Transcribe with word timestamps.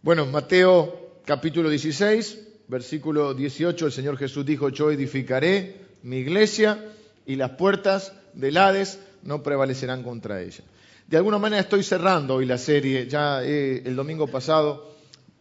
Bueno, 0.00 0.26
Mateo 0.26 1.18
capítulo 1.24 1.68
16, 1.68 2.38
versículo 2.68 3.34
18, 3.34 3.86
el 3.86 3.92
Señor 3.92 4.16
Jesús 4.16 4.46
dijo, 4.46 4.68
yo 4.68 4.92
edificaré 4.92 5.74
mi 6.04 6.18
iglesia 6.18 6.92
y 7.26 7.34
las 7.34 7.50
puertas 7.50 8.12
del 8.32 8.58
Hades 8.58 9.00
no 9.24 9.42
prevalecerán 9.42 10.04
contra 10.04 10.40
ella. 10.40 10.62
De 11.08 11.16
alguna 11.16 11.38
manera 11.38 11.62
estoy 11.62 11.82
cerrando 11.82 12.36
hoy 12.36 12.46
la 12.46 12.58
serie, 12.58 13.08
ya 13.08 13.42
eh, 13.42 13.82
el 13.84 13.96
domingo 13.96 14.28
pasado 14.28 14.94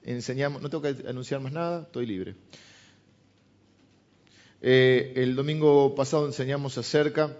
enseñamos, 0.04 0.60
no 0.60 0.72
tengo 0.72 0.82
que 0.82 1.08
anunciar 1.08 1.40
más 1.40 1.52
nada, 1.54 1.84
estoy 1.84 2.08
libre. 2.08 2.34
Eh, 4.64 5.14
el 5.18 5.36
domingo 5.36 5.94
pasado 5.94 6.26
enseñamos 6.26 6.80
acerca 6.80 7.38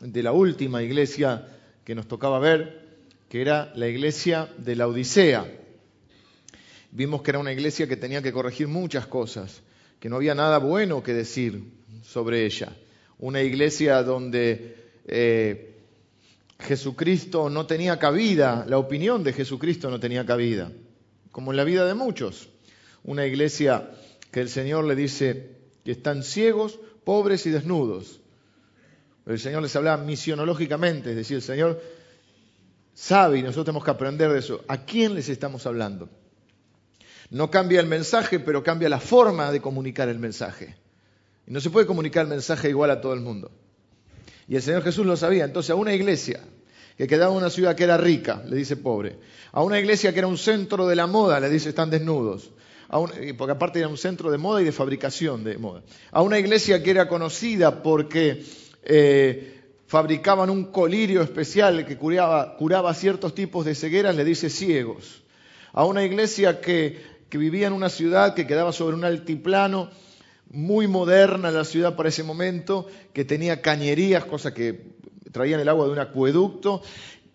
de 0.00 0.22
la 0.22 0.30
última 0.30 0.80
iglesia 0.80 1.48
que 1.84 1.96
nos 1.96 2.06
tocaba 2.06 2.38
ver, 2.38 2.86
que 3.28 3.40
era 3.40 3.72
la 3.74 3.88
iglesia 3.88 4.48
de 4.58 4.76
la 4.76 4.86
Odisea. 4.86 5.56
Vimos 6.92 7.22
que 7.22 7.30
era 7.30 7.38
una 7.38 7.52
iglesia 7.52 7.86
que 7.86 7.96
tenía 7.96 8.22
que 8.22 8.32
corregir 8.32 8.68
muchas 8.68 9.06
cosas, 9.06 9.62
que 10.00 10.08
no 10.08 10.16
había 10.16 10.34
nada 10.34 10.58
bueno 10.58 11.02
que 11.02 11.14
decir 11.14 11.62
sobre 12.02 12.44
ella. 12.44 12.76
Una 13.18 13.42
iglesia 13.42 14.02
donde 14.02 14.76
eh, 15.06 15.76
Jesucristo 16.58 17.48
no 17.48 17.66
tenía 17.66 17.98
cabida, 17.98 18.64
la 18.68 18.78
opinión 18.78 19.22
de 19.22 19.32
Jesucristo 19.32 19.90
no 19.90 20.00
tenía 20.00 20.26
cabida, 20.26 20.72
como 21.30 21.52
en 21.52 21.56
la 21.56 21.64
vida 21.64 21.86
de 21.86 21.94
muchos. 21.94 22.48
Una 23.04 23.26
iglesia 23.26 23.90
que 24.30 24.40
el 24.40 24.48
Señor 24.48 24.84
le 24.84 24.96
dice, 24.96 25.50
que 25.84 25.92
están 25.92 26.22
ciegos, 26.22 26.78
pobres 27.04 27.46
y 27.46 27.50
desnudos. 27.50 28.20
El 29.26 29.38
Señor 29.38 29.62
les 29.62 29.74
hablaba 29.76 30.02
misionológicamente, 30.02 31.10
es 31.10 31.16
decir, 31.16 31.36
el 31.36 31.42
Señor 31.42 31.80
sabe 32.94 33.38
y 33.38 33.42
nosotros 33.42 33.66
tenemos 33.66 33.84
que 33.84 33.90
aprender 33.90 34.30
de 34.32 34.38
eso. 34.38 34.64
¿A 34.66 34.84
quién 34.84 35.14
les 35.14 35.28
estamos 35.28 35.66
hablando? 35.66 36.08
No 37.30 37.50
cambia 37.50 37.80
el 37.80 37.86
mensaje, 37.86 38.40
pero 38.40 38.62
cambia 38.62 38.88
la 38.88 39.00
forma 39.00 39.50
de 39.52 39.60
comunicar 39.60 40.08
el 40.08 40.18
mensaje. 40.18 40.76
Y 41.46 41.52
no 41.52 41.60
se 41.60 41.70
puede 41.70 41.86
comunicar 41.86 42.24
el 42.24 42.28
mensaje 42.28 42.68
igual 42.68 42.90
a 42.90 43.00
todo 43.00 43.14
el 43.14 43.20
mundo. 43.20 43.50
Y 44.48 44.56
el 44.56 44.62
Señor 44.62 44.82
Jesús 44.82 45.06
lo 45.06 45.16
sabía. 45.16 45.44
Entonces, 45.44 45.70
a 45.70 45.76
una 45.76 45.94
iglesia 45.94 46.40
que 46.98 47.06
quedaba 47.06 47.32
en 47.32 47.38
una 47.38 47.50
ciudad 47.50 47.76
que 47.76 47.84
era 47.84 47.96
rica, 47.96 48.42
le 48.46 48.56
dice 48.56 48.76
pobre. 48.76 49.18
A 49.52 49.62
una 49.62 49.78
iglesia 49.78 50.12
que 50.12 50.18
era 50.18 50.28
un 50.28 50.38
centro 50.38 50.86
de 50.86 50.96
la 50.96 51.06
moda, 51.06 51.40
le 51.40 51.48
dice 51.48 51.70
están 51.70 51.88
desnudos 51.88 52.50
porque 53.38 53.52
aparte 53.52 53.78
era 53.78 53.88
un 53.88 53.96
centro 53.96 54.30
de 54.30 54.38
moda 54.38 54.62
y 54.62 54.64
de 54.64 54.72
fabricación 54.72 55.44
de 55.44 55.58
moda, 55.58 55.82
a 56.10 56.22
una 56.22 56.38
iglesia 56.38 56.82
que 56.82 56.90
era 56.90 57.06
conocida 57.06 57.82
porque 57.82 58.44
eh, 58.82 59.60
fabricaban 59.86 60.50
un 60.50 60.64
colirio 60.64 61.22
especial 61.22 61.86
que 61.86 61.96
curaba, 61.96 62.56
curaba 62.56 62.92
ciertos 62.94 63.34
tipos 63.34 63.64
de 63.64 63.76
cegueras, 63.76 64.16
le 64.16 64.24
dice 64.24 64.50
ciegos, 64.50 65.22
a 65.72 65.84
una 65.84 66.02
iglesia 66.02 66.60
que, 66.60 67.00
que 67.30 67.38
vivía 67.38 67.68
en 67.68 67.72
una 67.72 67.88
ciudad 67.88 68.34
que 68.34 68.46
quedaba 68.46 68.72
sobre 68.72 68.96
un 68.96 69.04
altiplano, 69.04 69.90
muy 70.50 70.88
moderna 70.88 71.52
la 71.52 71.64
ciudad 71.64 71.94
para 71.94 72.08
ese 72.08 72.24
momento, 72.24 72.88
que 73.12 73.24
tenía 73.24 73.62
cañerías, 73.62 74.24
cosas 74.24 74.52
que 74.52 74.90
traían 75.30 75.60
el 75.60 75.68
agua 75.68 75.86
de 75.86 75.92
un 75.92 76.00
acueducto, 76.00 76.82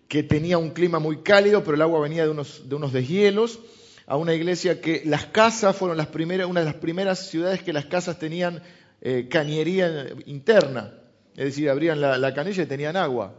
que 0.06 0.22
tenía 0.22 0.58
un 0.58 0.70
clima 0.70 0.98
muy 0.98 1.22
cálido, 1.22 1.64
pero 1.64 1.76
el 1.76 1.82
agua 1.82 2.00
venía 2.00 2.24
de 2.24 2.30
unos, 2.30 2.68
de 2.68 2.74
unos 2.74 2.92
deshielos, 2.92 3.58
a 4.06 4.16
una 4.16 4.34
iglesia 4.34 4.80
que 4.82 5.02
las 5.06 5.26
casas 5.26 5.74
fueron 5.74 5.96
las 5.96 6.08
primeras, 6.08 6.46
una 6.46 6.60
de 6.60 6.66
las 6.66 6.74
primeras 6.74 7.28
ciudades 7.28 7.62
que 7.62 7.72
las 7.72 7.86
casas 7.86 8.18
tenían 8.18 8.62
eh, 9.00 9.28
cañería 9.28 10.08
interna, 10.26 10.92
es 11.34 11.46
decir, 11.46 11.70
abrían 11.70 12.00
la, 12.00 12.34
canilla 12.34 12.62
y 12.62 12.66
tenían 12.66 12.96
agua. 12.96 13.34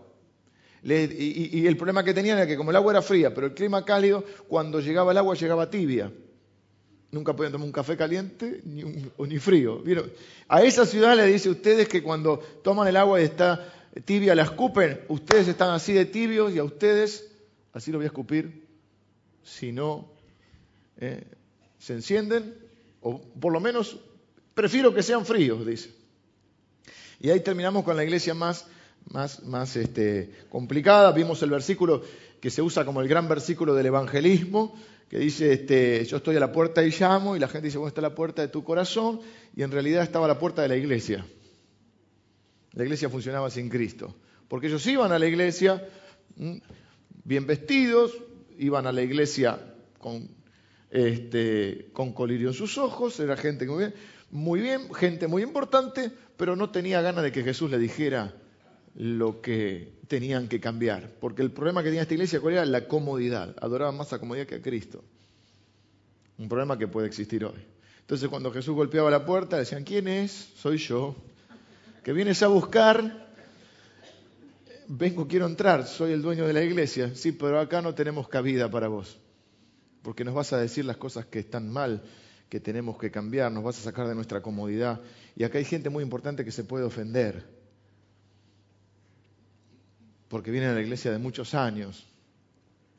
y, 0.83 1.65
el 1.67 1.77
problema 1.77 2.03
que 2.03 2.13
tenían 2.13 2.37
era 2.39 2.47
que 2.47 2.57
como 2.57 2.71
el 2.71 2.75
agua 2.75 2.93
era 2.93 3.01
fría, 3.01 3.33
pero 3.33 3.47
el 3.47 3.53
clima 3.53 3.85
cálido, 3.85 4.23
cuando 4.47 4.79
llegaba 4.79 5.11
el 5.11 5.19
agua 5.19 5.35
llegaba 5.35 5.69
tibia. 5.69 6.11
Nunca 7.17 7.35
podían 7.35 7.51
tomar 7.51 7.65
un 7.65 7.71
café 7.71 7.97
caliente 7.97 8.61
ni, 8.63 8.83
ni 9.17 9.39
frío. 9.39 9.81
A 10.47 10.61
esa 10.61 10.85
ciudad 10.85 11.17
le 11.17 11.25
dice 11.25 11.49
ustedes 11.49 11.87
que 11.87 12.03
cuando 12.03 12.37
toman 12.63 12.87
el 12.87 12.95
agua 12.95 13.19
y 13.19 13.23
está 13.23 13.73
tibia 14.05 14.35
la 14.35 14.43
escupen, 14.43 15.01
ustedes 15.07 15.47
están 15.47 15.71
así 15.71 15.93
de 15.93 16.05
tibios 16.05 16.53
y 16.53 16.59
a 16.59 16.63
ustedes, 16.63 17.27
así 17.73 17.91
lo 17.91 17.97
voy 17.97 18.05
a 18.05 18.09
escupir, 18.09 18.67
si 19.43 19.71
no 19.71 20.07
¿eh? 20.99 21.23
se 21.79 21.93
encienden, 21.93 22.53
o 23.01 23.19
por 23.19 23.51
lo 23.51 23.59
menos 23.59 23.97
prefiero 24.53 24.93
que 24.93 25.01
sean 25.01 25.25
fríos, 25.25 25.65
dice. 25.65 25.89
Y 27.19 27.31
ahí 27.31 27.39
terminamos 27.39 27.83
con 27.83 27.97
la 27.97 28.03
iglesia 28.03 28.35
más, 28.35 28.67
más, 29.09 29.43
más 29.43 29.75
este, 29.75 30.29
complicada. 30.49 31.11
Vimos 31.13 31.41
el 31.41 31.49
versículo 31.49 32.03
que 32.39 32.49
se 32.49 32.61
usa 32.61 32.85
como 32.85 33.01
el 33.01 33.07
gran 33.07 33.27
versículo 33.27 33.73
del 33.73 33.87
evangelismo, 33.87 34.75
que 35.09 35.19
dice, 35.19 35.53
este, 35.53 36.03
yo 36.05 36.17
estoy 36.17 36.35
a 36.35 36.39
la 36.39 36.51
puerta 36.51 36.83
y 36.83 36.91
llamo, 36.91 37.35
y 37.35 37.39
la 37.39 37.47
gente 37.47 37.67
dice, 37.67 37.77
bueno, 37.77 37.89
está 37.89 38.01
la 38.01 38.15
puerta 38.15 38.41
de 38.41 38.49
tu 38.49 38.63
corazón, 38.63 39.21
y 39.55 39.63
en 39.63 39.71
realidad 39.71 40.03
estaba 40.03 40.25
a 40.25 40.27
la 40.27 40.39
puerta 40.39 40.61
de 40.61 40.67
la 40.67 40.75
iglesia. 40.75 41.25
La 42.73 42.83
iglesia 42.83 43.09
funcionaba 43.09 43.49
sin 43.49 43.69
Cristo, 43.69 44.15
porque 44.47 44.67
ellos 44.67 44.85
iban 44.85 45.11
a 45.11 45.19
la 45.19 45.27
iglesia 45.27 45.87
bien 47.23 47.47
vestidos, 47.47 48.17
iban 48.57 48.85
a 48.85 48.91
la 48.91 49.01
iglesia 49.01 49.59
con 49.97 50.29
este, 50.89 51.89
con 51.93 52.13
colirio 52.13 52.49
en 52.49 52.53
sus 52.53 52.77
ojos, 52.77 53.19
era 53.19 53.35
gente 53.35 53.65
muy 53.65 53.79
bien, 53.79 53.93
muy 54.31 54.61
bien, 54.61 54.93
gente 54.93 55.27
muy 55.27 55.43
importante, 55.43 56.11
pero 56.37 56.55
no 56.55 56.69
tenía 56.69 57.01
ganas 57.01 57.23
de 57.23 57.31
que 57.31 57.43
Jesús 57.43 57.71
le 57.71 57.77
dijera 57.77 58.33
lo 58.97 59.41
que 59.41 59.93
tenían 60.07 60.47
que 60.47 60.59
cambiar. 60.59 61.09
Porque 61.19 61.41
el 61.41 61.51
problema 61.51 61.81
que 61.81 61.89
tenía 61.89 62.01
esta 62.01 62.13
iglesia, 62.13 62.41
¿cuál 62.41 62.55
era? 62.55 62.65
La 62.65 62.87
comodidad. 62.87 63.55
Adoraban 63.61 63.95
más 63.95 64.11
a 64.11 64.19
comodidad 64.19 64.45
que 64.45 64.55
a 64.55 64.61
Cristo. 64.61 65.03
Un 66.37 66.49
problema 66.49 66.77
que 66.77 66.87
puede 66.87 67.07
existir 67.07 67.45
hoy. 67.45 67.65
Entonces 68.01 68.27
cuando 68.29 68.51
Jesús 68.51 68.75
golpeaba 68.75 69.09
la 69.09 69.25
puerta, 69.25 69.57
decían, 69.57 69.83
¿quién 69.83 70.07
es? 70.07 70.51
Soy 70.57 70.77
yo. 70.77 71.15
¿Que 72.03 72.13
vienes 72.13 72.43
a 72.43 72.47
buscar? 72.47 73.27
Vengo, 74.87 75.27
quiero 75.27 75.45
entrar, 75.45 75.85
soy 75.85 76.11
el 76.11 76.21
dueño 76.21 76.45
de 76.45 76.53
la 76.53 76.63
iglesia. 76.63 77.13
Sí, 77.15 77.31
pero 77.31 77.59
acá 77.59 77.81
no 77.81 77.93
tenemos 77.93 78.27
cabida 78.27 78.69
para 78.69 78.87
vos 78.87 79.17
porque 80.07 80.23
nos 80.23 80.33
vas 80.33 80.53
a 80.53 80.57
decir 80.57 80.85
las 80.85 80.95
cosas 80.95 81.25
que 81.25 81.39
están 81.39 81.69
mal, 81.69 82.01
que 82.47 82.61
tenemos 82.61 82.97
que 82.97 83.11
cambiar, 83.11 83.51
nos 83.51 83.61
vas 83.61 83.77
a 83.77 83.81
sacar 83.81 84.07
de 84.07 84.15
nuestra 84.15 84.41
comodidad. 84.41 85.01
Y 85.35 85.43
acá 85.43 85.57
hay 85.57 85.65
gente 85.65 85.89
muy 85.89 86.01
importante 86.01 86.45
que 86.45 86.51
se 86.53 86.63
puede 86.63 86.85
ofender, 86.85 87.45
porque 90.29 90.51
vienen 90.51 90.71
a 90.71 90.73
la 90.73 90.81
iglesia 90.81 91.11
de 91.11 91.17
muchos 91.17 91.53
años 91.53 92.05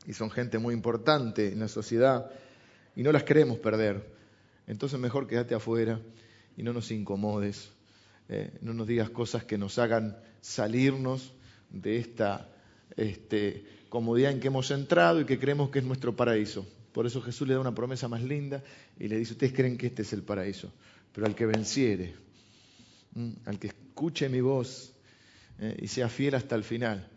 y 0.05 0.13
son 0.13 0.31
gente 0.31 0.57
muy 0.57 0.73
importante 0.73 1.51
en 1.51 1.59
la 1.59 1.67
sociedad 1.67 2.31
y 2.95 3.03
no 3.03 3.11
las 3.11 3.23
queremos 3.23 3.59
perder. 3.59 4.13
Entonces 4.67 4.99
mejor 4.99 5.27
quédate 5.27 5.55
afuera 5.55 5.99
y 6.57 6.63
no 6.63 6.73
nos 6.73 6.91
incomodes, 6.91 7.71
eh, 8.27 8.57
no 8.61 8.73
nos 8.73 8.87
digas 8.87 9.09
cosas 9.09 9.43
que 9.43 9.57
nos 9.57 9.79
hagan 9.79 10.17
salirnos 10.41 11.33
de 11.69 11.97
esta 11.97 12.49
este, 12.95 13.65
comodidad 13.89 14.31
en 14.31 14.39
que 14.39 14.47
hemos 14.47 14.71
entrado 14.71 15.21
y 15.21 15.25
que 15.25 15.39
creemos 15.39 15.69
que 15.69 15.79
es 15.79 15.85
nuestro 15.85 16.15
paraíso. 16.15 16.67
Por 16.91 17.05
eso 17.05 17.21
Jesús 17.21 17.47
le 17.47 17.53
da 17.53 17.59
una 17.59 17.75
promesa 17.75 18.07
más 18.07 18.23
linda 18.23 18.63
y 18.99 19.07
le 19.07 19.17
dice, 19.17 19.33
ustedes 19.33 19.53
creen 19.53 19.77
que 19.77 19.87
este 19.87 20.01
es 20.01 20.13
el 20.13 20.23
paraíso, 20.23 20.71
pero 21.13 21.27
al 21.27 21.35
que 21.35 21.45
venciere, 21.45 22.15
al 23.45 23.59
que 23.59 23.67
escuche 23.67 24.27
mi 24.29 24.41
voz 24.41 24.93
eh, 25.59 25.77
y 25.81 25.87
sea 25.87 26.09
fiel 26.09 26.35
hasta 26.35 26.55
el 26.55 26.63
final, 26.63 27.07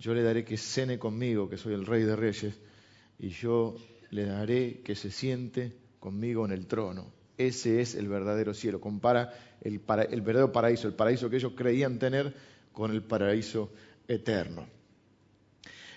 yo 0.00 0.14
le 0.14 0.22
daré 0.22 0.44
que 0.44 0.56
cene 0.56 0.98
conmigo, 0.98 1.48
que 1.48 1.58
soy 1.58 1.74
el 1.74 1.84
rey 1.84 2.02
de 2.04 2.16
reyes, 2.16 2.58
y 3.18 3.28
yo 3.28 3.76
le 4.08 4.24
daré 4.24 4.80
que 4.82 4.96
se 4.96 5.10
siente 5.10 5.76
conmigo 6.00 6.46
en 6.46 6.52
el 6.52 6.66
trono. 6.66 7.12
Ese 7.36 7.82
es 7.82 7.94
el 7.94 8.08
verdadero 8.08 8.54
cielo. 8.54 8.80
Compara 8.80 9.32
el, 9.60 9.78
verdadero 9.78 10.52
paraíso, 10.52 10.88
el 10.88 10.94
paraíso 10.94 11.28
que 11.28 11.36
ellos 11.36 11.52
creían 11.54 11.98
tener 11.98 12.34
con 12.72 12.90
el 12.90 13.02
paraíso 13.02 13.70
eterno. 14.08 14.66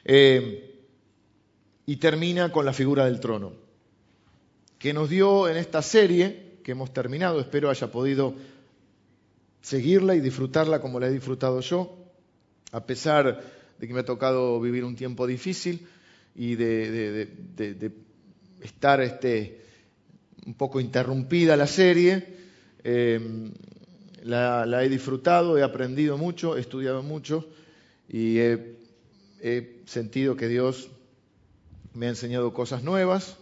Eh, 0.03 0.85
y 1.85 1.95
termina 1.95 2.51
con 2.51 2.65
la 2.65 2.73
figura 2.73 3.05
del 3.05 3.21
trono, 3.21 3.53
que 4.79 4.93
nos 4.93 5.09
dio 5.09 5.47
en 5.47 5.55
esta 5.55 5.81
serie 5.81 6.59
que 6.61 6.73
hemos 6.73 6.93
terminado, 6.93 7.39
espero 7.39 7.69
haya 7.69 7.89
podido 7.89 8.35
seguirla 9.61 10.15
y 10.15 10.19
disfrutarla 10.19 10.81
como 10.81 10.99
la 10.99 11.07
he 11.07 11.11
disfrutado 11.11 11.61
yo, 11.61 11.97
a 12.73 12.85
pesar 12.85 13.62
de 13.79 13.87
que 13.87 13.93
me 13.93 14.01
ha 14.01 14.05
tocado 14.05 14.59
vivir 14.59 14.83
un 14.83 14.95
tiempo 14.95 15.27
difícil 15.27 15.87
y 16.35 16.55
de, 16.55 17.29
estar 18.61 19.01
este, 19.01 19.61
un 20.45 20.53
poco 20.55 20.79
interrumpida 20.79 21.57
la 21.57 21.67
serie. 21.67 22.25
Em, 22.83 23.51
la, 24.23 24.83
he 24.83 24.89
disfrutado, 24.89 25.57
he 25.57 25.63
aprendido 25.63 26.17
mucho, 26.17 26.57
he 26.57 26.61
estudiado 26.61 27.03
mucho 27.03 27.47
y 28.07 28.39
he 28.39 29.81
sentido 29.85 30.35
que 30.35 30.47
Dios 30.47 30.89
me 31.93 32.07
ha 32.07 32.09
enseñado 32.09 32.53
cosas 32.53 32.83
nuevas 32.83 33.37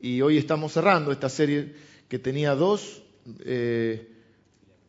y 0.00 0.20
hoy 0.20 0.36
estamos 0.36 0.72
cerrando 0.72 1.12
esta 1.12 1.28
serie 1.28 1.74
que 2.08 2.18
tenía 2.18 2.54
dos, 2.54 3.02
eh, 3.40 4.12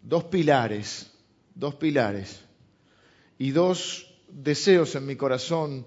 dos 0.03 0.25
pilares, 0.25 1.11
dos 1.55 1.75
pilares 1.75 2.41
y 3.37 3.51
dos 3.51 4.08
deseos 4.31 4.95
en 4.95 5.05
mi 5.05 5.15
corazón 5.15 5.85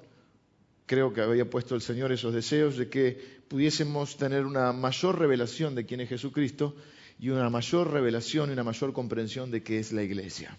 creo 0.86 1.12
que 1.12 1.20
había 1.20 1.48
puesto 1.48 1.74
el 1.74 1.80
Señor 1.80 2.12
esos 2.12 2.34
deseos 2.34 2.76
de 2.76 2.88
que 2.88 3.42
pudiésemos 3.48 4.16
tener 4.16 4.44
una 4.44 4.72
mayor 4.72 5.18
revelación 5.18 5.74
de 5.74 5.86
quién 5.86 6.00
es 6.00 6.08
Jesucristo 6.08 6.74
y 7.18 7.30
una 7.30 7.48
mayor 7.50 7.90
revelación 7.90 8.50
y 8.50 8.52
una 8.52 8.64
mayor 8.64 8.92
comprensión 8.92 9.50
de 9.50 9.62
qué 9.62 9.78
es 9.78 9.92
la 9.92 10.02
iglesia. 10.02 10.58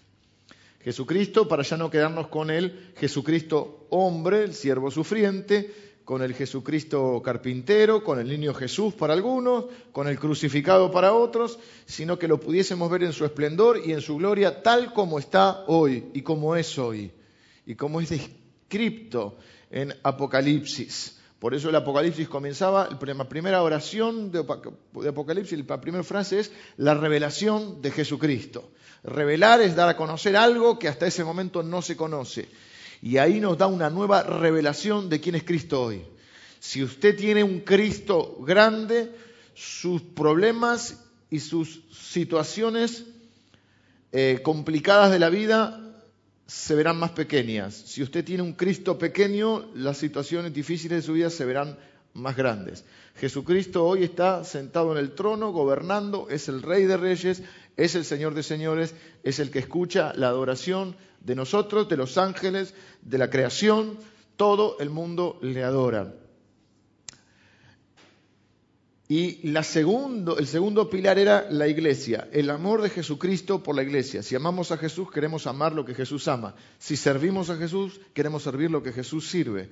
Jesucristo, 0.82 1.48
para 1.48 1.62
ya 1.62 1.76
no 1.76 1.90
quedarnos 1.90 2.28
con 2.28 2.50
él, 2.50 2.92
Jesucristo 2.96 3.86
hombre, 3.90 4.44
el 4.44 4.54
siervo 4.54 4.90
sufriente, 4.90 5.72
con 6.04 6.22
el 6.22 6.34
Jesucristo 6.34 7.22
carpintero, 7.24 8.04
con 8.04 8.18
el 8.18 8.28
niño 8.28 8.52
Jesús 8.52 8.92
para 8.92 9.14
algunos, 9.14 9.66
con 9.92 10.06
el 10.06 10.18
crucificado 10.18 10.90
para 10.90 11.14
otros, 11.14 11.58
sino 11.86 12.18
que 12.18 12.28
lo 12.28 12.38
pudiésemos 12.38 12.90
ver 12.90 13.04
en 13.04 13.12
su 13.12 13.24
esplendor 13.24 13.80
y 13.84 13.92
en 13.92 14.02
su 14.02 14.16
gloria 14.16 14.62
tal 14.62 14.92
como 14.92 15.18
está 15.18 15.64
hoy 15.66 16.04
y 16.12 16.20
como 16.20 16.56
es 16.56 16.78
hoy, 16.78 17.10
y 17.66 17.74
como 17.74 18.00
es 18.00 18.10
descripto 18.10 19.36
en 19.70 19.94
Apocalipsis. 20.02 21.18
Por 21.38 21.54
eso 21.54 21.68
el 21.68 21.76
Apocalipsis 21.76 22.28
comenzaba, 22.28 22.88
la 22.88 23.28
primera 23.28 23.62
oración 23.62 24.30
de 24.32 24.38
Apocalipsis, 25.08 25.62
la 25.66 25.80
primera 25.80 26.04
frase 26.04 26.40
es 26.40 26.52
la 26.78 26.94
revelación 26.94 27.82
de 27.82 27.90
Jesucristo. 27.90 28.70
Revelar 29.02 29.60
es 29.60 29.76
dar 29.76 29.90
a 29.90 29.96
conocer 29.96 30.36
algo 30.36 30.78
que 30.78 30.88
hasta 30.88 31.06
ese 31.06 31.22
momento 31.22 31.62
no 31.62 31.82
se 31.82 31.96
conoce. 31.96 32.48
Y 33.02 33.18
ahí 33.18 33.40
nos 33.40 33.58
da 33.58 33.66
una 33.66 33.90
nueva 33.90 34.22
revelación 34.22 35.10
de 35.10 35.20
quién 35.20 35.34
es 35.34 35.44
Cristo 35.44 35.82
hoy. 35.82 36.02
Si 36.60 36.82
usted 36.82 37.14
tiene 37.14 37.44
un 37.44 37.60
Cristo 37.60 38.38
grande, 38.40 39.12
sus 39.52 40.00
problemas 40.00 41.04
y 41.28 41.40
sus 41.40 41.82
situaciones 41.92 43.04
eh, 44.12 44.40
complicadas 44.42 45.10
de 45.10 45.18
la 45.18 45.28
vida 45.28 45.83
se 46.46 46.74
verán 46.74 46.98
más 46.98 47.12
pequeñas. 47.12 47.74
Si 47.74 48.02
usted 48.02 48.24
tiene 48.24 48.42
un 48.42 48.52
Cristo 48.52 48.98
pequeño, 48.98 49.70
las 49.74 49.98
situaciones 49.98 50.52
difíciles 50.52 50.98
de 50.98 51.02
su 51.02 51.14
vida 51.14 51.30
se 51.30 51.44
verán 51.44 51.78
más 52.12 52.36
grandes. 52.36 52.84
Jesucristo 53.16 53.84
hoy 53.84 54.04
está 54.04 54.44
sentado 54.44 54.92
en 54.92 54.98
el 54.98 55.14
trono, 55.14 55.52
gobernando, 55.52 56.28
es 56.30 56.48
el 56.48 56.62
Rey 56.62 56.84
de 56.84 56.96
Reyes, 56.96 57.42
es 57.76 57.94
el 57.94 58.04
Señor 58.04 58.34
de 58.34 58.42
Señores, 58.42 58.94
es 59.22 59.38
el 59.38 59.50
que 59.50 59.58
escucha 59.58 60.12
la 60.14 60.28
adoración 60.28 60.96
de 61.20 61.34
nosotros, 61.34 61.88
de 61.88 61.96
los 61.96 62.18
ángeles, 62.18 62.74
de 63.02 63.18
la 63.18 63.30
creación, 63.30 63.98
todo 64.36 64.76
el 64.80 64.90
mundo 64.90 65.38
le 65.42 65.62
adora. 65.62 66.12
Y 69.06 69.40
el 69.46 69.62
segundo 69.64 70.88
pilar 70.88 71.18
era 71.18 71.46
la 71.50 71.68
iglesia, 71.68 72.28
el 72.32 72.48
amor 72.48 72.80
de 72.80 72.88
Jesucristo 72.88 73.62
por 73.62 73.76
la 73.76 73.82
iglesia. 73.82 74.22
Si 74.22 74.34
amamos 74.34 74.72
a 74.72 74.78
Jesús, 74.78 75.10
queremos 75.10 75.46
amar 75.46 75.74
lo 75.74 75.84
que 75.84 75.94
Jesús 75.94 76.26
ama. 76.26 76.54
Si 76.78 76.96
servimos 76.96 77.50
a 77.50 77.56
Jesús, 77.56 78.00
queremos 78.14 78.42
servir 78.42 78.70
lo 78.70 78.82
que 78.82 78.92
Jesús 78.92 79.28
sirve. 79.28 79.68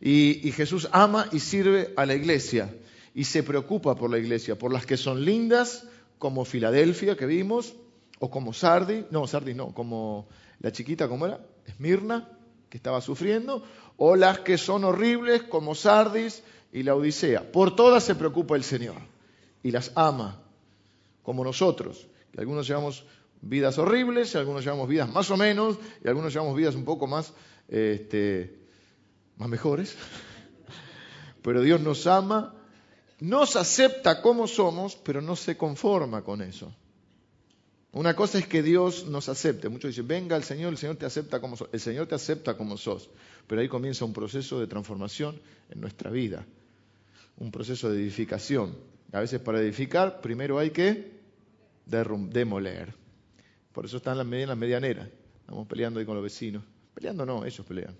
Y, 0.00 0.46
y 0.48 0.52
Jesús 0.52 0.88
ama 0.92 1.28
y 1.32 1.40
sirve 1.40 1.92
a 1.96 2.06
la 2.06 2.14
iglesia 2.14 2.72
y 3.14 3.24
se 3.24 3.42
preocupa 3.42 3.96
por 3.96 4.10
la 4.10 4.18
iglesia, 4.18 4.56
por 4.56 4.72
las 4.72 4.86
que 4.86 4.96
son 4.96 5.24
lindas, 5.24 5.84
como 6.18 6.44
Filadelfia 6.44 7.16
que 7.16 7.26
vimos, 7.26 7.74
o 8.20 8.30
como 8.30 8.52
Sardi, 8.52 9.06
no, 9.10 9.26
Sardi 9.26 9.54
no, 9.54 9.74
como 9.74 10.28
la 10.60 10.70
chiquita, 10.70 11.08
¿cómo 11.08 11.26
era? 11.26 11.40
Esmirna, 11.66 12.28
que 12.68 12.76
estaba 12.76 13.00
sufriendo, 13.00 13.64
o 13.96 14.14
las 14.14 14.40
que 14.40 14.56
son 14.56 14.84
horribles, 14.84 15.42
como 15.42 15.74
Sardis 15.74 16.44
y 16.72 16.82
la 16.82 16.94
Odisea. 16.94 17.50
Por 17.50 17.74
todas 17.74 18.04
se 18.04 18.14
preocupa 18.14 18.56
el 18.56 18.64
Señor 18.64 18.96
y 19.62 19.70
las 19.70 19.92
ama, 19.94 20.42
como 21.22 21.44
nosotros, 21.44 22.06
que 22.32 22.40
algunos 22.40 22.66
llevamos 22.66 23.04
vidas 23.40 23.78
horribles, 23.78 24.34
algunos 24.36 24.64
llevamos 24.64 24.88
vidas 24.88 25.08
más 25.10 25.30
o 25.30 25.36
menos, 25.36 25.78
y 26.04 26.08
algunos 26.08 26.32
llevamos 26.32 26.56
vidas 26.56 26.74
un 26.74 26.84
poco 26.84 27.06
más, 27.06 27.32
este, 27.68 28.58
más 29.36 29.48
mejores. 29.48 29.96
Pero 31.42 31.62
Dios 31.62 31.80
nos 31.80 32.06
ama, 32.06 32.54
nos 33.20 33.56
acepta 33.56 34.22
como 34.22 34.46
somos, 34.46 34.96
pero 34.96 35.20
no 35.20 35.34
se 35.34 35.56
conforma 35.56 36.22
con 36.22 36.42
eso. 36.42 36.72
Una 37.92 38.14
cosa 38.14 38.38
es 38.38 38.46
que 38.46 38.62
Dios 38.62 39.06
nos 39.06 39.28
acepte. 39.28 39.68
Muchos 39.68 39.90
dicen, 39.90 40.06
venga 40.06 40.36
el 40.36 40.44
Señor, 40.44 40.72
el 40.72 40.78
Señor 40.78 40.96
te 40.96 41.06
acepta 41.06 41.40
como 41.40 41.56
sos. 41.56 41.68
El 41.72 41.80
Señor 41.80 42.06
te 42.06 42.14
acepta 42.14 42.56
como 42.56 42.76
sos. 42.76 43.08
Pero 43.46 43.60
ahí 43.60 43.68
comienza 43.68 44.04
un 44.04 44.12
proceso 44.12 44.60
de 44.60 44.66
transformación 44.66 45.40
en 45.70 45.80
nuestra 45.80 46.10
vida. 46.10 46.46
Un 47.38 47.50
proceso 47.50 47.90
de 47.90 48.00
edificación. 48.02 48.76
A 49.12 49.20
veces 49.20 49.40
para 49.40 49.60
edificar, 49.60 50.20
primero 50.20 50.58
hay 50.58 50.70
que 50.70 51.18
demoler. 51.86 52.94
Por 53.72 53.86
eso 53.86 53.96
están 53.96 54.18
las, 54.18 54.26
medianeras. 54.26 55.08
Estamos 55.40 55.66
peleando 55.66 56.00
ahí 56.00 56.06
con 56.06 56.14
los 56.14 56.24
vecinos. 56.24 56.62
Peleando 56.94 57.24
no, 57.24 57.44
ellos 57.44 57.64
pelean. 57.66 57.94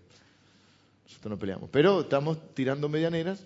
Nosotros 1.05 1.31
no 1.31 1.38
peleamos. 1.38 1.70
Pero 1.70 2.00
estamos 2.00 2.55
tirando 2.55 2.88
medianeras, 2.88 3.43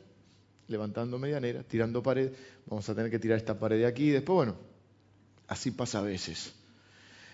levantando 0.66 1.18
medianeras, 1.18 1.64
tirando 1.66 2.02
pared. 2.02 2.32
Vamos 2.66 2.88
a 2.88 2.94
tener 2.94 3.10
que 3.10 3.18
tirar 3.18 3.38
esta 3.38 3.58
pared 3.58 3.78
de 3.78 3.86
aquí. 3.86 4.10
Después, 4.10 4.34
bueno, 4.34 4.72
Así 5.52 5.70
pasa 5.70 5.98
a 5.98 6.02
veces. 6.02 6.54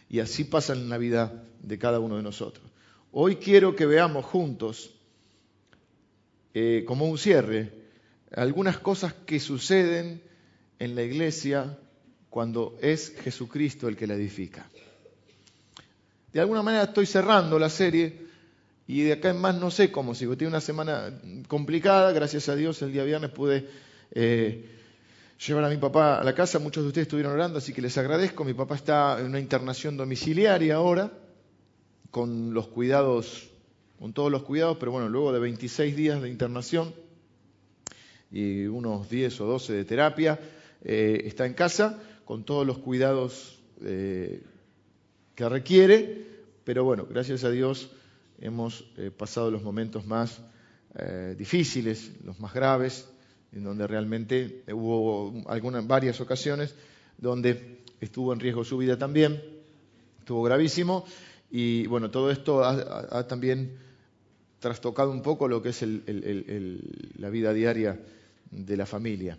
Y 0.08 0.18
así 0.18 0.42
pasa 0.42 0.72
en 0.72 0.88
la 0.88 0.98
vida 0.98 1.44
de 1.62 1.78
cada 1.78 2.00
uno 2.00 2.16
de 2.16 2.22
nosotros. 2.24 2.66
Hoy 3.12 3.36
quiero 3.36 3.76
que 3.76 3.86
veamos 3.86 4.24
juntos, 4.24 4.90
eh, 6.52 6.84
como 6.84 7.06
un 7.06 7.16
cierre, 7.16 7.72
algunas 8.34 8.78
cosas 8.78 9.14
que 9.26 9.40
suceden 9.40 10.22
en 10.78 10.94
la 10.94 11.02
iglesia 11.02 11.78
cuando 12.30 12.76
es 12.80 13.14
Jesucristo 13.20 13.88
el 13.88 13.96
que 13.96 14.06
la 14.06 14.14
edifica. 14.14 14.66
De 16.32 16.40
alguna 16.40 16.62
manera 16.62 16.84
estoy 16.84 17.06
cerrando 17.06 17.58
la 17.58 17.70
serie 17.70 18.28
y 18.86 19.02
de 19.02 19.14
acá 19.14 19.30
en 19.30 19.40
más 19.40 19.54
no 19.56 19.70
sé 19.70 19.90
cómo 19.90 20.14
sigo. 20.14 20.36
Tiene 20.36 20.50
una 20.50 20.60
semana 20.60 21.20
complicada, 21.48 22.12
gracias 22.12 22.48
a 22.48 22.56
Dios 22.56 22.80
el 22.82 22.92
día 22.92 23.04
viernes 23.04 23.30
pude 23.30 23.68
eh, 24.12 24.68
llevar 25.46 25.64
a 25.64 25.68
mi 25.68 25.78
papá 25.78 26.18
a 26.18 26.24
la 26.24 26.34
casa. 26.34 26.58
Muchos 26.58 26.84
de 26.84 26.88
ustedes 26.88 27.06
estuvieron 27.06 27.32
orando, 27.32 27.58
así 27.58 27.72
que 27.72 27.82
les 27.82 27.96
agradezco. 27.98 28.44
Mi 28.44 28.54
papá 28.54 28.76
está 28.76 29.18
en 29.20 29.26
una 29.26 29.40
internación 29.40 29.96
domiciliaria 29.96 30.76
ahora, 30.76 31.12
con 32.10 32.54
los 32.54 32.68
cuidados, 32.68 33.48
con 33.98 34.12
todos 34.12 34.30
los 34.30 34.42
cuidados, 34.42 34.76
pero 34.78 34.92
bueno, 34.92 35.08
luego 35.08 35.32
de 35.32 35.38
26 35.40 35.96
días 35.96 36.22
de 36.22 36.28
internación 36.28 36.94
y 38.30 38.66
unos 38.66 39.08
10 39.08 39.40
o 39.40 39.46
12 39.46 39.72
de 39.72 39.84
terapia, 39.84 40.38
eh, 40.84 41.22
está 41.24 41.46
en 41.46 41.54
casa 41.54 42.00
con 42.24 42.44
todos 42.44 42.66
los 42.66 42.78
cuidados 42.78 43.58
eh, 43.82 44.42
que 45.34 45.48
requiere, 45.48 46.26
pero 46.64 46.84
bueno, 46.84 47.06
gracias 47.08 47.44
a 47.44 47.50
Dios 47.50 47.90
hemos 48.40 48.84
eh, 48.96 49.10
pasado 49.16 49.50
los 49.50 49.62
momentos 49.62 50.06
más 50.06 50.40
difíciles, 51.36 52.10
los 52.24 52.40
más 52.40 52.52
graves, 52.52 53.08
en 53.52 53.62
donde 53.62 53.86
realmente 53.86 54.64
hubo 54.72 55.48
algunas, 55.48 55.86
varias 55.86 56.20
ocasiones 56.20 56.74
donde 57.18 57.82
estuvo 58.00 58.32
en 58.32 58.40
riesgo 58.40 58.64
su 58.64 58.78
vida 58.78 58.98
también, 58.98 59.40
estuvo 60.18 60.42
gravísimo, 60.42 61.04
y 61.52 61.86
bueno, 61.86 62.10
todo 62.10 62.32
esto 62.32 62.64
ha, 62.64 63.28
también 63.28 63.78
trastocado 64.58 65.12
un 65.12 65.22
poco 65.22 65.46
lo 65.46 65.62
que 65.62 65.68
es 65.68 65.82
la 65.82 67.30
vida 67.30 67.52
diaria 67.52 68.00
de 68.50 68.76
la 68.76 68.86
familia. 68.86 69.38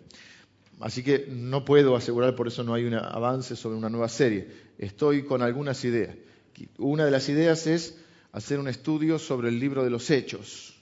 Así 0.80 1.02
que 1.02 1.26
no 1.28 1.64
puedo 1.64 1.94
asegurar, 1.94 2.34
por 2.34 2.48
eso 2.48 2.64
no 2.64 2.74
hay 2.74 2.84
un 2.84 2.94
avance 2.94 3.54
sobre 3.54 3.76
una 3.76 3.90
nueva 3.90 4.08
serie. 4.08 4.48
Estoy 4.78 5.24
con 5.24 5.42
algunas 5.42 5.84
ideas. 5.84 6.16
Una 6.78 7.04
de 7.04 7.10
las 7.10 7.28
ideas 7.28 7.66
es 7.66 7.98
hacer 8.32 8.58
un 8.58 8.68
estudio 8.68 9.18
sobre 9.18 9.48
el 9.48 9.60
libro 9.60 9.84
de 9.84 9.90
los 9.90 10.10
hechos. 10.10 10.74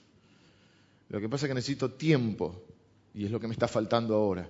Lo 1.08 1.20
que 1.20 1.28
pasa 1.28 1.46
es 1.46 1.50
que 1.50 1.54
necesito 1.54 1.90
tiempo 1.92 2.62
y 3.14 3.24
es 3.24 3.30
lo 3.30 3.40
que 3.40 3.48
me 3.48 3.52
está 3.52 3.66
faltando 3.66 4.14
ahora, 4.14 4.48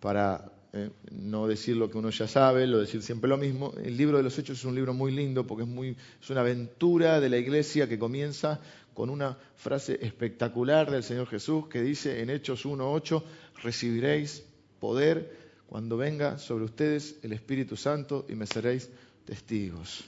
para 0.00 0.50
eh, 0.72 0.90
no 1.12 1.46
decir 1.46 1.76
lo 1.76 1.90
que 1.90 1.98
uno 1.98 2.10
ya 2.10 2.26
sabe, 2.26 2.66
lo 2.66 2.80
decir 2.80 3.02
siempre 3.02 3.28
lo 3.28 3.36
mismo. 3.36 3.74
El 3.84 3.96
libro 3.96 4.16
de 4.16 4.24
los 4.24 4.36
Hechos 4.38 4.58
es 4.58 4.64
un 4.64 4.74
libro 4.74 4.94
muy 4.94 5.12
lindo 5.12 5.46
porque 5.46 5.62
es, 5.62 5.68
muy, 5.68 5.96
es 6.20 6.30
una 6.30 6.40
aventura 6.40 7.20
de 7.20 7.28
la 7.28 7.38
iglesia 7.38 7.88
que 7.88 7.98
comienza 7.98 8.60
con 8.94 9.10
una 9.10 9.38
frase 9.56 9.98
espectacular 10.02 10.90
del 10.90 11.02
Señor 11.02 11.26
Jesús 11.26 11.68
que 11.68 11.82
dice 11.82 12.20
en 12.20 12.30
Hechos 12.30 12.66
1.8, 12.66 13.22
recibiréis 13.62 14.44
poder 14.80 15.36
cuando 15.66 15.96
venga 15.96 16.38
sobre 16.38 16.64
ustedes 16.64 17.18
el 17.22 17.32
Espíritu 17.32 17.76
Santo 17.76 18.26
y 18.28 18.34
me 18.34 18.46
seréis 18.46 18.90
testigos. 19.24 20.04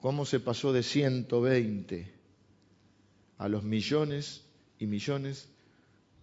¿Cómo 0.00 0.24
se 0.24 0.40
pasó 0.40 0.72
de 0.72 0.82
120 0.82 2.12
a 3.38 3.48
los 3.48 3.62
millones 3.62 4.44
y 4.78 4.86
millones 4.86 5.48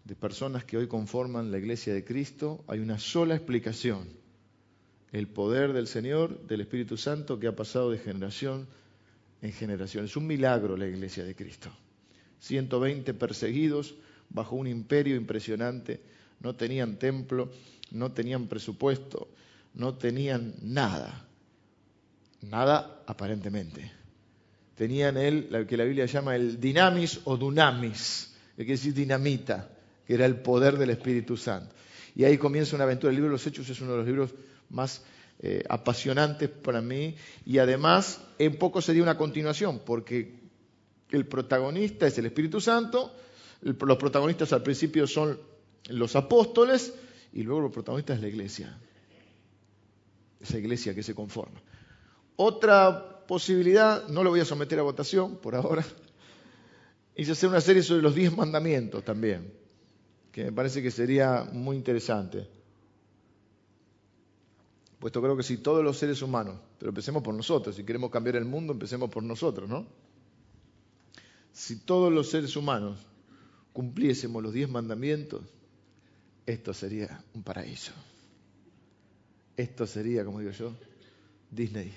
de 0.06 0.16
personas 0.16 0.64
que 0.64 0.78
hoy 0.78 0.88
conforman 0.88 1.52
la 1.52 1.58
iglesia 1.58 1.94
de 1.94 2.06
Cristo, 2.06 2.64
hay 2.68 2.80
una 2.80 3.00
sola 3.00 3.36
explicación. 3.36 4.08
El 5.12 5.28
poder 5.28 5.74
del 5.74 5.88
Señor, 5.88 6.46
del 6.46 6.62
Espíritu 6.62 6.96
Santo, 6.96 7.40
que 7.40 7.48
ha 7.48 7.56
pasado 7.56 7.90
de 7.90 7.98
generación 7.98 8.68
en 9.46 9.54
generación. 9.54 10.06
Es 10.06 10.18
un 10.18 10.28
milagro 10.28 10.76
la 10.76 10.88
iglesia 10.88 11.24
de 11.24 11.36
Cristo. 11.36 11.70
120 12.40 13.14
perseguidos 13.14 13.96
bajo 14.30 14.56
un 14.56 14.68
imperio 14.68 15.16
impresionante, 15.16 16.02
no 16.40 16.56
tenían 16.56 16.98
templo, 16.98 17.52
no 17.92 18.12
tenían 18.12 18.48
presupuesto, 18.48 19.30
no 19.76 19.96
tenían 19.96 20.54
nada. 20.62 21.26
Nada 22.42 23.04
aparentemente. 23.08 23.92
tenían 24.76 25.16
el, 25.18 25.48
lo 25.50 25.66
que 25.66 25.78
la 25.78 25.86
Biblia 25.86 26.06
llama 26.06 26.36
el 26.36 26.60
dinamis 26.60 27.22
o 27.24 27.38
dunamis, 27.38 28.36
que 28.58 28.66
quiere 28.66 28.74
decir 28.74 28.94
dinamita, 28.94 29.70
que 30.06 30.14
era 30.16 30.26
el 30.26 30.36
poder 30.38 30.78
del 30.78 30.90
Espíritu 30.90 31.38
Santo. 31.38 31.74
Y 32.16 32.24
ahí 32.24 32.38
comienza 32.38 32.76
una 32.76 32.84
aventura. 32.84 33.10
El 33.10 33.16
libro 33.16 33.30
de 33.30 33.34
los 33.34 33.48
Hechos 33.48 33.70
es 33.70 33.80
uno 33.82 33.92
de 33.92 33.98
los 33.98 34.06
libros 34.06 34.32
más 34.70 35.02
eh, 35.40 35.64
apasionantes 35.70 36.50
para 36.50 36.82
mí. 36.82 37.16
Y 37.46 37.58
además 37.58 38.22
en 38.40 38.58
poco 38.58 38.82
sería 38.82 39.04
una 39.04 39.18
continuación, 39.18 39.82
porque 39.86 40.40
el 41.12 41.28
protagonista 41.28 42.08
es 42.08 42.18
el 42.18 42.28
Espíritu 42.28 42.62
Santo, 42.62 43.14
los 43.62 43.98
protagonistas 43.98 44.54
al 44.54 44.64
principio 44.64 45.08
son 45.08 45.40
los 45.90 46.16
apóstoles 46.16 46.94
y 47.34 47.44
luego 47.44 47.62
los 47.62 47.72
protagonistas 47.72 48.18
es 48.18 48.22
la 48.22 48.28
iglesia, 48.28 48.78
esa 50.40 50.58
iglesia 50.58 50.96
que 50.96 51.04
se 51.04 51.14
conforma. 51.14 51.62
Otra 52.38 53.26
posibilidad, 53.28 54.08
no 54.08 54.24
lo 54.24 54.30
voy 54.30 54.40
a 54.40 54.46
someter 54.46 54.80
a 54.80 54.84
votación 54.84 55.38
por 55.38 55.56
ahora, 55.56 55.86
es 57.16 57.30
hacer 57.30 57.50
una 57.50 57.62
serie 57.62 57.84
sobre 57.84 58.02
los 58.02 58.16
diez 58.16 58.36
mandamientos 58.36 59.04
también, 59.04 59.54
que 60.32 60.46
me 60.46 60.52
parece 60.52 60.82
que 60.82 60.92
sería 60.92 61.48
muy 61.52 61.76
interesante 61.76 62.55
puesto 65.00 65.22
creo 65.22 65.36
que 65.36 65.44
si 65.44 65.58
todos 65.58 65.84
los 65.84 65.98
seres 65.98 66.22
humanos, 66.22 66.56
pero 66.80 66.90
empecemos 66.90 67.22
por 67.22 67.34
nosotros, 67.34 67.76
si 67.76 67.84
queremos 67.84 68.10
cambiar 68.10 68.36
el 68.38 68.46
mundo, 68.46 68.74
empecemos 68.74 69.10
por 69.10 69.24
nosotros, 69.24 69.70
¿no? 69.70 69.86
Si 71.52 71.80
todos 71.80 72.12
los 72.12 72.30
seres 72.30 72.56
humanos 72.56 73.00
cumpliésemos 73.74 74.42
los 74.42 74.54
diez 74.54 74.70
mandamientos, 74.70 75.42
esto 76.46 76.74
sería 76.74 77.24
un 77.34 77.44
paraíso. 77.44 77.92
Esto 79.58 79.88
sería, 79.88 80.26
como 80.26 80.40
digo 80.40 80.52
yo, 80.52 80.74
Disney. 81.50 81.94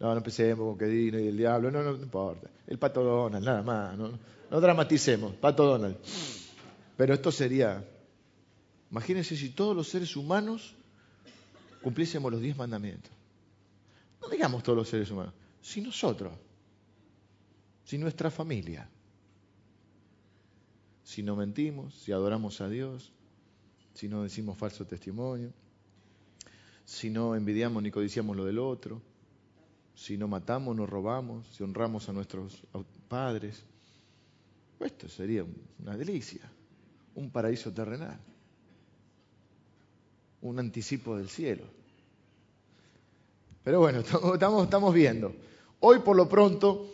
No, 0.00 0.10
no 0.10 0.16
empecemos 0.16 0.66
con 0.66 0.78
que 0.78 0.86
Disney 0.86 1.24
y 1.24 1.28
el 1.28 1.36
diablo, 1.36 1.70
no, 1.70 1.82
no, 1.82 1.94
importa. 1.94 2.48
El 2.66 2.78
pato 2.78 3.02
Donald, 3.02 3.44
nada 3.44 3.62
más, 3.62 3.96
no, 3.96 4.18
no 4.50 4.60
dramaticemos, 4.60 5.34
pato 5.34 5.64
Donald. 5.64 5.96
Pero 6.96 7.14
esto 7.14 7.30
sería, 7.30 7.84
imagínense 8.90 9.36
si 9.36 9.50
todos 9.50 9.76
los 9.76 9.88
seres 9.88 10.16
humanos 10.16 10.74
cumpliésemos 11.82 12.30
los 12.30 12.40
diez 12.40 12.56
mandamientos. 12.56 13.12
No 14.20 14.28
digamos 14.28 14.62
todos 14.62 14.76
los 14.76 14.88
seres 14.88 15.10
humanos, 15.10 15.34
si 15.60 15.80
nosotros, 15.80 16.32
si 17.84 17.98
nuestra 17.98 18.30
familia, 18.30 18.88
si 21.02 21.22
no 21.22 21.36
mentimos, 21.36 21.94
si 21.94 22.12
adoramos 22.12 22.60
a 22.60 22.68
Dios, 22.68 23.12
si 23.94 24.08
no 24.08 24.22
decimos 24.22 24.56
falso 24.56 24.86
testimonio, 24.86 25.52
si 26.84 27.10
no 27.10 27.34
envidiamos 27.34 27.82
ni 27.82 27.90
codiciamos 27.90 28.36
lo 28.36 28.44
del 28.44 28.58
otro, 28.58 29.02
si 29.94 30.16
no 30.16 30.28
matamos, 30.28 30.74
no 30.74 30.86
robamos, 30.86 31.46
si 31.48 31.62
honramos 31.62 32.08
a 32.08 32.12
nuestros 32.12 32.62
padres. 33.08 33.64
Esto 34.80 35.08
sería 35.08 35.44
una 35.80 35.96
delicia, 35.96 36.40
un 37.14 37.30
paraíso 37.30 37.72
terrenal 37.72 38.18
un 40.42 40.58
anticipo 40.58 41.16
del 41.16 41.28
cielo. 41.28 41.64
Pero 43.64 43.80
bueno, 43.80 44.00
estamos, 44.34 44.94
viendo. 44.94 45.34
Hoy 45.80 46.00
por 46.00 46.16
lo 46.16 46.28
pronto 46.28 46.86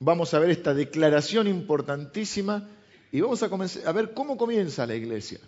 vamos 0.00 0.34
a 0.34 0.38
ver 0.38 0.50
esta 0.50 0.74
declaración 0.74 1.46
importantísima 1.46 2.68
y 3.10 3.20
vamos 3.20 3.42
a, 3.42 3.46
a 3.46 3.92
ver 3.92 4.12
cómo 4.12 4.36
comienza 4.36 4.86
la 4.86 4.94
iglesia. 4.94 5.40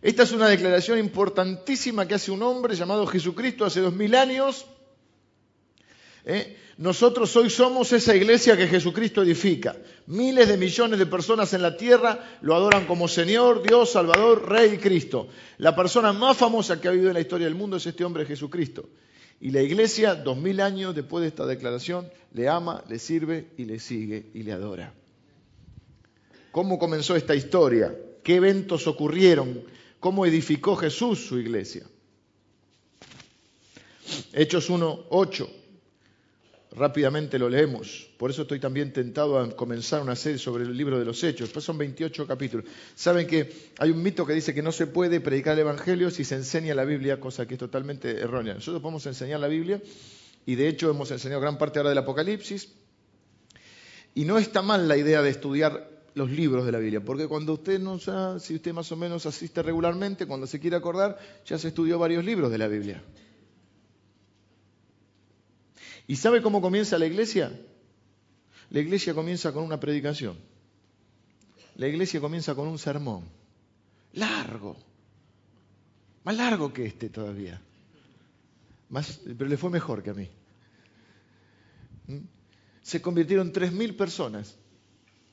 Esta 0.00 0.22
es 0.22 0.32
una 0.32 0.48
declaración 0.48 0.98
importantísima 0.98 2.06
que 2.06 2.14
hace 2.14 2.30
un 2.30 2.42
hombre 2.42 2.76
llamado 2.76 3.06
Jesucristo 3.06 3.64
hace 3.64 3.80
dos 3.80 3.94
mil 3.94 4.14
años. 4.14 4.66
¿Eh? 6.24 6.56
Nosotros 6.76 7.34
hoy 7.36 7.50
somos 7.50 7.92
esa 7.92 8.16
iglesia 8.16 8.56
que 8.56 8.66
Jesucristo 8.66 9.22
edifica. 9.22 9.76
Miles 10.06 10.48
de 10.48 10.56
millones 10.56 10.98
de 10.98 11.06
personas 11.06 11.52
en 11.54 11.62
la 11.62 11.76
tierra 11.76 12.38
lo 12.40 12.54
adoran 12.54 12.86
como 12.86 13.06
Señor, 13.06 13.62
Dios, 13.62 13.92
Salvador, 13.92 14.48
Rey 14.48 14.74
y 14.74 14.78
Cristo. 14.78 15.28
La 15.58 15.76
persona 15.76 16.12
más 16.12 16.36
famosa 16.36 16.80
que 16.80 16.88
ha 16.88 16.90
vivido 16.90 17.10
en 17.10 17.14
la 17.14 17.20
historia 17.20 17.46
del 17.46 17.54
mundo 17.54 17.76
es 17.76 17.86
este 17.86 18.04
hombre 18.04 18.26
Jesucristo. 18.26 18.88
Y 19.40 19.50
la 19.50 19.62
iglesia, 19.62 20.16
dos 20.16 20.36
mil 20.36 20.60
años 20.60 20.94
después 20.94 21.22
de 21.22 21.28
esta 21.28 21.46
declaración, 21.46 22.10
le 22.32 22.48
ama, 22.48 22.82
le 22.88 22.98
sirve 22.98 23.50
y 23.56 23.66
le 23.66 23.78
sigue 23.78 24.26
y 24.34 24.42
le 24.42 24.52
adora. 24.52 24.92
¿Cómo 26.50 26.78
comenzó 26.78 27.14
esta 27.14 27.36
historia? 27.36 27.94
¿Qué 28.24 28.36
eventos 28.36 28.88
ocurrieron? 28.88 29.62
¿Cómo 30.00 30.26
edificó 30.26 30.74
Jesús 30.74 31.24
su 31.26 31.38
iglesia? 31.38 31.84
Hechos 34.32 34.70
1, 34.70 35.06
8 35.10 35.63
rápidamente 36.76 37.38
lo 37.38 37.48
leemos. 37.48 38.08
Por 38.18 38.30
eso 38.30 38.42
estoy 38.42 38.60
también 38.60 38.92
tentado 38.92 39.38
a 39.38 39.50
comenzar 39.50 40.02
una 40.02 40.16
serie 40.16 40.38
sobre 40.38 40.64
el 40.64 40.76
libro 40.76 40.98
de 40.98 41.04
los 41.04 41.22
Hechos. 41.22 41.50
Pues 41.50 41.64
son 41.64 41.78
28 41.78 42.26
capítulos. 42.26 42.66
Saben 42.94 43.26
que 43.26 43.70
hay 43.78 43.90
un 43.90 44.02
mito 44.02 44.26
que 44.26 44.32
dice 44.32 44.54
que 44.54 44.62
no 44.62 44.72
se 44.72 44.86
puede 44.86 45.20
predicar 45.20 45.54
el 45.54 45.60
Evangelio 45.60 46.10
si 46.10 46.24
se 46.24 46.34
enseña 46.34 46.74
la 46.74 46.84
Biblia, 46.84 47.20
cosa 47.20 47.46
que 47.46 47.54
es 47.54 47.60
totalmente 47.60 48.18
errónea. 48.18 48.54
Nosotros 48.54 48.82
podemos 48.82 49.06
enseñar 49.06 49.40
la 49.40 49.48
Biblia 49.48 49.80
y 50.46 50.54
de 50.56 50.68
hecho 50.68 50.90
hemos 50.90 51.10
enseñado 51.10 51.40
gran 51.40 51.58
parte 51.58 51.78
ahora 51.78 51.90
del 51.90 51.98
Apocalipsis. 51.98 52.68
Y 54.14 54.24
no 54.24 54.38
está 54.38 54.62
mal 54.62 54.86
la 54.86 54.96
idea 54.96 55.22
de 55.22 55.30
estudiar 55.30 55.90
los 56.14 56.30
libros 56.30 56.64
de 56.64 56.72
la 56.72 56.78
Biblia, 56.78 57.04
porque 57.04 57.26
cuando 57.26 57.54
usted 57.54 57.80
no 57.80 57.98
sabe, 57.98 58.38
si 58.38 58.54
usted 58.54 58.72
más 58.72 58.90
o 58.92 58.96
menos 58.96 59.26
asiste 59.26 59.62
regularmente, 59.62 60.26
cuando 60.26 60.46
se 60.46 60.60
quiere 60.60 60.76
acordar, 60.76 61.18
ya 61.44 61.58
se 61.58 61.68
estudió 61.68 61.98
varios 61.98 62.24
libros 62.24 62.52
de 62.52 62.58
la 62.58 62.68
Biblia. 62.68 63.02
¿Y 66.06 66.16
sabe 66.16 66.42
cómo 66.42 66.60
comienza 66.60 66.98
la 66.98 67.06
iglesia? 67.06 67.52
La 68.70 68.80
iglesia 68.80 69.14
comienza 69.14 69.52
con 69.52 69.64
una 69.64 69.80
predicación. 69.80 70.36
La 71.76 71.88
iglesia 71.88 72.20
comienza 72.20 72.54
con 72.54 72.68
un 72.68 72.78
sermón. 72.78 73.24
Largo. 74.12 74.76
Más 76.24 76.36
largo 76.36 76.72
que 76.72 76.86
este 76.86 77.08
todavía. 77.08 77.60
Más, 78.88 79.20
pero 79.24 79.48
le 79.48 79.56
fue 79.56 79.70
mejor 79.70 80.02
que 80.02 80.10
a 80.10 80.14
mí. 80.14 80.28
¿Mm? 82.06 82.18
Se 82.82 83.00
convirtieron 83.00 83.52
3.000 83.52 83.96
personas. 83.96 84.56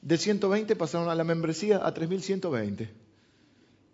De 0.01 0.17
120 0.17 0.75
pasaron 0.75 1.09
a 1.09 1.15
la 1.15 1.23
membresía 1.23 1.85
a 1.85 1.93
3.120. 1.93 2.89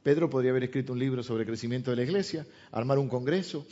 Pedro 0.03 0.29
podría 0.29 0.51
haber 0.51 0.63
escrito 0.63 0.93
un 0.93 0.99
libro 0.99 1.21
sobre 1.21 1.45
crecimiento 1.45 1.91
de 1.91 1.97
la 1.97 2.03
iglesia, 2.03 2.47
armar 2.71 2.97
un 2.97 3.09
congreso 3.09 3.67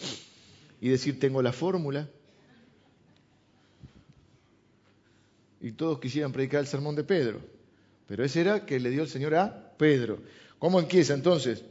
y 0.82 0.90
decir 0.90 1.18
tengo 1.18 1.42
la 1.42 1.54
fórmula. 1.54 2.10
Y 5.62 5.72
todos 5.72 6.00
quisieran 6.00 6.32
predicar 6.32 6.62
el 6.62 6.68
sermón 6.68 6.96
de 6.96 7.04
Pedro. 7.04 7.40
Pero 8.08 8.24
ese 8.24 8.42
era 8.42 8.66
que 8.66 8.80
le 8.80 8.90
dio 8.90 9.04
el 9.04 9.10
Señor 9.10 9.36
a 9.36 9.74
Pedro. 9.78 10.20
¿Cómo 10.60 10.80
empieza 10.80 11.14
entonces? 11.14 11.64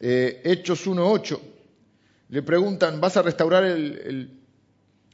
Eh, 0.00 0.42
Hechos 0.44 0.86
1.8. 0.86 1.38
Le 2.30 2.42
preguntan, 2.42 3.00
¿vas 3.00 3.16
a 3.16 3.22
restaurar 3.22 3.64
el, 3.64 4.30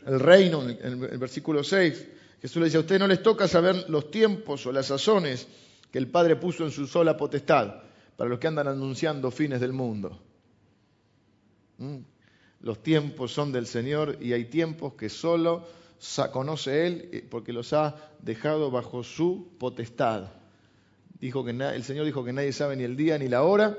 reino? 0.05 0.69
En 0.69 1.05
el, 1.05 1.19
versículo 1.19 1.63
6. 1.63 2.07
Jesús 2.41 2.57
le 2.57 2.67
dice, 2.67 2.79
a 2.79 2.81
ustedes 2.81 3.01
no 3.01 3.07
les 3.07 3.23
toca 3.23 3.47
saber 3.47 3.89
los 3.91 4.11
tiempos 4.11 4.65
o 4.67 4.73
las 4.73 4.87
sazones 4.87 5.47
que 5.91 5.99
el 5.99 6.09
Padre 6.09 6.37
puso 6.37 6.65
en 6.65 6.71
su 6.71 6.87
sola 6.87 7.17
potestad 7.17 7.83
para 8.17 8.31
los 8.31 8.39
que 8.39 8.47
andan 8.47 8.69
anunciando 8.69 9.31
fines 9.31 9.61
del 9.61 9.73
mundo. 9.73 10.19
¿Mm? 11.79 11.99
Los 12.61 12.83
tiempos 12.83 13.33
son 13.33 13.53
del 13.53 13.67
Señor 13.67 14.19
y 14.21 14.33
hay 14.33 14.47
tiempos 14.47 14.95
que 14.95 15.09
solo 15.09 15.67
conoce 16.33 16.87
Él 16.87 17.09
eh, 17.13 17.27
porque 17.29 17.53
los 17.53 17.73
ha 17.73 17.97
dejado 18.21 18.71
bajo 18.71 19.03
su 19.03 19.49
potestad. 19.59 20.29
Dijo 21.21 21.45
que 21.45 21.51
el 21.51 21.85
Señor 21.85 22.07
dijo 22.07 22.25
que 22.25 22.33
nadie 22.33 22.53
sabe 22.53 22.77
ni 22.77 22.85
el 22.85 22.97
día 22.97 23.19
ni 23.19 23.29
la 23.29 23.43
hora 23.43 23.77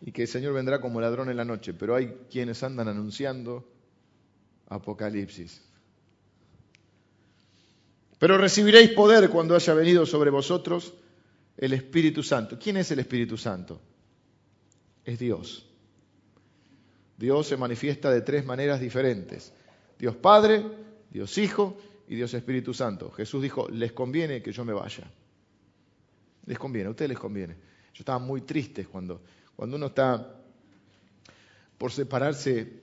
y 0.00 0.12
que 0.12 0.22
el 0.22 0.28
Señor 0.28 0.52
vendrá 0.52 0.80
como 0.80 1.00
ladrón 1.00 1.30
en 1.30 1.36
la 1.36 1.44
noche, 1.44 1.74
pero 1.74 1.94
hay 1.94 2.08
quienes 2.30 2.62
andan 2.62 2.88
anunciando 2.88 3.64
Apocalipsis. 4.68 5.62
Pero 8.18 8.36
recibiréis 8.36 8.90
poder 8.90 9.30
cuando 9.30 9.54
haya 9.54 9.74
venido 9.74 10.04
sobre 10.04 10.30
vosotros 10.30 10.92
el 11.56 11.72
Espíritu 11.72 12.22
Santo. 12.22 12.58
¿Quién 12.58 12.76
es 12.76 12.90
el 12.90 12.98
Espíritu 12.98 13.36
Santo? 13.36 13.80
Es 15.04 15.18
Dios. 15.18 15.66
Dios 17.16 17.46
se 17.46 17.56
manifiesta 17.56 18.10
de 18.10 18.20
tres 18.20 18.44
maneras 18.44 18.80
diferentes. 18.80 19.52
Dios 19.98 20.14
Padre, 20.16 20.64
Dios 21.10 21.36
Hijo 21.38 21.78
y 22.08 22.16
Dios 22.16 22.32
Espíritu 22.34 22.74
Santo. 22.74 23.10
Jesús 23.10 23.42
dijo, 23.42 23.68
les 23.68 23.92
conviene 23.92 24.42
que 24.42 24.52
yo 24.52 24.64
me 24.64 24.72
vaya. 24.72 25.10
Les 26.46 26.58
conviene, 26.58 26.88
a 26.88 26.90
ustedes 26.90 27.10
les 27.10 27.18
conviene. 27.18 27.54
Yo 27.94 28.00
estaba 28.02 28.18
muy 28.18 28.42
triste 28.42 28.86
cuando, 28.86 29.22
cuando 29.54 29.76
uno 29.76 29.86
está 29.86 30.34
por 31.76 31.92
separarse 31.92 32.82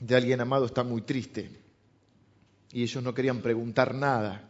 de 0.00 0.16
alguien 0.16 0.40
amado, 0.40 0.66
está 0.66 0.82
muy 0.82 1.02
triste. 1.02 1.50
Y 2.72 2.82
ellos 2.82 3.02
no 3.02 3.14
querían 3.14 3.40
preguntar 3.40 3.94
nada. 3.94 4.48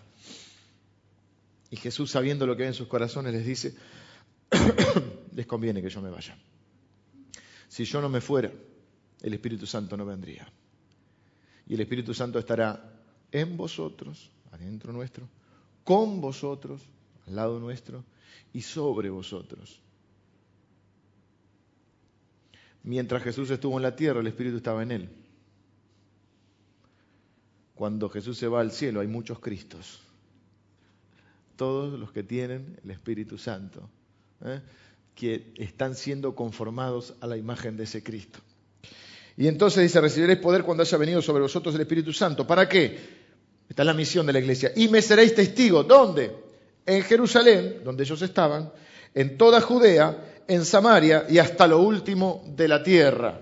Y 1.70 1.76
Jesús, 1.76 2.10
sabiendo 2.10 2.46
lo 2.46 2.56
que 2.56 2.62
hay 2.62 2.68
en 2.68 2.74
sus 2.74 2.86
corazones, 2.86 3.32
les 3.32 3.44
dice, 3.44 3.74
les 5.34 5.46
conviene 5.46 5.82
que 5.82 5.90
yo 5.90 6.00
me 6.00 6.10
vaya. 6.10 6.38
Si 7.68 7.84
yo 7.84 8.00
no 8.00 8.08
me 8.08 8.20
fuera, 8.20 8.52
el 9.20 9.34
Espíritu 9.34 9.66
Santo 9.66 9.96
no 9.96 10.06
vendría 10.06 10.50
y 11.66 11.74
el 11.74 11.80
Espíritu 11.80 12.14
Santo 12.14 12.38
estará 12.38 12.92
en 13.32 13.56
vosotros, 13.56 14.30
adentro 14.52 14.92
nuestro, 14.92 15.28
con 15.84 16.20
vosotros, 16.20 16.82
al 17.26 17.36
lado 17.36 17.58
nuestro, 17.58 18.04
y 18.52 18.62
sobre 18.62 19.10
vosotros. 19.10 19.80
Mientras 22.82 23.22
Jesús 23.22 23.50
estuvo 23.50 23.76
en 23.76 23.82
la 23.82 23.96
tierra, 23.96 24.20
el 24.20 24.28
Espíritu 24.28 24.58
estaba 24.58 24.82
en 24.82 24.92
él. 24.92 25.08
Cuando 27.74 28.08
Jesús 28.08 28.38
se 28.38 28.46
va 28.46 28.60
al 28.60 28.70
cielo, 28.70 29.00
hay 29.00 29.08
muchos 29.08 29.40
Cristos. 29.40 30.00
Todos 31.56 31.98
los 31.98 32.12
que 32.12 32.22
tienen 32.22 32.78
el 32.84 32.90
Espíritu 32.92 33.38
Santo, 33.38 33.88
¿eh? 34.42 34.60
que 35.14 35.52
están 35.56 35.94
siendo 35.94 36.34
conformados 36.34 37.14
a 37.20 37.26
la 37.26 37.36
imagen 37.36 37.76
de 37.76 37.84
ese 37.84 38.02
Cristo. 38.02 38.38
Y 39.36 39.48
entonces 39.48 39.82
dice, 39.82 40.00
recibiréis 40.00 40.38
poder 40.38 40.62
cuando 40.62 40.82
haya 40.82 40.96
venido 40.96 41.20
sobre 41.20 41.42
vosotros 41.42 41.74
el 41.74 41.82
Espíritu 41.82 42.12
Santo. 42.12 42.46
¿Para 42.46 42.68
qué? 42.68 42.98
Esta 43.68 43.82
es 43.82 43.86
la 43.86 43.94
misión 43.94 44.26
de 44.26 44.32
la 44.32 44.38
iglesia. 44.38 44.72
Y 44.76 44.88
me 44.88 45.02
seréis 45.02 45.34
testigos. 45.34 45.86
¿Dónde? 45.86 46.32
En 46.86 47.02
Jerusalén, 47.02 47.80
donde 47.84 48.04
ellos 48.04 48.22
estaban, 48.22 48.72
en 49.14 49.36
toda 49.36 49.60
Judea, 49.60 50.42
en 50.48 50.64
Samaria 50.64 51.26
y 51.28 51.38
hasta 51.38 51.66
lo 51.66 51.80
último 51.80 52.44
de 52.56 52.68
la 52.68 52.82
tierra. 52.82 53.40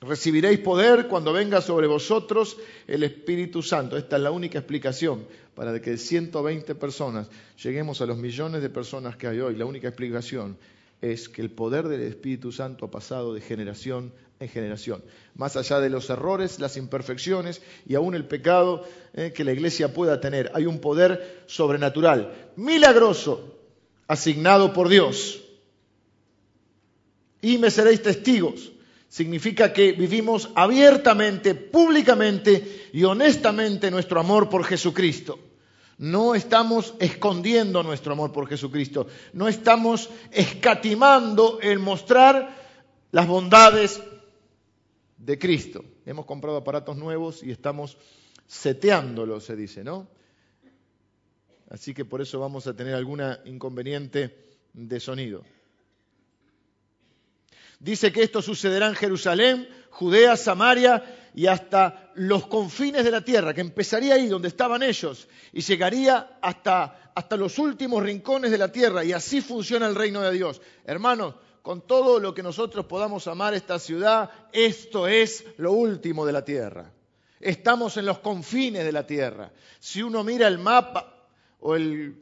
Recibiréis 0.00 0.58
poder 0.58 1.06
cuando 1.06 1.32
venga 1.32 1.60
sobre 1.60 1.86
vosotros 1.86 2.56
el 2.88 3.04
Espíritu 3.04 3.62
Santo. 3.62 3.96
Esta 3.96 4.16
es 4.16 4.22
la 4.22 4.32
única 4.32 4.58
explicación 4.58 5.26
para 5.54 5.80
que 5.80 5.96
120 5.96 6.74
personas 6.74 7.28
lleguemos 7.62 8.00
a 8.00 8.06
los 8.06 8.16
millones 8.16 8.62
de 8.62 8.70
personas 8.70 9.16
que 9.16 9.28
hay 9.28 9.38
hoy. 9.38 9.54
La 9.54 9.64
única 9.64 9.86
explicación 9.86 10.56
es 11.00 11.28
que 11.28 11.42
el 11.42 11.50
poder 11.50 11.86
del 11.86 12.00
Espíritu 12.00 12.50
Santo 12.50 12.86
ha 12.86 12.90
pasado 12.90 13.32
de 13.32 13.40
generación 13.40 14.12
en 14.42 14.48
generación. 14.48 15.04
Más 15.34 15.56
allá 15.56 15.80
de 15.80 15.90
los 15.90 16.10
errores, 16.10 16.58
las 16.58 16.76
imperfecciones 16.76 17.62
y 17.86 17.94
aún 17.94 18.14
el 18.14 18.26
pecado 18.26 18.84
eh, 19.14 19.32
que 19.34 19.44
la 19.44 19.52
iglesia 19.52 19.92
pueda 19.92 20.20
tener, 20.20 20.50
hay 20.54 20.66
un 20.66 20.80
poder 20.80 21.44
sobrenatural, 21.46 22.50
milagroso, 22.56 23.58
asignado 24.08 24.72
por 24.72 24.88
Dios. 24.88 25.42
Y 27.40 27.58
me 27.58 27.70
seréis 27.70 28.02
testigos 28.02 28.72
significa 29.12 29.74
que 29.74 29.92
vivimos 29.92 30.48
abiertamente, 30.54 31.54
públicamente 31.54 32.88
y 32.94 33.04
honestamente 33.04 33.90
nuestro 33.90 34.18
amor 34.18 34.48
por 34.48 34.64
Jesucristo. 34.64 35.38
No 35.98 36.34
estamos 36.34 36.94
escondiendo 36.98 37.82
nuestro 37.82 38.14
amor 38.14 38.32
por 38.32 38.48
Jesucristo, 38.48 39.06
no 39.34 39.48
estamos 39.48 40.08
escatimando 40.30 41.58
el 41.60 41.78
mostrar 41.78 42.56
las 43.10 43.26
bondades 43.26 44.02
de 45.24 45.38
Cristo. 45.38 45.84
Hemos 46.04 46.26
comprado 46.26 46.56
aparatos 46.56 46.96
nuevos 46.96 47.42
y 47.42 47.52
estamos 47.52 47.96
seteándolos, 48.46 49.44
se 49.44 49.56
dice, 49.56 49.84
¿no? 49.84 50.08
Así 51.70 51.94
que 51.94 52.04
por 52.04 52.20
eso 52.20 52.40
vamos 52.40 52.66
a 52.66 52.74
tener 52.74 52.94
alguna 52.94 53.40
inconveniente 53.44 54.36
de 54.72 55.00
sonido. 55.00 55.44
Dice 57.78 58.12
que 58.12 58.22
esto 58.22 58.42
sucederá 58.42 58.88
en 58.88 58.94
Jerusalén, 58.94 59.68
Judea, 59.90 60.36
Samaria 60.36 61.02
y 61.34 61.46
hasta 61.46 62.12
los 62.14 62.46
confines 62.46 63.04
de 63.04 63.10
la 63.10 63.24
tierra, 63.24 63.54
que 63.54 63.60
empezaría 63.60 64.14
ahí 64.14 64.26
donde 64.26 64.48
estaban 64.48 64.82
ellos 64.82 65.28
y 65.52 65.62
llegaría 65.62 66.38
hasta, 66.42 67.12
hasta 67.14 67.36
los 67.36 67.58
últimos 67.58 68.02
rincones 68.02 68.50
de 68.50 68.58
la 68.58 68.70
tierra. 68.70 69.04
Y 69.04 69.12
así 69.12 69.40
funciona 69.40 69.86
el 69.86 69.94
reino 69.94 70.20
de 70.20 70.32
Dios. 70.32 70.60
Hermanos, 70.84 71.36
con 71.62 71.86
todo 71.86 72.18
lo 72.18 72.34
que 72.34 72.42
nosotros 72.42 72.86
podamos 72.86 73.26
amar 73.28 73.54
esta 73.54 73.78
ciudad, 73.78 74.30
esto 74.52 75.06
es 75.06 75.44
lo 75.56 75.72
último 75.72 76.26
de 76.26 76.32
la 76.32 76.44
tierra. 76.44 76.92
Estamos 77.40 77.96
en 77.96 78.06
los 78.06 78.18
confines 78.18 78.84
de 78.84 78.92
la 78.92 79.06
tierra. 79.06 79.52
Si 79.80 80.02
uno 80.02 80.22
mira 80.22 80.48
el 80.48 80.58
mapa 80.58 81.26
o 81.60 81.74
el, 81.74 82.20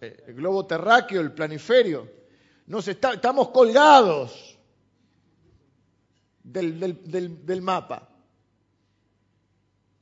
el 0.00 0.34
globo 0.34 0.66
terráqueo, 0.66 1.20
el 1.20 1.32
planiferio, 1.32 2.08
estamos 2.66 3.48
colgados 3.50 4.58
del, 6.42 7.62
mapa. 7.62 8.08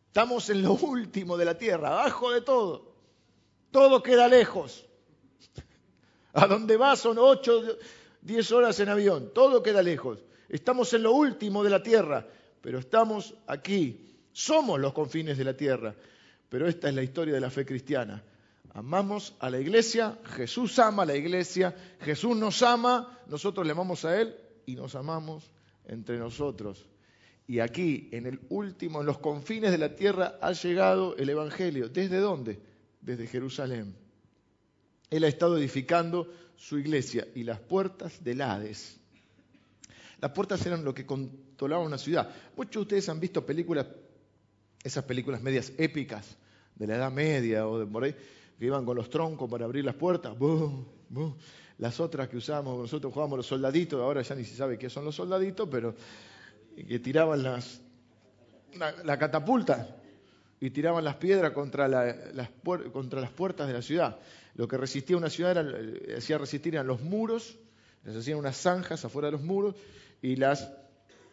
Estamos 0.09 0.51
en 0.51 0.63
lo 0.63 0.75
último 0.75 1.37
de 1.37 1.45
la 1.45 1.57
tierra, 1.57 1.89
abajo 1.89 2.33
de 2.33 2.43
todo. 2.43 2.93
Todo 3.71 4.03
queda 4.03 4.29
lejos. 4.29 4.87
A 6.35 6.47
donde 6.47 6.77
va 6.77 6.97
son 6.97 7.19
8, 7.19 7.79
10 8.23 8.53
horas 8.53 8.81
en 8.81 8.89
avión. 8.89 9.31
Todo 9.35 9.63
queda 9.63 9.83
lejos. 9.83 10.25
Estamos 10.49 10.93
en 10.95 11.03
lo 11.03 11.13
último 11.13 11.65
de 11.65 11.71
la 11.71 11.83
tierra, 11.83 12.27
pero 12.61 12.79
estamos 12.79 13.35
aquí. 13.47 14.17
Somos 14.33 14.81
los 14.81 14.93
confines 14.93 15.39
de 15.39 15.45
la 15.45 15.57
tierra. 15.57 15.95
Pero 16.49 16.69
esta 16.69 16.89
es 16.89 16.95
la 16.95 17.03
historia 17.03 17.35
de 17.35 17.41
la 17.41 17.51
fe 17.51 17.65
cristiana. 17.65 18.23
Amamos 18.75 19.35
a 19.39 19.51
la 19.51 19.59
iglesia, 19.59 20.19
Jesús 20.37 20.79
ama 20.79 21.03
a 21.03 21.07
la 21.07 21.17
iglesia, 21.17 21.75
Jesús 22.01 22.37
nos 22.37 22.63
ama, 22.63 23.19
nosotros 23.27 23.67
le 23.67 23.73
amamos 23.73 24.05
a 24.05 24.21
Él 24.21 24.35
y 24.65 24.75
nos 24.75 24.95
amamos 24.95 25.51
entre 25.85 26.19
nosotros. 26.19 26.87
Y 27.47 27.61
aquí, 27.61 28.09
en 28.13 28.27
el 28.27 28.41
último, 28.49 29.01
en 29.01 29.07
los 29.07 29.19
confines 29.19 29.73
de 29.73 29.79
la 29.79 29.95
tierra, 29.95 30.39
ha 30.41 30.53
llegado 30.53 31.17
el 31.17 31.29
Evangelio. 31.29 31.89
¿Desde 31.89 32.19
dónde? 32.19 32.61
Desde 33.01 33.27
Jerusalén. 33.27 33.95
Él 35.13 35.25
ha 35.25 35.29
estado 35.29 35.59
edificando 35.59 36.27
su 36.57 36.79
iglesia 36.79 37.29
y 37.35 37.45
las 37.45 37.61
puertas 37.61 38.25
del 38.25 38.41
Hades. 38.41 38.99
Las 40.19 40.31
puertas 40.31 40.65
eran 40.65 40.85
lo 40.85 40.95
que 40.95 41.05
controlaba 41.05 41.85
una 41.85 41.99
ciudad. 41.99 42.31
Muchos 42.57 42.73
de 42.73 42.81
ustedes 42.81 43.09
han 43.11 43.21
visto 43.21 43.45
películas, 43.45 43.87
esas 44.83 45.05
películas 45.05 45.43
medias 45.43 45.71
épicas 45.77 46.39
de 46.77 46.87
la 46.87 46.97
Edad 46.97 47.13
Media 47.13 47.69
o 47.69 47.81
de 47.81 47.87
por 47.87 48.11
que 48.11 48.17
iban 48.65 48.87
con 48.87 48.97
los 48.97 49.11
troncos 49.11 49.51
para 49.51 49.67
abrir 49.67 49.85
las 49.85 49.97
puertas. 49.97 50.35
Las 51.77 52.01
otras 52.01 52.29
que 52.29 52.39
usábamos, 52.39 52.79
nosotros 52.79 53.13
jugábamos 53.13 53.37
los 53.37 53.47
soldaditos, 53.47 54.01
ahora 54.01 54.23
ya 54.23 54.35
ni 54.35 54.45
se 54.45 54.57
sabe 54.57 54.79
qué 54.79 54.89
son 54.89 55.05
los 55.05 55.15
soldaditos, 55.15 55.69
pero 55.71 55.95
que 56.75 56.99
tiraban 57.01 57.43
las, 57.43 57.83
la, 59.05 59.19
catapulta 59.19 59.95
y 60.59 60.71
tiraban 60.71 61.05
las 61.05 61.17
piedras 61.17 61.53
contra 61.53 61.87
las 61.87 63.31
puertas 63.37 63.67
de 63.67 63.73
la 63.75 63.83
ciudad. 63.83 64.19
Lo 64.55 64.69
que 64.69 64.77
resistía 64.77 65.17
una 65.17 65.31
ciudad, 65.31 65.53
era, 65.53 65.79
eh, 65.79 66.17
hacía 66.19 66.39
resistir 66.39 66.75
eran 66.75 66.87
los 66.87 67.01
muros, 67.01 67.59
les 68.05 68.17
hacían 68.17 68.39
unas 68.39 68.57
zanjas 68.57 69.05
afuera 69.05 69.27
de 69.27 69.33
los 69.33 69.43
muros 69.43 69.75
y 70.21 70.37
las, 70.37 70.71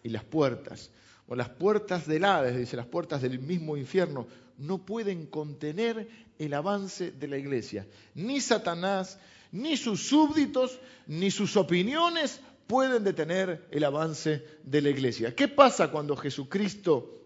y 0.04 0.10
las 0.10 0.24
puertas. 0.24 0.92
O 1.28 1.36
las 1.36 1.50
puertas 1.50 2.08
del 2.08 2.26
Hades, 2.26 2.58
dice, 2.58 2.78
las 2.78 2.88
puertas 2.88 3.22
del 3.22 3.40
mismo 3.40 3.78
infierno, 3.78 4.28
no 4.58 4.86
pueden 4.86 5.28
contener 5.28 6.10
el 6.38 6.54
avance 6.54 7.12
de 7.12 7.28
la 7.28 7.38
iglesia. 7.38 7.88
Ni 8.16 8.42
Satanás, 8.42 9.20
ni 9.52 9.78
sus 9.78 10.08
súbditos, 10.08 10.80
ni 11.08 11.32
sus 11.32 11.56
opiniones 11.58 12.42
pueden 12.68 13.04
detener 13.04 13.68
el 13.72 13.84
avance 13.84 14.44
de 14.64 14.82
la 14.82 14.90
iglesia. 14.90 15.36
¿Qué 15.36 15.48
pasa 15.48 15.90
cuando 15.92 16.16
Jesucristo 16.16 17.24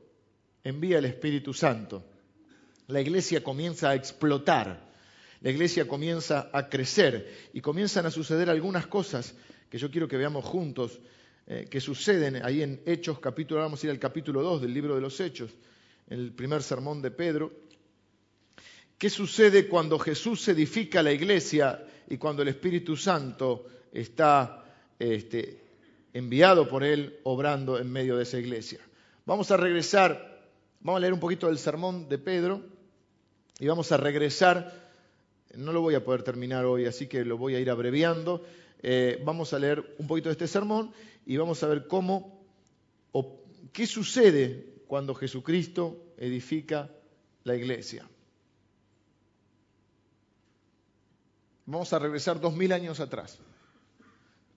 envía 0.64 1.00
el 1.00 1.06
Espíritu 1.06 1.54
Santo? 1.54 2.04
La 2.88 3.02
iglesia 3.02 3.44
comienza 3.44 3.90
a 3.90 3.96
explotar, 3.96 4.93
la 5.44 5.52
iglesia 5.52 5.88
comienza 5.88 6.50
a 6.52 6.70
crecer 6.70 7.50
y 7.54 7.62
comienzan 7.62 8.06
a 8.06 8.12
suceder 8.12 8.50
algunas 8.50 8.88
cosas 8.88 9.36
que 9.70 9.78
yo 9.78 9.92
quiero 9.92 10.08
que 10.08 10.18
veamos 10.18 10.46
juntos, 10.46 11.00
eh, 11.46 11.68
que 11.70 11.82
suceden 11.82 12.44
ahí 12.44 12.64
en 12.64 12.82
Hechos 12.86 13.20
capítulo, 13.20 13.60
vamos 13.60 13.84
a 13.84 13.88
ir 13.88 13.92
al 13.92 14.00
capítulo 14.00 14.42
2 14.42 14.62
del 14.62 14.74
libro 14.74 14.96
de 14.96 15.02
los 15.02 15.20
Hechos 15.20 15.52
el 16.10 16.32
primer 16.32 16.64
sermón 16.64 17.02
de 17.02 17.12
Pedro. 17.12 17.52
¿Qué 18.98 19.10
sucede 19.10 19.68
cuando 19.68 20.00
Jesús 20.00 20.48
edifica 20.48 21.04
la 21.04 21.12
iglesia 21.12 21.86
y 22.08 22.18
cuando 22.18 22.42
el 22.42 22.48
Espíritu 22.48 22.96
Santo 22.96 23.66
está 23.92 24.64
este, 24.98 25.60
enviado 26.14 26.70
por 26.70 26.84
Él 26.84 27.20
obrando 27.24 27.78
en 27.80 27.92
medio 27.92 28.16
de 28.16 28.24
esa 28.24 28.40
iglesia? 28.40 28.80
Vamos 29.26 29.52
a 29.52 29.58
regresar, 29.58 30.50
vamos 30.80 31.00
a 31.00 31.02
leer 31.02 31.14
un 31.14 31.20
poquito 31.20 31.48
del 31.48 31.58
sermón 31.58 32.08
de 32.08 32.18
Pedro 32.18 32.62
y 33.60 33.68
vamos 33.68 33.92
a 33.92 33.98
regresar. 33.98 34.83
No 35.54 35.72
lo 35.72 35.82
voy 35.82 35.96
a 35.96 36.04
poder 36.04 36.24
terminar 36.24 36.66
hoy, 36.66 36.86
así 36.86 37.08
que 37.08 37.24
lo 37.24 37.38
voy 37.38 37.56
a 37.56 37.60
ir 37.60 37.70
abreviando. 37.70 38.44
Eh, 38.82 39.22
vamos 39.24 39.54
a 39.54 39.60
leer 39.60 39.96
un 39.98 40.08
poquito 40.08 40.30
de 40.30 40.34
este 40.34 40.48
sermón 40.48 40.92
y 41.26 41.38
vamos 41.38 41.64
a 41.64 41.68
ver 41.68 41.88
cómo 41.88 42.44
o 43.12 43.42
qué 43.72 43.86
sucede 43.86 44.74
cuando 44.88 45.16
Jesucristo 45.16 46.14
edifica 46.18 46.90
la 47.44 47.56
iglesia. 47.56 48.08
Vamos 51.66 51.94
a 51.94 52.00
regresar 52.00 52.42
dos 52.42 52.56
mil 52.56 52.74
años 52.74 53.00
atrás. 53.00 53.40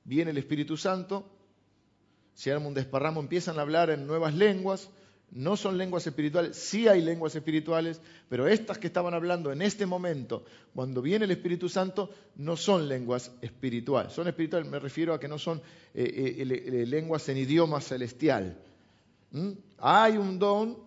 Viene 0.04 0.30
el 0.30 0.38
Espíritu 0.38 0.76
Santo, 0.76 1.28
se 2.34 2.52
arma 2.52 2.68
un 2.68 2.74
desparramo, 2.74 3.20
empiezan 3.20 3.58
a 3.58 3.62
hablar 3.62 3.90
en 3.90 4.06
nuevas 4.06 4.34
lenguas, 4.34 4.90
no 5.32 5.56
son 5.56 5.76
lenguas 5.76 6.06
espirituales, 6.06 6.56
sí 6.56 6.88
hay 6.88 7.02
lenguas 7.02 7.34
espirituales, 7.34 8.00
pero 8.28 8.46
estas 8.46 8.78
que 8.78 8.86
estaban 8.86 9.12
hablando 9.12 9.52
en 9.52 9.60
este 9.60 9.84
momento, 9.84 10.44
cuando 10.74 11.02
viene 11.02 11.24
el 11.24 11.30
Espíritu 11.30 11.68
Santo, 11.68 12.10
no 12.36 12.56
son 12.56 12.88
lenguas 12.88 13.32
espirituales. 13.42 14.12
Son 14.12 14.28
espirituales, 14.28 14.68
me 14.68 14.78
refiero 14.78 15.12
a 15.12 15.20
que 15.20 15.28
no 15.28 15.38
son 15.38 15.60
eh, 15.94 16.36
eh, 16.38 16.86
lenguas 16.86 17.28
en 17.28 17.38
idioma 17.38 17.80
celestial, 17.80 18.56
¿Mm? 19.32 19.52
Hay 19.78 20.16
un 20.16 20.38
don, 20.38 20.78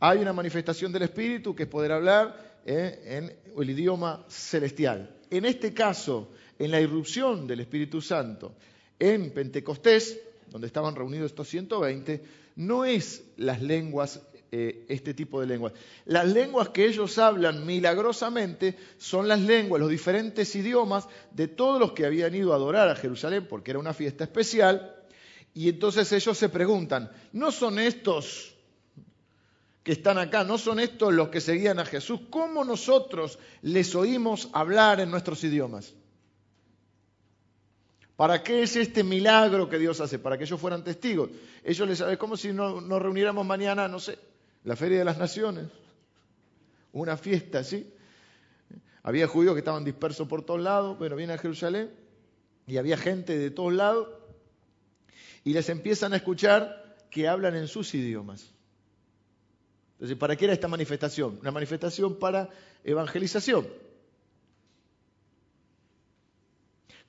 Hay 0.00 0.18
una 0.18 0.32
manifestación 0.32 0.92
del 0.92 1.02
Espíritu 1.02 1.54
que 1.54 1.62
es 1.64 1.68
poder 1.68 1.92
hablar 1.92 2.60
eh, 2.66 3.00
en 3.06 3.60
el 3.60 3.70
idioma 3.70 4.24
celestial. 4.28 5.16
En 5.30 5.44
este 5.44 5.72
caso, 5.72 6.30
en 6.58 6.70
la 6.70 6.80
irrupción 6.80 7.46
del 7.46 7.60
Espíritu 7.60 8.00
Santo 8.00 8.54
en 8.98 9.32
Pentecostés, 9.32 10.20
donde 10.50 10.66
estaban 10.66 10.94
reunidos 10.94 11.30
estos 11.30 11.48
120, 11.48 12.22
no 12.56 12.84
es 12.84 13.24
las 13.36 13.62
lenguas, 13.62 14.20
eh, 14.52 14.86
este 14.88 15.14
tipo 15.14 15.40
de 15.40 15.46
lenguas. 15.46 15.72
Las 16.04 16.26
lenguas 16.28 16.68
que 16.68 16.86
ellos 16.86 17.18
hablan 17.18 17.66
milagrosamente 17.66 18.76
son 18.98 19.28
las 19.28 19.40
lenguas, 19.40 19.80
los 19.80 19.90
diferentes 19.90 20.54
idiomas 20.54 21.08
de 21.32 21.48
todos 21.48 21.80
los 21.80 21.92
que 21.92 22.06
habían 22.06 22.34
ido 22.34 22.52
a 22.52 22.56
adorar 22.56 22.88
a 22.88 22.96
Jerusalén, 22.96 23.46
porque 23.48 23.72
era 23.72 23.80
una 23.80 23.94
fiesta 23.94 24.24
especial, 24.24 24.94
y 25.54 25.68
entonces 25.68 26.10
ellos 26.12 26.36
se 26.36 26.48
preguntan, 26.48 27.10
¿no 27.32 27.52
son 27.52 27.78
estos 27.78 28.54
que 29.82 29.92
están 29.92 30.18
acá, 30.18 30.42
no 30.42 30.58
son 30.58 30.80
estos 30.80 31.12
los 31.12 31.28
que 31.28 31.40
seguían 31.40 31.78
a 31.78 31.84
Jesús? 31.84 32.20
¿Cómo 32.30 32.64
nosotros 32.64 33.38
les 33.62 33.94
oímos 33.94 34.48
hablar 34.52 35.00
en 35.00 35.10
nuestros 35.10 35.44
idiomas? 35.44 35.94
¿Para 38.16 38.42
qué 38.42 38.62
es 38.62 38.76
este 38.76 39.02
milagro 39.02 39.68
que 39.68 39.78
Dios 39.78 40.00
hace? 40.00 40.18
Para 40.18 40.38
que 40.38 40.44
ellos 40.44 40.60
fueran 40.60 40.84
testigos. 40.84 41.30
Ellos 41.64 41.88
les 41.88 41.98
saben, 41.98 42.16
como 42.16 42.36
si 42.36 42.52
nos 42.52 43.02
reuniéramos 43.02 43.44
mañana, 43.44 43.88
no 43.88 43.98
sé, 43.98 44.18
la 44.62 44.76
Feria 44.76 44.98
de 44.98 45.04
las 45.04 45.18
Naciones, 45.18 45.66
una 46.92 47.16
fiesta, 47.16 47.64
¿sí? 47.64 47.92
Había 49.02 49.26
judíos 49.26 49.54
que 49.54 49.58
estaban 49.58 49.84
dispersos 49.84 50.28
por 50.28 50.44
todos 50.44 50.60
lados, 50.60 50.96
pero 50.98 51.16
vienen 51.16 51.36
a 51.36 51.38
Jerusalén 51.38 51.90
y 52.66 52.78
había 52.78 52.96
gente 52.96 53.36
de 53.36 53.50
todos 53.50 53.72
lados 53.72 54.08
y 55.44 55.52
les 55.52 55.68
empiezan 55.68 56.14
a 56.14 56.16
escuchar 56.16 56.96
que 57.10 57.28
hablan 57.28 57.54
en 57.56 57.68
sus 57.68 57.94
idiomas. 57.94 58.50
Entonces, 59.94 60.16
¿para 60.16 60.36
qué 60.36 60.46
era 60.46 60.54
esta 60.54 60.68
manifestación? 60.68 61.38
Una 61.40 61.50
manifestación 61.50 62.18
para 62.18 62.48
evangelización. 62.82 63.66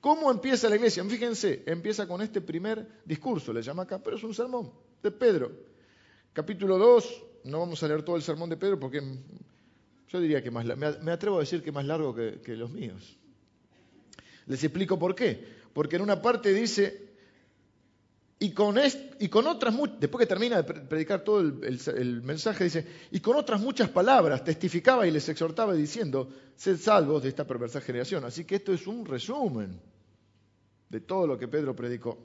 ¿Cómo 0.06 0.30
empieza 0.30 0.68
la 0.68 0.76
iglesia? 0.76 1.04
Fíjense, 1.04 1.64
empieza 1.66 2.06
con 2.06 2.22
este 2.22 2.40
primer 2.40 2.86
discurso, 3.04 3.52
le 3.52 3.60
llama 3.60 3.82
acá, 3.82 4.00
pero 4.00 4.16
es 4.16 4.22
un 4.22 4.32
sermón 4.32 4.70
de 5.02 5.10
Pedro. 5.10 5.50
Capítulo 6.32 6.78
2, 6.78 7.24
no 7.42 7.58
vamos 7.58 7.82
a 7.82 7.88
leer 7.88 8.04
todo 8.04 8.14
el 8.14 8.22
sermón 8.22 8.48
de 8.48 8.56
Pedro 8.56 8.78
porque 8.78 9.02
yo 10.08 10.20
diría 10.20 10.40
que 10.40 10.52
más, 10.52 10.64
me 10.64 11.10
atrevo 11.10 11.38
a 11.38 11.40
decir 11.40 11.60
que 11.60 11.72
más 11.72 11.84
largo 11.84 12.14
que, 12.14 12.56
los 12.56 12.70
míos. 12.70 13.18
Les 14.46 14.62
explico 14.62 14.96
por 14.96 15.16
qué. 15.16 15.44
Porque 15.72 15.96
en 15.96 16.02
una 16.02 16.22
parte 16.22 16.54
dice, 16.54 17.08
y 18.38 18.52
con, 18.52 18.76
y 19.18 19.28
con 19.28 19.48
otras, 19.48 19.74
después 19.98 20.20
que 20.20 20.28
termina 20.28 20.62
de 20.62 20.72
predicar 20.72 21.24
todo 21.24 21.40
el, 21.40 22.22
mensaje, 22.22 22.62
dice, 22.62 22.86
y 23.10 23.18
con 23.18 23.34
otras 23.34 23.60
muchas 23.60 23.88
palabras 23.88 24.44
testificaba 24.44 25.04
y 25.04 25.10
les 25.10 25.28
exhortaba 25.28 25.74
diciendo, 25.74 26.28
sed 26.54 26.76
salvos 26.76 27.24
de 27.24 27.30
esta 27.30 27.44
perversa 27.44 27.80
generación. 27.80 28.24
Así 28.24 28.44
que 28.44 28.54
esto 28.54 28.72
es 28.72 28.86
un 28.86 29.04
resumen 29.04 29.95
de 30.88 31.00
todo 31.00 31.26
lo 31.26 31.38
que 31.38 31.48
Pedro 31.48 31.74
predicó. 31.74 32.18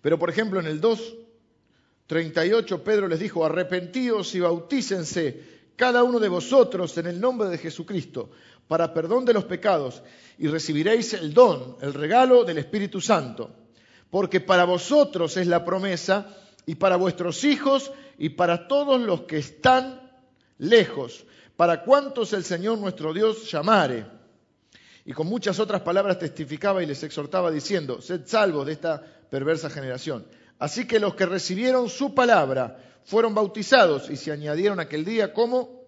Pero 0.00 0.18
por 0.18 0.30
ejemplo 0.30 0.60
en 0.60 0.66
el 0.66 0.80
2.38 0.80 2.82
Pedro 2.82 3.08
les 3.08 3.20
dijo, 3.20 3.44
arrepentíos 3.44 4.34
y 4.34 4.40
bautícense 4.40 5.58
cada 5.76 6.02
uno 6.02 6.18
de 6.18 6.28
vosotros 6.28 6.96
en 6.98 7.06
el 7.06 7.20
nombre 7.20 7.48
de 7.48 7.58
Jesucristo 7.58 8.30
para 8.66 8.92
perdón 8.92 9.24
de 9.24 9.34
los 9.34 9.44
pecados 9.44 10.02
y 10.38 10.48
recibiréis 10.48 11.14
el 11.14 11.32
don, 11.32 11.76
el 11.80 11.94
regalo 11.94 12.44
del 12.44 12.58
Espíritu 12.58 13.00
Santo 13.00 13.54
porque 14.10 14.40
para 14.40 14.64
vosotros 14.64 15.36
es 15.36 15.46
la 15.46 15.64
promesa 15.64 16.36
y 16.66 16.76
para 16.76 16.96
vuestros 16.96 17.44
hijos 17.44 17.92
y 18.18 18.30
para 18.30 18.68
todos 18.68 19.00
los 19.00 19.22
que 19.22 19.38
están 19.38 20.00
lejos, 20.58 21.24
para 21.56 21.82
cuantos 21.82 22.32
el 22.32 22.44
Señor 22.44 22.78
nuestro 22.78 23.12
Dios 23.12 23.50
llamare. 23.50 24.06
Y 25.08 25.14
con 25.14 25.26
muchas 25.26 25.58
otras 25.58 25.80
palabras 25.80 26.18
testificaba 26.18 26.82
y 26.82 26.86
les 26.86 27.02
exhortaba 27.02 27.50
diciendo, 27.50 28.02
sed 28.02 28.26
salvos 28.26 28.66
de 28.66 28.74
esta 28.74 29.00
perversa 29.30 29.70
generación. 29.70 30.26
Así 30.58 30.86
que 30.86 31.00
los 31.00 31.14
que 31.14 31.24
recibieron 31.24 31.88
su 31.88 32.14
palabra 32.14 32.76
fueron 33.06 33.34
bautizados 33.34 34.10
y 34.10 34.16
se 34.16 34.32
añadieron 34.32 34.80
aquel 34.80 35.06
día 35.06 35.32
como 35.32 35.78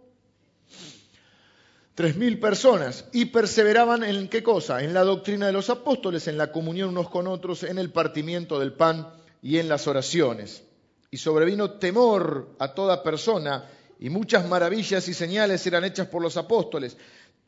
Tres 1.94 2.16
mil 2.16 2.40
personas 2.40 3.04
y 3.12 3.26
perseveraban 3.26 4.04
en 4.04 4.26
qué 4.28 4.42
cosa? 4.42 4.82
En 4.82 4.94
la 4.94 5.04
doctrina 5.04 5.48
de 5.48 5.52
los 5.52 5.68
apóstoles, 5.68 6.26
en 6.26 6.38
la 6.38 6.50
comunión 6.50 6.88
unos 6.88 7.10
con 7.10 7.26
otros, 7.26 7.62
en 7.64 7.78
el 7.78 7.90
partimiento 7.90 8.58
del 8.58 8.72
pan 8.72 9.06
y 9.42 9.58
en 9.58 9.68
las 9.68 9.86
oraciones. 9.86 10.64
Y 11.10 11.18
sobrevino 11.18 11.72
temor 11.72 12.56
a 12.58 12.72
toda 12.72 13.02
persona 13.02 13.68
y 13.98 14.08
muchas 14.08 14.48
maravillas 14.48 15.06
y 15.08 15.12
señales 15.12 15.66
eran 15.66 15.84
hechas 15.84 16.06
por 16.06 16.22
los 16.22 16.38
apóstoles. 16.38 16.96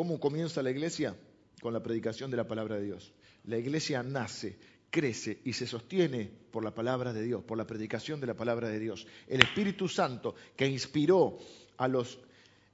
¿Cómo 0.00 0.18
comienza 0.18 0.62
la 0.62 0.70
iglesia? 0.70 1.14
Con 1.60 1.74
la 1.74 1.82
predicación 1.82 2.30
de 2.30 2.38
la 2.38 2.48
palabra 2.48 2.76
de 2.76 2.84
Dios. 2.86 3.12
La 3.44 3.58
iglesia 3.58 4.02
nace, 4.02 4.58
crece 4.88 5.42
y 5.44 5.52
se 5.52 5.66
sostiene 5.66 6.24
por 6.50 6.64
la 6.64 6.72
palabra 6.72 7.12
de 7.12 7.22
Dios, 7.22 7.44
por 7.44 7.58
la 7.58 7.66
predicación 7.66 8.18
de 8.18 8.26
la 8.26 8.32
palabra 8.32 8.70
de 8.70 8.78
Dios. 8.78 9.06
El 9.26 9.42
Espíritu 9.42 9.88
Santo 9.88 10.34
que 10.56 10.66
inspiró 10.66 11.36
a 11.76 11.86
los 11.86 12.18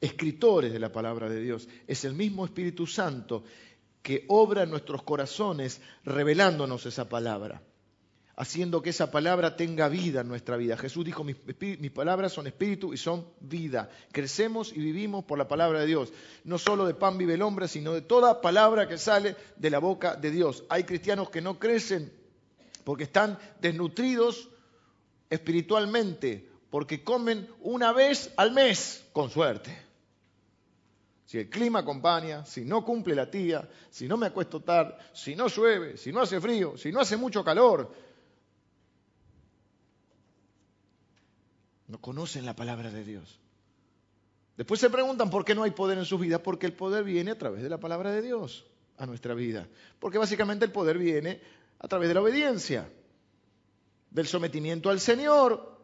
escritores 0.00 0.72
de 0.72 0.78
la 0.78 0.92
palabra 0.92 1.28
de 1.28 1.40
Dios 1.40 1.68
es 1.88 2.04
el 2.04 2.14
mismo 2.14 2.44
Espíritu 2.44 2.86
Santo 2.86 3.42
que 4.02 4.24
obra 4.28 4.62
en 4.62 4.70
nuestros 4.70 5.02
corazones 5.02 5.80
revelándonos 6.04 6.86
esa 6.86 7.08
palabra 7.08 7.60
haciendo 8.36 8.82
que 8.82 8.90
esa 8.90 9.10
palabra 9.10 9.56
tenga 9.56 9.88
vida 9.88 10.20
en 10.20 10.28
nuestra 10.28 10.58
vida. 10.58 10.76
Jesús 10.76 11.04
dijo, 11.04 11.24
mis, 11.24 11.36
palabras 11.90 12.32
son 12.32 12.46
espíritu 12.46 12.92
y 12.92 12.98
son 12.98 13.26
vida. 13.40 13.88
Crecemos 14.12 14.72
y 14.74 14.80
vivimos 14.80 15.24
por 15.24 15.38
la 15.38 15.48
palabra 15.48 15.80
de 15.80 15.86
Dios. 15.86 16.12
No 16.44 16.58
solo 16.58 16.86
de 16.86 16.94
pan 16.94 17.16
vive 17.16 17.34
el 17.34 17.42
hombre, 17.42 17.66
sino 17.66 17.94
de 17.94 18.02
toda 18.02 18.42
palabra 18.42 18.86
que 18.86 18.98
sale 18.98 19.36
de 19.56 19.70
la 19.70 19.78
boca 19.78 20.16
de 20.16 20.30
Dios. 20.30 20.64
Hay 20.68 20.84
cristianos 20.84 21.30
que 21.30 21.40
no 21.40 21.58
crecen 21.58 22.12
porque 22.84 23.04
están 23.04 23.38
desnutridos 23.60 24.50
espiritualmente, 25.30 26.48
porque 26.68 27.02
comen 27.02 27.48
una 27.62 27.92
vez 27.92 28.32
al 28.36 28.52
mes, 28.52 29.04
con 29.12 29.30
suerte. 29.30 29.86
Si 31.24 31.38
el 31.38 31.48
clima 31.48 31.80
acompaña, 31.80 32.44
si 32.44 32.64
no 32.64 32.84
cumple 32.84 33.14
la 33.14 33.28
tía, 33.28 33.68
si 33.90 34.06
no 34.06 34.16
me 34.16 34.26
acuesto 34.26 34.60
tarde, 34.60 34.94
si 35.12 35.34
no 35.34 35.48
llueve, 35.48 35.96
si 35.96 36.12
no 36.12 36.20
hace 36.20 36.40
frío, 36.40 36.76
si 36.76 36.92
no 36.92 37.00
hace 37.00 37.16
mucho 37.16 37.42
calor, 37.42 37.92
No 41.88 42.00
conocen 42.00 42.44
la 42.44 42.56
palabra 42.56 42.90
de 42.90 43.04
Dios. 43.04 43.38
Después 44.56 44.80
se 44.80 44.90
preguntan 44.90 45.30
por 45.30 45.44
qué 45.44 45.54
no 45.54 45.62
hay 45.62 45.70
poder 45.70 45.98
en 45.98 46.04
sus 46.04 46.20
vidas, 46.20 46.40
porque 46.40 46.66
el 46.66 46.72
poder 46.72 47.04
viene 47.04 47.32
a 47.32 47.38
través 47.38 47.62
de 47.62 47.68
la 47.68 47.78
palabra 47.78 48.10
de 48.10 48.22
Dios 48.22 48.66
a 48.96 49.06
nuestra 49.06 49.34
vida. 49.34 49.68
Porque 49.98 50.18
básicamente 50.18 50.64
el 50.64 50.72
poder 50.72 50.98
viene 50.98 51.40
a 51.78 51.88
través 51.88 52.08
de 52.08 52.14
la 52.14 52.22
obediencia, 52.22 52.90
del 54.10 54.26
sometimiento 54.26 54.88
al 54.88 54.98
Señor, 54.98 55.76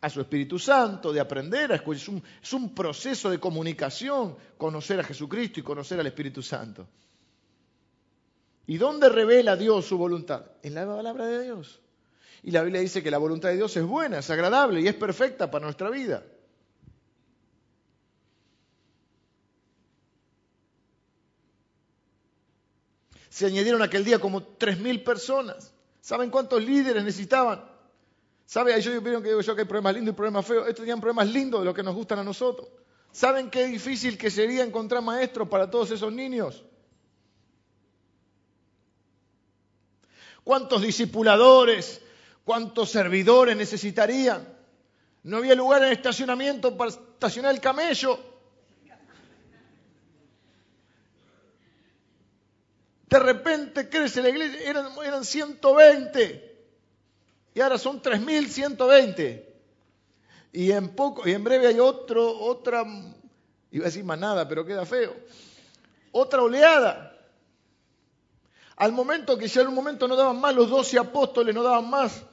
a 0.00 0.08
su 0.08 0.20
Espíritu 0.20 0.60
Santo, 0.60 1.12
de 1.12 1.18
aprender 1.18 1.72
a 1.72 1.74
escuchar. 1.74 2.02
Es 2.02 2.08
un, 2.08 2.22
es 2.40 2.52
un 2.52 2.74
proceso 2.74 3.30
de 3.30 3.40
comunicación, 3.40 4.36
conocer 4.56 5.00
a 5.00 5.04
Jesucristo 5.04 5.58
y 5.58 5.64
conocer 5.64 5.98
al 5.98 6.06
Espíritu 6.06 6.40
Santo. 6.40 6.86
¿Y 8.68 8.76
dónde 8.76 9.08
revela 9.08 9.56
Dios 9.56 9.86
su 9.86 9.98
voluntad? 9.98 10.44
En 10.62 10.74
la 10.74 10.86
palabra 10.86 11.26
de 11.26 11.42
Dios. 11.42 11.80
Y 12.42 12.50
la 12.50 12.62
Biblia 12.62 12.80
dice 12.80 13.02
que 13.02 13.10
la 13.10 13.18
voluntad 13.18 13.48
de 13.48 13.56
Dios 13.56 13.76
es 13.76 13.84
buena, 13.84 14.18
es 14.18 14.30
agradable 14.30 14.80
y 14.80 14.88
es 14.88 14.94
perfecta 14.94 15.50
para 15.50 15.64
nuestra 15.64 15.90
vida. 15.90 16.24
Se 23.28 23.46
añadieron 23.46 23.82
aquel 23.82 24.04
día 24.04 24.18
como 24.18 24.42
3.000 24.58 25.04
personas. 25.04 25.72
¿Saben 26.00 26.30
cuántos 26.30 26.62
líderes 26.62 27.04
necesitaban? 27.04 27.64
¿Saben? 28.46 28.74
Ahí 28.74 28.80
yo 28.80 29.00
vieron 29.00 29.22
que 29.22 29.28
digo 29.28 29.42
yo 29.42 29.54
que 29.54 29.60
hay 29.60 29.66
problemas 29.66 29.94
lindos 29.94 30.14
y 30.14 30.16
problemas 30.16 30.46
feos. 30.46 30.66
Estos 30.66 30.82
tenían 30.82 31.00
problemas 31.00 31.28
lindos 31.28 31.60
de 31.60 31.66
los 31.66 31.74
que 31.74 31.82
nos 31.82 31.94
gustan 31.94 32.18
a 32.18 32.24
nosotros. 32.24 32.68
¿Saben 33.12 33.50
qué 33.50 33.66
difícil 33.66 34.16
que 34.16 34.30
sería 34.30 34.64
encontrar 34.64 35.02
maestros 35.02 35.48
para 35.48 35.70
todos 35.70 35.90
esos 35.90 36.12
niños? 36.12 36.64
¿Cuántos 40.44 40.80
discipuladores 40.80 42.00
cuántos 42.48 42.90
servidores 42.90 43.54
necesitarían? 43.54 44.48
No 45.22 45.36
había 45.36 45.54
lugar 45.54 45.82
en 45.82 45.88
el 45.88 45.92
estacionamiento 45.92 46.74
para 46.78 46.92
estacionar 46.92 47.54
el 47.54 47.60
camello. 47.60 48.18
De 53.06 53.18
repente 53.18 53.90
crece 53.90 54.22
la 54.22 54.30
iglesia, 54.30 54.62
eran, 54.62 54.92
eran 55.04 55.26
120 55.26 56.64
y 57.52 57.60
ahora 57.60 57.76
son 57.76 58.00
3.120. 58.00 59.44
Y 60.54 60.72
en 60.72 60.88
poco, 60.96 61.28
y 61.28 61.32
en 61.32 61.44
breve 61.44 61.66
hay 61.66 61.78
otro, 61.78 62.34
otra, 62.40 62.82
iba 63.72 63.84
a 63.84 63.88
decir 63.88 64.04
manada, 64.04 64.48
pero 64.48 64.64
queda 64.64 64.86
feo, 64.86 65.14
otra 66.12 66.40
oleada. 66.40 67.14
Al 68.76 68.92
momento 68.92 69.36
que 69.36 69.48
ya 69.48 69.60
en 69.60 69.68
un 69.68 69.74
momento 69.74 70.08
no 70.08 70.16
daban 70.16 70.40
más, 70.40 70.54
los 70.54 70.70
doce 70.70 70.98
apóstoles 70.98 71.54
no 71.54 71.62
daban 71.62 71.90
más, 71.90 72.24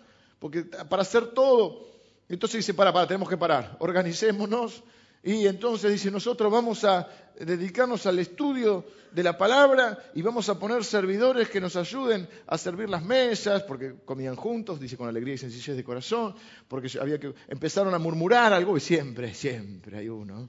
porque 0.45 0.61
para 0.61 1.01
hacer 1.01 1.29
todo. 1.29 1.87
Entonces 2.29 2.59
dice, 2.59 2.75
para, 2.75 2.93
para, 2.93 3.07
tenemos 3.07 3.27
que 3.27 3.35
parar, 3.35 3.77
organicémonos. 3.79 4.83
Y 5.23 5.47
entonces 5.47 5.91
dice, 5.91 6.11
nosotros 6.11 6.51
vamos 6.51 6.83
a 6.83 7.07
dedicarnos 7.39 8.05
al 8.05 8.19
estudio 8.19 8.85
de 9.11 9.23
la 9.23 9.39
palabra 9.39 9.97
y 10.13 10.21
vamos 10.21 10.47
a 10.47 10.59
poner 10.59 10.83
servidores 10.83 11.49
que 11.49 11.59
nos 11.59 11.75
ayuden 11.75 12.29
a 12.45 12.59
servir 12.59 12.91
las 12.91 13.03
mesas, 13.03 13.63
porque 13.63 13.95
comían 14.05 14.35
juntos, 14.35 14.79
dice 14.79 14.97
con 14.97 15.09
alegría 15.09 15.33
y 15.33 15.39
sencillez 15.39 15.75
de 15.75 15.83
corazón, 15.83 16.35
porque 16.67 16.95
había 17.01 17.19
que 17.19 17.33
empezaron 17.47 17.95
a 17.95 17.97
murmurar 17.97 18.53
algo 18.53 18.77
y 18.77 18.81
siempre, 18.81 19.33
siempre 19.33 19.97
hay 19.97 20.09
uno. 20.09 20.47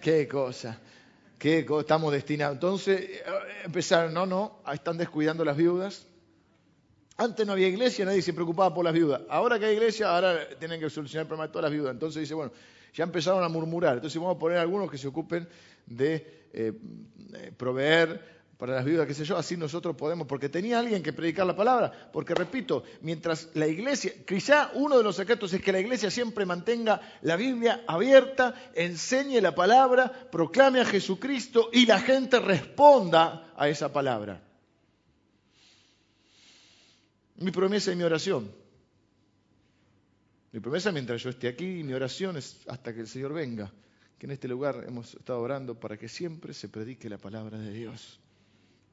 Qué 0.00 0.26
cosa, 0.26 0.80
qué 1.38 1.66
cosa, 1.66 1.82
estamos 1.82 2.10
destinados. 2.10 2.54
Entonces 2.54 3.00
eh, 3.02 3.22
empezaron, 3.66 4.14
no, 4.14 4.24
no, 4.24 4.62
están 4.72 4.96
descuidando 4.96 5.44
las 5.44 5.58
viudas. 5.58 6.06
Antes 7.18 7.46
no 7.46 7.52
había 7.54 7.68
iglesia, 7.68 8.04
nadie 8.04 8.20
se 8.20 8.34
preocupaba 8.34 8.74
por 8.74 8.84
las 8.84 8.92
viudas. 8.92 9.22
Ahora 9.28 9.58
que 9.58 9.66
hay 9.66 9.74
iglesia, 9.74 10.14
ahora 10.14 10.48
tienen 10.58 10.78
que 10.78 10.90
solucionar 10.90 11.22
el 11.22 11.28
problema 11.28 11.46
de 11.46 11.52
todas 11.52 11.64
las 11.64 11.72
viudas. 11.72 11.92
Entonces 11.92 12.20
dice, 12.20 12.34
bueno, 12.34 12.52
ya 12.92 13.04
empezaron 13.04 13.42
a 13.42 13.48
murmurar. 13.48 13.94
Entonces 13.94 14.20
vamos 14.20 14.36
a 14.36 14.38
poner 14.38 14.58
algunos 14.58 14.90
que 14.90 14.98
se 14.98 15.08
ocupen 15.08 15.48
de 15.86 16.46
eh, 16.52 16.72
eh, 17.34 17.52
proveer 17.56 18.36
para 18.58 18.74
las 18.74 18.84
viudas, 18.84 19.06
qué 19.06 19.12
sé 19.12 19.24
yo, 19.24 19.36
así 19.36 19.56
nosotros 19.56 19.96
podemos, 19.96 20.26
porque 20.26 20.48
tenía 20.48 20.78
alguien 20.78 21.02
que 21.02 21.12
predicar 21.12 21.46
la 21.46 21.54
palabra, 21.54 21.92
porque 22.10 22.34
repito, 22.34 22.84
mientras 23.02 23.50
la 23.52 23.66
iglesia, 23.66 24.12
quizá 24.26 24.70
uno 24.74 24.96
de 24.96 25.04
los 25.04 25.16
secretos 25.16 25.52
es 25.52 25.60
que 25.60 25.72
la 25.72 25.80
iglesia 25.80 26.10
siempre 26.10 26.46
mantenga 26.46 27.00
la 27.20 27.36
Biblia 27.36 27.84
abierta, 27.86 28.54
enseñe 28.74 29.42
la 29.42 29.54
palabra, 29.54 30.10
proclame 30.30 30.80
a 30.80 30.86
Jesucristo 30.86 31.68
y 31.70 31.84
la 31.84 32.00
gente 32.00 32.40
responda 32.40 33.52
a 33.56 33.68
esa 33.68 33.92
palabra. 33.92 34.45
Mi 37.38 37.50
promesa 37.50 37.92
y 37.92 37.96
mi 37.96 38.02
oración. 38.02 38.50
Mi 40.52 40.60
promesa 40.60 40.90
mientras 40.92 41.22
yo 41.22 41.30
esté 41.30 41.48
aquí, 41.48 41.82
mi 41.82 41.92
oración 41.92 42.36
es 42.36 42.56
hasta 42.66 42.94
que 42.94 43.00
el 43.00 43.08
Señor 43.08 43.32
venga 43.32 43.70
que 44.18 44.26
en 44.26 44.32
este 44.32 44.48
lugar 44.48 44.84
hemos 44.86 45.14
estado 45.14 45.40
orando 45.40 45.78
para 45.78 45.98
que 45.98 46.08
siempre 46.08 46.54
se 46.54 46.68
predique 46.68 47.08
la 47.08 47.18
palabra 47.18 47.58
de 47.58 47.72
Dios. 47.72 48.18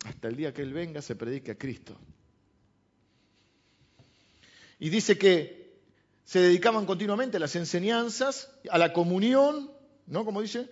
Hasta 0.06 0.28
el 0.28 0.36
día 0.36 0.54
que 0.54 0.62
Él 0.62 0.74
venga 0.74 1.02
se 1.02 1.16
predique 1.16 1.52
a 1.52 1.58
Cristo. 1.58 1.98
Y 4.80 4.90
dice 4.90 5.18
que 5.18 5.80
se 6.26 6.40
dedicaban 6.40 6.86
continuamente 6.86 7.38
a 7.38 7.40
las 7.40 7.56
enseñanzas, 7.56 8.52
a 8.70 8.78
la 8.78 8.92
comunión, 8.92 9.72
¿no? 10.08 10.26
Como 10.26 10.42
dice, 10.42 10.70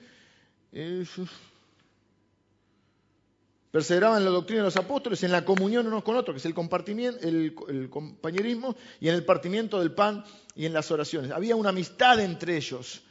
perseveraban 3.72 4.20
en 4.20 4.26
la 4.26 4.32
doctrina 4.32 4.62
de 4.62 4.68
los 4.68 4.78
apóstoles, 4.78 5.24
en 5.24 5.32
la 5.32 5.46
comunión 5.46 5.88
unos 5.88 6.04
con 6.04 6.16
otros, 6.16 6.36
que 6.36 6.40
es 6.40 6.46
el, 6.46 6.54
compartimiento, 6.54 7.26
el, 7.26 7.90
compañerismo, 7.90 8.76
y 9.00 9.08
en 9.08 9.16
el 9.16 9.26
partimiento 9.26 9.80
del 9.80 9.94
pan 9.94 10.24
y 10.56 10.66
en 10.66 10.74
las 10.74 10.92
oraciones. 10.92 11.32
Había 11.32 11.56
una 11.56 11.70
amistad 11.70 12.20
entre 12.20 12.58
ellos 12.58 13.02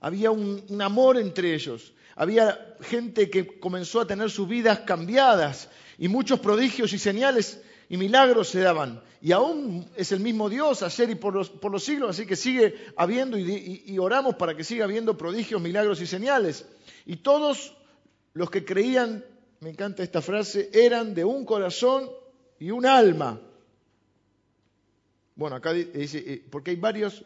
había 0.00 0.30
un, 0.30 0.64
amor 0.80 1.16
entre 1.16 1.54
ellos, 1.54 1.92
había 2.14 2.76
gente 2.80 3.30
que 3.30 3.58
comenzó 3.58 4.00
a 4.00 4.06
tener 4.06 4.30
sus 4.30 4.48
vidas 4.48 4.80
cambiadas 4.80 5.68
y 5.98 6.08
muchos 6.08 6.40
prodigios 6.40 6.92
y 6.92 6.98
señales 6.98 7.62
y 7.88 7.96
milagros 7.96 8.48
se 8.48 8.60
daban. 8.60 9.02
Y 9.20 9.32
aún 9.32 9.88
es 9.96 10.12
el 10.12 10.20
mismo 10.20 10.48
Dios 10.48 10.82
ayer 10.82 11.10
y 11.10 11.14
por 11.14 11.34
los, 11.34 11.50
por 11.50 11.72
los 11.72 11.84
siglos, 11.84 12.10
así 12.10 12.26
que 12.26 12.36
sigue 12.36 12.74
habiendo 12.96 13.38
y, 13.38 13.82
y, 13.86 13.98
oramos 13.98 14.36
para 14.36 14.56
que 14.56 14.64
siga 14.64 14.84
habiendo 14.84 15.16
prodigios, 15.16 15.60
milagros 15.60 16.00
y 16.00 16.06
señales. 16.06 16.66
Y 17.06 17.16
todos 17.16 17.75
los 18.36 18.50
que 18.50 18.66
creían, 18.66 19.24
me 19.60 19.70
encanta 19.70 20.02
esta 20.02 20.20
frase, 20.20 20.68
eran 20.74 21.14
de 21.14 21.24
un 21.24 21.46
corazón 21.46 22.10
y 22.58 22.70
un 22.70 22.84
alma. 22.84 23.40
Bueno, 25.34 25.56
acá 25.56 25.72
dice, 25.72 26.18
eh, 26.18 26.46
porque 26.50 26.72
hay 26.72 26.76
varios 26.76 27.24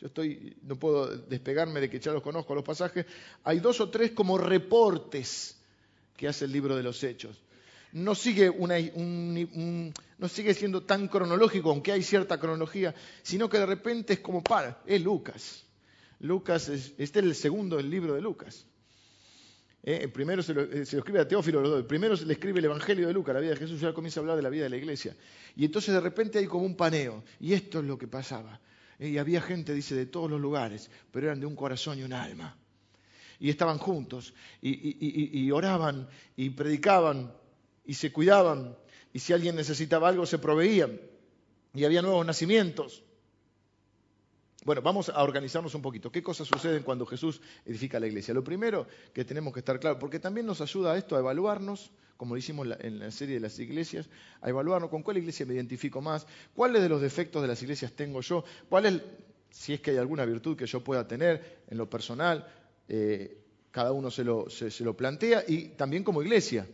yo 0.00 0.08
estoy, 0.08 0.56
no 0.62 0.76
puedo 0.76 1.06
despegarme 1.06 1.80
de 1.80 1.88
que 1.88 2.00
ya 2.00 2.12
los 2.12 2.22
conozco 2.22 2.54
los 2.54 2.64
pasajes, 2.64 3.06
hay 3.44 3.60
dos 3.60 3.80
o 3.80 3.90
tres 3.90 4.10
como 4.10 4.38
reportes 4.38 5.56
que 6.16 6.26
hace 6.26 6.46
el 6.46 6.52
libro 6.52 6.74
de 6.74 6.82
los 6.82 7.04
Hechos. 7.04 7.40
No 7.92 8.16
sigue, 8.16 8.50
una, 8.50 8.76
no 8.76 10.28
sigue 10.28 10.54
siendo 10.54 10.82
tan 10.82 11.06
cronológico, 11.06 11.70
aunque 11.70 11.92
hay 11.92 12.02
cierta 12.02 12.40
cronología, 12.40 12.92
sino 13.22 13.48
que 13.48 13.58
de 13.58 13.66
repente 13.66 14.14
es 14.14 14.20
como 14.20 14.42
para, 14.42 14.82
es 14.84 15.00
Lucas. 15.00 15.64
Lucas, 16.18 16.68
es, 16.68 16.94
este 16.98 17.20
es 17.20 17.24
el 17.24 17.34
segundo 17.36 17.76
del 17.76 17.90
libro 17.90 18.14
de 18.14 18.20
Lucas. 18.20 18.66
Eh, 19.82 20.08
primero 20.08 20.42
se 20.42 20.52
lo, 20.52 20.62
eh, 20.62 20.84
se 20.84 20.96
lo, 20.96 21.00
escribe 21.00 21.20
a 21.20 21.28
Teófilo, 21.28 21.86
primero 21.86 22.14
se 22.16 22.26
le 22.26 22.34
escribe 22.34 22.58
el 22.58 22.66
Evangelio 22.66 23.06
de 23.06 23.14
Lucas, 23.14 23.34
la 23.34 23.40
vida 23.40 23.52
de 23.52 23.56
Jesús, 23.56 23.80
ya 23.80 23.94
comienza 23.94 24.20
a 24.20 24.22
hablar 24.22 24.36
de 24.36 24.42
la 24.42 24.50
vida 24.50 24.64
de 24.64 24.70
la 24.70 24.76
iglesia. 24.76 25.16
Y 25.56 25.64
entonces 25.64 25.94
de 25.94 26.00
repente 26.00 26.38
hay 26.38 26.46
como 26.46 26.64
un 26.64 26.76
paneo, 26.76 27.24
y 27.40 27.54
esto 27.54 27.78
es 27.78 27.86
lo 27.86 27.96
que 27.96 28.06
pasaba. 28.06 28.60
Y 28.98 29.16
había 29.16 29.40
gente, 29.40 29.72
dice, 29.72 29.94
de 29.94 30.04
todos 30.04 30.30
los 30.30 30.38
lugares, 30.40 30.90
pero 31.10 31.26
eran 31.26 31.40
de 31.40 31.46
un 31.46 31.56
corazón 31.56 31.98
y 31.98 32.02
un 32.02 32.12
alma. 32.12 32.56
Y 33.38 33.48
estaban 33.48 33.78
juntos, 33.78 34.34
y, 34.60 35.50
oraban, 35.50 36.06
y 36.36 36.50
predicaban, 36.50 37.32
y 37.86 37.94
se 37.94 38.12
cuidaban, 38.12 38.76
y 39.14 39.18
si 39.18 39.32
alguien 39.32 39.56
necesitaba 39.56 40.10
algo, 40.10 40.26
se 40.26 40.38
proveían. 40.38 41.00
Y 41.72 41.84
había 41.84 42.02
nuevos 42.02 42.26
nacimientos. 42.26 43.02
Bueno, 44.64 44.82
vamos 44.82 45.08
a 45.08 45.22
organizarnos 45.22 45.74
un 45.74 45.82
poquito. 45.82 46.12
¿Qué 46.12 46.22
cosas 46.22 46.46
suceden 46.46 46.82
cuando 46.82 47.06
Jesús 47.06 47.40
edifica 47.64 47.98
la 47.98 48.06
iglesia? 48.06 48.34
Lo 48.34 48.44
primero 48.44 48.86
que 49.14 49.24
tenemos 49.24 49.54
que 49.54 49.60
estar 49.60 49.80
claro, 49.80 49.98
porque 49.98 50.18
también 50.18 50.46
nos 50.46 50.60
ayuda 50.60 50.92
a 50.92 50.98
esto 50.98 51.16
a 51.16 51.20
evaluarnos 51.20 51.90
como 52.20 52.34
lo 52.34 52.38
hicimos 52.38 52.68
en 52.80 52.98
la 52.98 53.10
serie 53.10 53.36
de 53.36 53.40
las 53.40 53.58
iglesias, 53.58 54.10
a 54.42 54.50
evaluarnos 54.50 54.90
con 54.90 55.02
cuál 55.02 55.16
iglesia 55.16 55.46
me 55.46 55.54
identifico 55.54 56.02
más, 56.02 56.26
cuáles 56.54 56.82
de 56.82 56.90
los 56.90 57.00
defectos 57.00 57.40
de 57.40 57.48
las 57.48 57.62
iglesias 57.62 57.92
tengo 57.92 58.20
yo, 58.20 58.44
cuál 58.68 58.84
es, 58.84 59.00
si 59.48 59.72
es 59.72 59.80
que 59.80 59.92
hay 59.92 59.96
alguna 59.96 60.26
virtud 60.26 60.54
que 60.54 60.66
yo 60.66 60.84
pueda 60.84 61.08
tener 61.08 61.62
en 61.66 61.78
lo 61.78 61.88
personal, 61.88 62.46
eh, 62.88 63.38
cada 63.70 63.92
uno 63.92 64.10
se 64.10 64.22
lo, 64.22 64.50
se, 64.50 64.84
lo 64.84 64.94
plantea, 64.94 65.44
y 65.48 65.68
también 65.68 66.04
como 66.04 66.20
iglesia. 66.20 66.66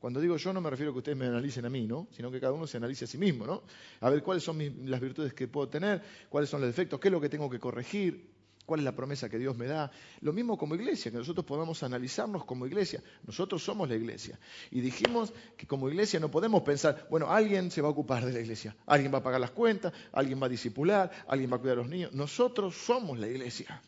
Cuando 0.00 0.20
digo 0.20 0.36
yo 0.36 0.52
no 0.52 0.60
me 0.60 0.70
refiero 0.70 0.92
a 0.92 0.94
que 0.94 0.98
ustedes 0.98 1.18
me 1.18 1.26
analicen 1.26 1.64
a 1.64 1.70
mí, 1.70 1.86
¿no? 1.86 2.08
sino 2.12 2.30
que 2.30 2.40
cada 2.40 2.52
uno 2.52 2.66
se 2.66 2.76
analice 2.76 3.04
a 3.04 3.08
sí 3.08 3.18
mismo. 3.18 3.46
¿no? 3.46 3.62
A 4.00 4.10
ver 4.10 4.22
cuáles 4.22 4.44
son 4.44 4.58
las 4.86 5.00
virtudes 5.00 5.34
que 5.34 5.48
puedo 5.48 5.68
tener, 5.68 6.02
cuáles 6.28 6.48
son 6.48 6.60
los 6.60 6.68
defectos, 6.68 7.00
qué 7.00 7.08
es 7.08 7.12
lo 7.12 7.20
que 7.20 7.28
tengo 7.28 7.50
que 7.50 7.58
corregir, 7.58 8.30
cuál 8.68 8.80
es 8.80 8.84
la 8.84 8.94
promesa 8.94 9.30
que 9.30 9.38
Dios 9.38 9.56
me 9.56 9.66
da. 9.66 9.90
Lo 10.20 10.34
mismo 10.34 10.58
como 10.58 10.74
iglesia, 10.74 11.10
que 11.10 11.16
nosotros 11.16 11.46
podamos 11.46 11.82
analizarnos 11.82 12.44
como 12.44 12.66
iglesia. 12.66 13.02
Nosotros 13.26 13.64
somos 13.64 13.88
la 13.88 13.96
iglesia. 13.96 14.38
Y 14.70 14.82
dijimos 14.82 15.32
que 15.56 15.66
como 15.66 15.88
iglesia 15.88 16.20
no 16.20 16.30
podemos 16.30 16.62
pensar, 16.62 17.06
bueno, 17.10 17.32
alguien 17.32 17.70
se 17.70 17.80
va 17.80 17.88
a 17.88 17.90
ocupar 17.90 18.26
de 18.26 18.32
la 18.32 18.40
iglesia, 18.40 18.76
alguien 18.84 19.12
va 19.12 19.18
a 19.18 19.22
pagar 19.22 19.40
las 19.40 19.52
cuentas, 19.52 19.94
alguien 20.12 20.40
va 20.40 20.46
a 20.46 20.50
discipular, 20.50 21.10
alguien 21.26 21.50
va 21.50 21.56
a 21.56 21.60
cuidar 21.60 21.78
a 21.78 21.80
los 21.80 21.88
niños. 21.88 22.12
Nosotros 22.12 22.76
somos 22.76 23.18
la 23.18 23.26
iglesia. 23.26 23.82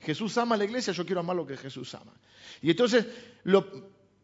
Jesús 0.00 0.36
ama 0.36 0.54
a 0.54 0.58
la 0.58 0.64
iglesia, 0.64 0.92
yo 0.92 1.06
quiero 1.06 1.20
amar 1.20 1.36
lo 1.36 1.46
que 1.46 1.56
Jesús 1.56 1.94
ama. 1.94 2.12
Y 2.60 2.70
entonces, 2.70 3.06
lo, 3.44 3.66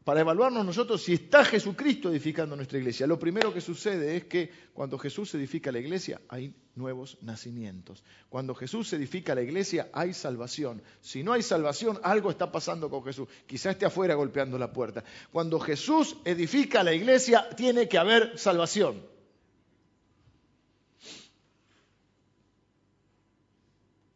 para 0.06 0.20
evaluarnos 0.20 0.64
nosotros 0.64 1.02
si 1.02 1.14
está 1.14 1.44
Jesucristo 1.44 2.10
edificando 2.10 2.54
nuestra 2.54 2.78
iglesia. 2.78 3.08
Lo 3.08 3.18
primero 3.18 3.52
que 3.52 3.60
sucede 3.60 4.16
es 4.16 4.26
que 4.26 4.48
cuando 4.72 4.96
Jesús 4.98 5.34
edifica 5.34 5.72
la 5.72 5.80
iglesia 5.80 6.20
hay 6.28 6.54
nuevos 6.76 7.18
nacimientos. 7.22 8.04
Cuando 8.28 8.54
Jesús 8.54 8.92
edifica 8.92 9.34
la 9.34 9.42
iglesia 9.42 9.88
hay 9.92 10.14
salvación. 10.14 10.80
Si 11.00 11.24
no 11.24 11.32
hay 11.32 11.42
salvación, 11.42 11.98
algo 12.04 12.30
está 12.30 12.52
pasando 12.52 12.88
con 12.88 13.02
Jesús. 13.02 13.26
Quizá 13.48 13.72
esté 13.72 13.84
afuera 13.84 14.14
golpeando 14.14 14.56
la 14.58 14.72
puerta. 14.72 15.02
Cuando 15.32 15.58
Jesús 15.58 16.16
edifica 16.24 16.84
la 16.84 16.92
iglesia 16.92 17.48
tiene 17.56 17.88
que 17.88 17.98
haber 17.98 18.38
salvación. 18.38 19.04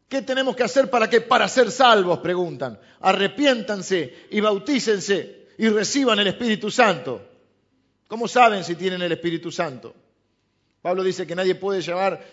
¿Qué 0.08 0.22
tenemos 0.22 0.54
que 0.54 0.62
hacer 0.62 0.88
para 0.88 1.10
que 1.10 1.20
para 1.20 1.48
ser 1.48 1.72
salvos? 1.72 2.20
Preguntan. 2.20 2.78
Arrepiéntanse 3.00 4.28
y 4.30 4.38
bautícense 4.38 5.39
y 5.60 5.68
reciban 5.68 6.18
el 6.18 6.26
Espíritu 6.26 6.70
Santo. 6.70 7.20
¿Cómo 8.08 8.26
saben 8.26 8.64
si 8.64 8.76
tienen 8.76 9.02
el 9.02 9.12
Espíritu 9.12 9.52
Santo? 9.52 9.94
Pablo 10.80 11.04
dice 11.04 11.26
que 11.26 11.34
nadie 11.34 11.54
puede 11.54 11.82
llamar 11.82 12.26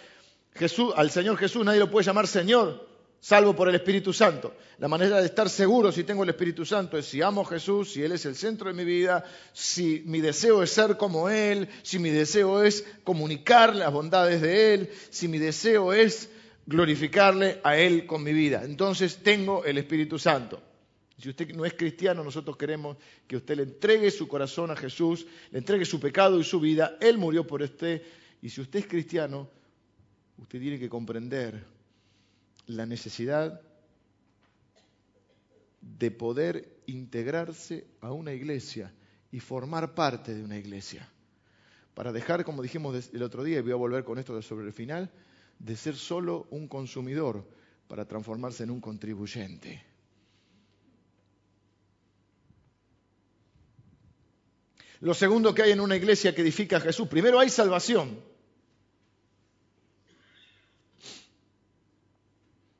Jesús, 0.53 0.93
al 0.95 1.11
Señor 1.11 1.35
Jesús, 1.35 1.65
nadie 1.65 1.79
lo 1.79 1.91
puede 1.91 2.05
llamar 2.05 2.25
Señor 2.25 2.87
salvo 3.19 3.53
por 3.53 3.67
el 3.67 3.75
Espíritu 3.75 4.13
Santo. 4.13 4.53
La 4.77 4.87
manera 4.87 5.19
de 5.19 5.25
estar 5.25 5.49
seguro 5.49 5.91
si 5.91 6.05
tengo 6.05 6.23
el 6.23 6.29
Espíritu 6.29 6.65
Santo 6.65 6.97
es 6.97 7.07
si 7.07 7.21
amo 7.21 7.41
a 7.41 7.45
Jesús, 7.45 7.91
si 7.91 8.01
Él 8.01 8.13
es 8.13 8.25
el 8.25 8.37
centro 8.37 8.69
de 8.69 8.73
mi 8.73 8.85
vida, 8.85 9.25
si 9.51 10.03
mi 10.05 10.21
deseo 10.21 10.63
es 10.63 10.71
ser 10.71 10.95
como 10.95 11.27
Él, 11.27 11.67
si 11.83 11.99
mi 11.99 12.11
deseo 12.11 12.63
es 12.63 12.85
comunicar 13.03 13.75
las 13.75 13.91
bondades 13.91 14.41
de 14.41 14.73
Él, 14.73 14.89
si 15.09 15.27
mi 15.27 15.37
deseo 15.37 15.91
es 15.91 16.29
glorificarle 16.65 17.59
a 17.65 17.75
Él 17.75 18.05
con 18.05 18.23
mi 18.23 18.31
vida. 18.31 18.61
Entonces 18.63 19.17
tengo 19.17 19.65
el 19.65 19.77
Espíritu 19.79 20.17
Santo. 20.17 20.61
Si 21.17 21.29
usted 21.29 21.53
no 21.55 21.65
es 21.65 21.73
cristiano, 21.73 22.23
nosotros 22.23 22.57
queremos 22.57 22.97
que 23.27 23.37
usted 23.37 23.55
le 23.57 23.63
entregue 23.63 24.11
su 24.11 24.27
corazón 24.27 24.69
a 24.69 24.75
Jesús, 24.75 25.25
le 25.51 25.59
entregue 25.59 25.83
su 25.83 25.99
pecado 25.99 26.39
y 26.39 26.43
su 26.43 26.59
vida. 26.59 26.97
Él 27.01 27.17
murió 27.17 27.45
por 27.45 27.61
usted. 27.63 28.03
Y 28.41 28.49
si 28.49 28.61
usted 28.61 28.79
es 28.79 28.87
cristiano, 28.87 29.49
usted 30.37 30.59
tiene 30.59 30.77
que 30.77 30.89
comprender 30.89 31.65
la 32.67 32.85
necesidad 32.85 33.59
de 35.81 36.11
poder 36.11 36.81
integrarse 36.85 37.87
a 38.01 38.11
una 38.11 38.33
iglesia 38.33 38.93
y 39.31 39.39
formar 39.39 39.95
parte 39.95 40.35
de 40.35 40.43
una 40.43 40.57
iglesia. 40.57 41.09
Para 41.95 42.11
dejar, 42.11 42.43
como 42.45 42.61
dijimos 42.61 43.09
el 43.11 43.23
otro 43.23 43.43
día, 43.43 43.57
y 43.57 43.61
voy 43.61 43.71
a 43.71 43.75
volver 43.75 44.03
con 44.03 44.19
esto 44.19 44.39
sobre 44.43 44.67
el 44.67 44.73
final, 44.73 45.09
de 45.57 45.75
ser 45.75 45.95
solo 45.95 46.45
un 46.51 46.67
consumidor 46.67 47.43
para 47.87 48.05
transformarse 48.05 48.63
en 48.63 48.69
un 48.69 48.81
contribuyente. 48.81 49.83
Lo 55.01 55.13
segundo 55.13 55.53
que 55.53 55.63
hay 55.63 55.71
en 55.71 55.79
una 55.79 55.95
iglesia 55.95 56.33
que 56.33 56.41
edifica 56.41 56.77
a 56.77 56.81
Jesús, 56.81 57.07
primero 57.07 57.39
hay 57.39 57.49
salvación. 57.49 58.19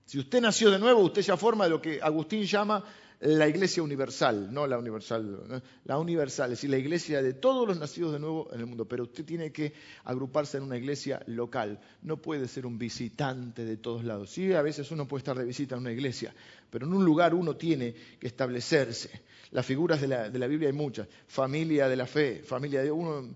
Si 0.05 0.17
usted 0.17 0.41
nació 0.41 0.71
de 0.71 0.79
nuevo, 0.79 1.01
usted 1.01 1.21
ya 1.21 1.35
forma 1.35 1.67
lo 1.67 1.81
que 1.81 1.99
Agustín 2.01 2.43
llama 2.43 2.83
la 3.19 3.47
iglesia 3.47 3.81
universal, 3.81 4.53
no 4.53 4.67
la 4.67 4.77
universal, 4.77 5.61
la 5.85 5.97
universal, 5.97 6.51
es 6.51 6.59
decir, 6.59 6.69
la 6.69 6.77
iglesia 6.77 7.21
de 7.21 7.33
todos 7.33 7.67
los 7.67 7.77
nacidos 7.77 8.13
de 8.13 8.19
nuevo 8.19 8.47
en 8.53 8.59
el 8.59 8.67
mundo, 8.67 8.87
pero 8.87 9.03
usted 9.03 9.25
tiene 9.25 9.51
que 9.51 9.73
agruparse 10.03 10.57
en 10.57 10.63
una 10.63 10.77
iglesia 10.77 11.21
local, 11.25 11.79
no 12.03 12.17
puede 12.17 12.47
ser 12.47 12.65
un 12.65 12.77
visitante 12.77 13.65
de 13.65 13.77
todos 13.77 14.03
lados. 14.03 14.29
Sí, 14.29 14.53
a 14.53 14.61
veces 14.61 14.91
uno 14.91 15.07
puede 15.07 15.21
estar 15.21 15.37
de 15.37 15.45
visita 15.45 15.75
en 15.75 15.81
una 15.81 15.91
iglesia, 15.91 16.33
pero 16.69 16.85
en 16.85 16.93
un 16.93 17.03
lugar 17.03 17.33
uno 17.33 17.55
tiene 17.55 17.93
que 18.19 18.27
establecerse. 18.27 19.09
Las 19.51 19.65
figuras 19.65 20.01
de 20.01 20.07
la, 20.07 20.29
de 20.29 20.39
la 20.39 20.47
Biblia 20.47 20.69
hay 20.69 20.75
muchas, 20.75 21.07
familia 21.27 21.87
de 21.87 21.95
la 21.95 22.05
fe, 22.05 22.43
familia 22.43 22.81
de 22.83 22.91
uno, 22.91 23.33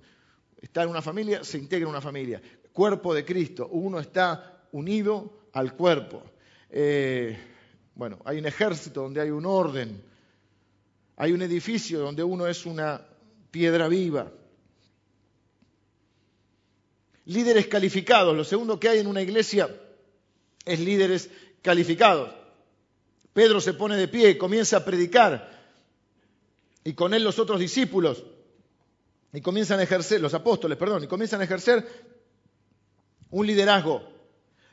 está 0.61 0.83
en 0.83 0.89
una 0.89 1.01
familia, 1.01 1.43
se 1.43 1.57
integra 1.57 1.85
en 1.85 1.89
una 1.89 2.01
familia, 2.01 2.41
cuerpo 2.73 3.13
de 3.13 3.23
Cristo, 3.23 3.67
uno 3.71 3.99
está 3.99 4.65
unido 4.71 5.47
al 5.53 5.75
cuerpo. 5.75 6.23
Eh, 6.69 7.37
bueno, 7.95 8.19
hay 8.25 8.39
un 8.39 8.45
ejército 8.45 9.01
donde 9.01 9.21
hay 9.21 9.29
un 9.29 9.45
orden, 9.45 10.01
hay 11.17 11.31
un 11.31 11.41
edificio 11.41 11.99
donde 11.99 12.23
uno 12.23 12.47
es 12.47 12.65
una 12.65 13.05
piedra 13.51 13.87
viva. 13.87 14.31
Líderes 17.25 17.67
calificados, 17.67 18.35
lo 18.35 18.43
segundo 18.43 18.79
que 18.79 18.89
hay 18.89 18.99
en 18.99 19.07
una 19.07 19.21
iglesia 19.21 19.69
es 20.65 20.79
líderes 20.79 21.29
calificados. 21.61 22.33
Pedro 23.33 23.61
se 23.61 23.73
pone 23.73 23.95
de 23.95 24.07
pie, 24.07 24.37
comienza 24.37 24.77
a 24.77 24.85
predicar 24.85 25.60
y 26.83 26.93
con 26.93 27.13
él 27.13 27.23
los 27.23 27.39
otros 27.39 27.59
discípulos 27.59 28.23
y 29.33 29.41
comienzan 29.41 29.79
a 29.79 29.83
ejercer, 29.83 30.21
los 30.21 30.33
apóstoles, 30.33 30.77
perdón, 30.77 31.03
y 31.03 31.07
comienzan 31.07 31.41
a 31.41 31.45
ejercer 31.45 31.87
un 33.29 33.47
liderazgo. 33.47 34.03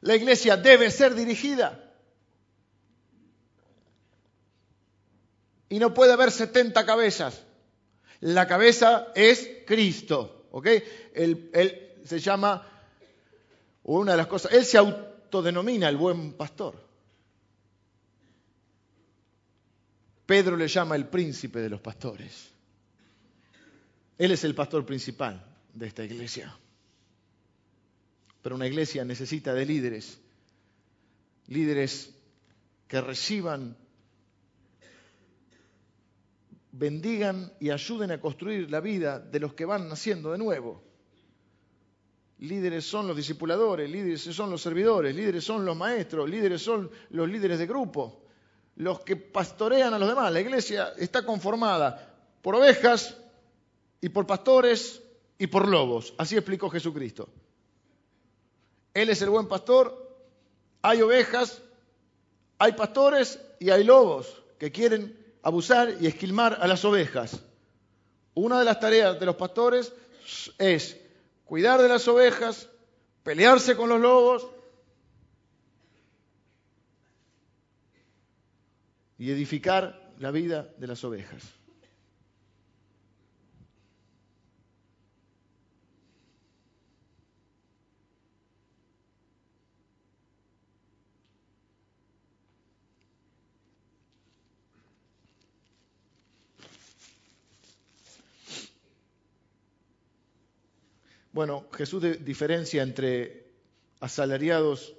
La 0.01 0.17
iglesia 0.17 0.57
debe 0.57 0.91
ser 0.91 1.15
dirigida. 1.15 1.89
y 5.69 5.79
no 5.79 5.95
puede 5.95 6.13
haber 6.13 6.31
70 6.31 6.85
cabezas. 6.87 7.43
La 8.21 8.47
cabeza 8.47 9.09
es 9.15 9.49
Cristo. 9.67 10.47
¿ok? 10.51 10.67
Él, 11.15 12.01
se 12.05 12.19
llama, 12.19 12.67
una 13.85 14.13
de 14.13 14.19
las 14.19 14.27
cosas, 14.27 14.53
él 14.53 14.65
se 14.65 14.79
autodenomina 14.79 15.89
el 15.89 15.97
buen 15.97 16.33
pastor. 16.33 16.88
Pedro 20.29 20.59
le 20.59 20.69
llama 20.69 20.95
el 20.95 21.09
príncipe 21.09 21.59
de 21.59 21.71
los 21.71 21.81
pastores. 21.81 22.51
Él 24.19 24.31
es 24.31 24.45
el 24.45 24.55
pastor 24.55 24.85
principal 24.85 25.43
de 25.73 25.87
esta 25.87 26.05
iglesia. 26.05 26.55
Pero 28.43 28.57
una 28.57 28.67
iglesia 28.67 29.07
necesita 29.07 29.55
de 29.55 29.65
líderes, 29.65 30.21
líderes 31.47 32.15
que 32.87 33.01
reciban 33.01 33.75
bendigan 36.73 37.51
y 37.59 37.71
ayuden 37.71 38.11
a 38.11 38.21
construir 38.21 38.71
la 38.71 38.81
vida 38.81 39.19
de 39.19 39.41
los 39.41 39.55
que 39.55 39.65
van 39.65 39.89
naciendo 39.89 40.33
de 40.33 40.37
nuevo. 40.37 40.85
Líderes 42.41 42.85
son 42.85 43.07
los 43.07 43.17
discipuladores, 43.17 43.91
líderes 43.91 44.21
son 44.21 44.51
los 44.51 44.61
servidores, 44.61 45.17
líderes 45.17 45.43
son 45.43 45.65
los 45.65 45.75
maestros, 45.75 46.29
líderes 46.29 46.61
son 46.61 46.91
los 47.09 47.27
líderes 47.31 47.59
de 47.59 47.67
grupo, 47.67 48.28
los 48.79 49.01
que 49.01 49.17
pastorean 49.17 49.93
a 49.93 49.99
los 49.99 50.09
demás. 50.09 50.33
La 50.33 50.41
iglesia 50.41 50.93
está 50.97 51.27
conformada 51.27 52.15
por 52.43 52.55
ovejas 52.55 53.17
y 54.01 54.09
por 54.09 54.25
pastores 54.25 55.03
y 55.37 55.49
por 55.49 55.67
lobos. 55.67 56.15
Así 56.17 56.37
explicó 56.37 56.71
Jesucristo. 56.71 57.29
Él 58.95 59.11
es 59.11 59.21
el 59.21 59.31
buen 59.31 59.49
pastor, 59.49 60.17
hay 60.81 61.03
ovejas, 61.03 61.61
hay 62.59 62.73
pastores 62.73 63.41
y 63.59 63.71
hay 63.71 63.83
lobos 63.83 64.43
que 64.59 64.71
quieren 64.71 65.27
abusar 65.43 65.97
y 66.01 66.07
esquilmar 66.07 66.59
a 66.61 66.69
las 66.69 66.85
ovejas. 66.85 67.41
Una 68.35 68.61
de 68.61 68.65
las 68.65 68.79
tareas 68.79 69.19
de 69.19 69.27
los 69.27 69.35
pastores 69.35 69.93
es 70.57 70.97
cuidar 71.45 71.83
de 71.83 71.89
las 71.89 72.07
ovejas, 72.07 72.69
pelearse 73.25 73.75
con 73.77 73.89
los 73.89 74.01
lobos 74.01 74.47
y 79.19 79.31
edificar 79.31 80.15
la 80.19 80.31
vida 80.31 80.73
de 80.79 80.87
las 80.87 81.03
ovejas. 81.05 81.43
Bueno, 101.33 101.67
Jesús 101.73 102.03
diferencia 102.25 102.83
entre 102.83 103.47
asalariados 104.01 104.97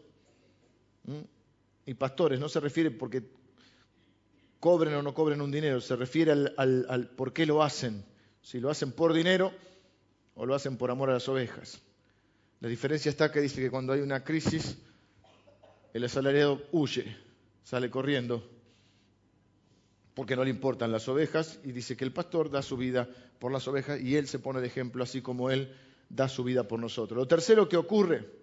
y 1.86 1.93
pastores. 1.95 2.39
No 2.39 2.47
se 2.47 2.62
refiere 2.62 2.91
porque 2.91 3.38
cobren 4.60 4.93
o 4.95 5.02
no 5.02 5.13
cobren 5.13 5.41
un 5.41 5.52
dinero, 5.52 5.82
se 5.82 5.95
refiere 5.95 6.32
al, 6.32 7.12
por 7.15 7.34
qué 7.34 7.45
lo 7.45 7.63
hacen. 7.63 8.04
Si 8.41 8.60
lo 8.60 8.69
hacen 8.69 8.91
por 8.91 9.13
dinero 9.13 9.54
o 10.36 10.45
lo 10.45 10.56
hacen 10.56 10.78
por 10.78 10.91
amor 10.91 11.10
a 11.10 11.13
las 11.13 11.28
ovejas. 11.28 11.82
La 12.60 12.69
diferencia 12.69 13.10
está 13.10 13.32
que 13.32 13.41
dice 13.41 13.62
que 13.62 13.69
cuando 13.69 13.93
hay 13.93 14.02
una 14.02 14.24
crisis, 14.24 14.78
el 15.93 16.04
asalariado 16.04 16.62
huye, 16.72 17.15
sale 17.63 17.89
corriendo, 17.89 18.43
porque 20.13 20.36
no 20.36 20.43
le 20.43 20.50
importan 20.50 20.91
las 20.91 21.08
ovejas, 21.08 21.60
y 21.63 21.72
dice 21.72 21.95
que 21.95 22.04
el 22.04 22.12
pastor 22.12 22.50
da 22.50 22.62
su 22.62 22.76
vida 22.76 23.08
por 23.39 23.52
las 23.52 23.67
ovejas 23.67 24.02
y 24.02 24.17
él 24.17 24.28
se 24.28 24.39
pone 24.39 24.60
de 24.60 24.67
ejemplo, 24.67 25.04
así 25.04 25.22
como 25.22 25.50
él 25.50 25.74
da 26.10 26.28
su 26.28 26.43
vida 26.43 26.67
por 26.67 26.80
nosotros. 26.80 27.17
Lo 27.17 27.28
tercero 27.28 27.69
que 27.69 27.78
ocurre, 27.78 28.38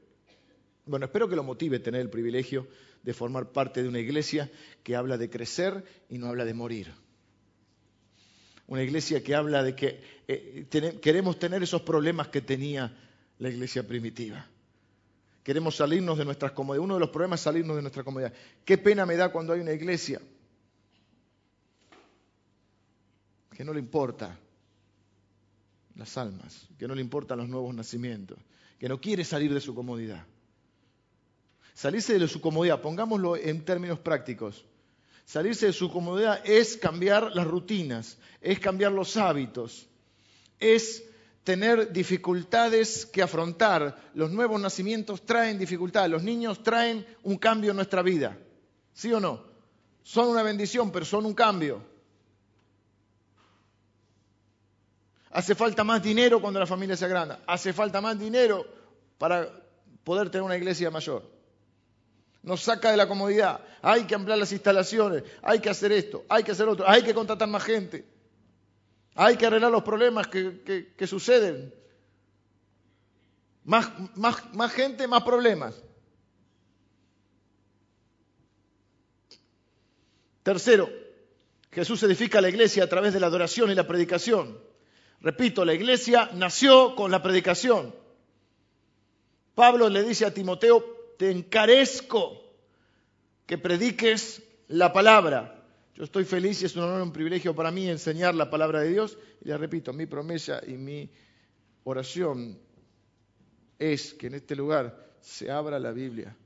bueno, 0.87 1.07
espero 1.07 1.29
que 1.29 1.37
lo 1.37 1.43
motive 1.43 1.81
tener 1.81 2.01
el 2.01 2.11
privilegio 2.11 2.69
de 3.03 3.13
formar 3.13 3.51
parte 3.51 3.83
de 3.83 3.89
una 3.89 3.99
iglesia 3.99 4.51
que 4.85 4.95
habla 4.95 5.19
de 5.19 5.29
crecer 5.29 5.85
y 6.09 6.19
no 6.19 6.29
habla 6.29 6.45
de 6.45 6.55
morir. 6.55 6.93
Una 8.69 8.83
iglesia 8.83 9.23
que 9.23 9.35
habla 9.35 9.63
de 9.63 9.75
que 9.75 10.01
eh, 10.29 10.67
queremos 11.01 11.39
tener 11.39 11.63
esos 11.63 11.83
problemas 11.83 12.29
que 12.29 12.41
tenía 12.41 12.97
la 13.39 13.49
iglesia 13.49 13.87
primitiva. 13.87 14.47
Queremos 15.43 15.77
salirnos 15.77 16.19
de 16.19 16.25
nuestras 16.25 16.53
comodidades. 16.53 16.85
Uno 16.85 16.95
de 16.95 17.01
los 17.01 17.11
problemas 17.11 17.41
es 17.41 17.45
salirnos 17.45 17.77
de 17.77 17.83
nuestra 17.83 18.03
comodidad. 18.03 18.33
Qué 18.65 18.79
pena 18.79 19.07
me 19.07 19.17
da 19.17 19.31
cuando 19.31 19.53
hay 19.53 19.61
una 19.61 19.73
iglesia 19.73 20.21
que 23.57 23.65
no 23.65 23.73
le 23.73 23.81
importa 23.81 24.39
las 25.97 26.17
almas, 26.17 26.69
que 26.79 26.87
no 26.87 26.95
le 26.95 27.01
importan 27.01 27.39
los 27.39 27.49
nuevos 27.49 27.75
nacimientos, 27.75 28.39
que 28.79 28.89
no 28.89 29.01
quiere 29.01 29.25
salir 29.25 29.53
de 29.55 29.61
su 29.61 29.75
comodidad. 29.75 30.27
Salirse 31.77 32.19
de 32.19 32.27
su 32.27 32.41
comodidad, 32.41 32.81
pongámoslo 32.81 33.37
en 33.37 33.63
términos 33.63 33.99
prácticos. 33.99 34.65
Salirse 35.27 35.67
de 35.67 35.73
su 35.75 35.93
comodidad 35.93 36.41
es 36.43 36.79
cambiar 36.79 37.37
las 37.37 37.47
rutinas, 37.47 38.17
es 38.41 38.59
cambiar 38.59 38.93
los 38.93 39.15
hábitos, 39.19 39.87
es 40.59 41.05
tener 41.45 41.93
dificultades 41.93 43.05
que 43.05 43.21
afrontar. 43.21 44.11
Los 44.15 44.31
nuevos 44.31 44.59
nacimientos 44.59 45.27
traen 45.27 45.59
dificultades, 45.59 46.11
los 46.11 46.23
niños 46.23 46.63
traen 46.63 47.07
un 47.25 47.37
cambio 47.37 47.73
en 47.73 47.77
nuestra 47.77 48.01
vida. 48.01 48.39
¿Sí 48.95 49.13
o 49.13 49.21
no? 49.21 49.45
Son 50.03 50.29
una 50.29 50.43
bendición, 50.43 50.91
pero 50.91 51.05
son 51.05 51.27
un 51.27 51.35
cambio. 51.35 51.83
Hace 55.31 55.55
falta 55.55 55.85
más 55.85 56.03
dinero 56.03 56.41
cuando 56.41 56.59
la 56.59 56.67
familia 56.67 56.97
se 56.97 57.05
agranda. 57.05 57.43
Hace 57.47 57.75
falta 57.75 58.01
más 58.01 58.19
dinero 58.19 58.67
para 59.19 59.47
poder 60.05 60.31
tener 60.31 60.43
una 60.43 60.57
iglesia 60.57 60.91
mayor. 60.91 61.36
Nos 62.47 62.63
saca 62.63 62.93
de 62.93 62.97
la 62.97 63.09
comodidad. 63.09 63.61
Hay 63.83 64.05
que 64.05 64.15
ampliar 64.15 64.39
las 64.39 64.53
instalaciones. 64.53 65.25
Hay 65.43 65.59
que 65.59 65.69
hacer 65.69 65.91
esto. 65.91 66.25
Hay 66.29 66.45
que 66.45 66.53
hacer 66.53 66.69
otro. 66.69 66.89
Hay 66.89 67.03
que 67.03 67.13
contratar 67.13 67.49
más 67.49 67.65
gente. 67.65 68.07
Hay 69.17 69.37
que 69.37 69.47
arreglar 69.47 69.73
los 69.73 69.83
problemas 69.83 70.29
que, 70.29 71.07
suceden. 71.09 71.75
Más, 73.65 73.91
más, 74.15 74.55
más 74.55 74.73
gente, 74.73 75.09
más 75.09 75.25
problemas. 75.25 75.75
Tercero, 80.45 80.89
Jesús 81.73 82.01
edifica 82.05 82.41
la 82.41 82.49
iglesia 82.49 82.85
a 82.85 82.89
través 82.89 83.13
de 83.13 83.19
la 83.19 83.27
adoración 83.27 83.73
y 83.73 83.75
la 83.75 83.89
predicación. 83.89 84.57
Repito, 85.21 85.65
la 85.65 85.75
iglesia 85.75 86.31
nació 86.35 86.95
con 86.95 87.11
la 87.11 87.25
predicación. 87.25 87.93
Pablo 89.57 89.89
le 89.89 90.05
dice 90.05 90.25
a 90.27 90.33
Timoteo, 90.33 90.96
te 91.17 91.31
encarezco 91.31 92.43
que 93.47 93.59
prediques 93.59 94.43
la 94.69 94.93
palabra. 94.93 95.65
Yo 95.95 96.05
estoy 96.05 96.25
feliz 96.25 96.61
y 96.63 96.67
es 96.67 96.77
un 96.77 96.83
honor 96.83 97.01
y 97.01 97.03
un 97.03 97.13
privilegio 97.13 97.55
para 97.55 97.71
mí 97.71 97.89
enseñar 97.89 98.35
la 98.35 98.51
palabra 98.51 98.81
de 98.81 98.91
Dios. 98.91 99.19
Y 99.43 99.49
le 99.49 99.57
repito, 99.57 99.93
mi 99.93 100.07
promesa 100.07 100.61
y 100.67 100.73
mi 100.73 101.11
oración 101.85 102.59
es 103.79 104.15
que 104.15 104.27
en 104.27 104.35
este 104.35 104.57
lugar 104.57 105.17
se 105.21 105.51
abra 105.51 105.79
la 105.79 105.93
Biblia 105.93 106.37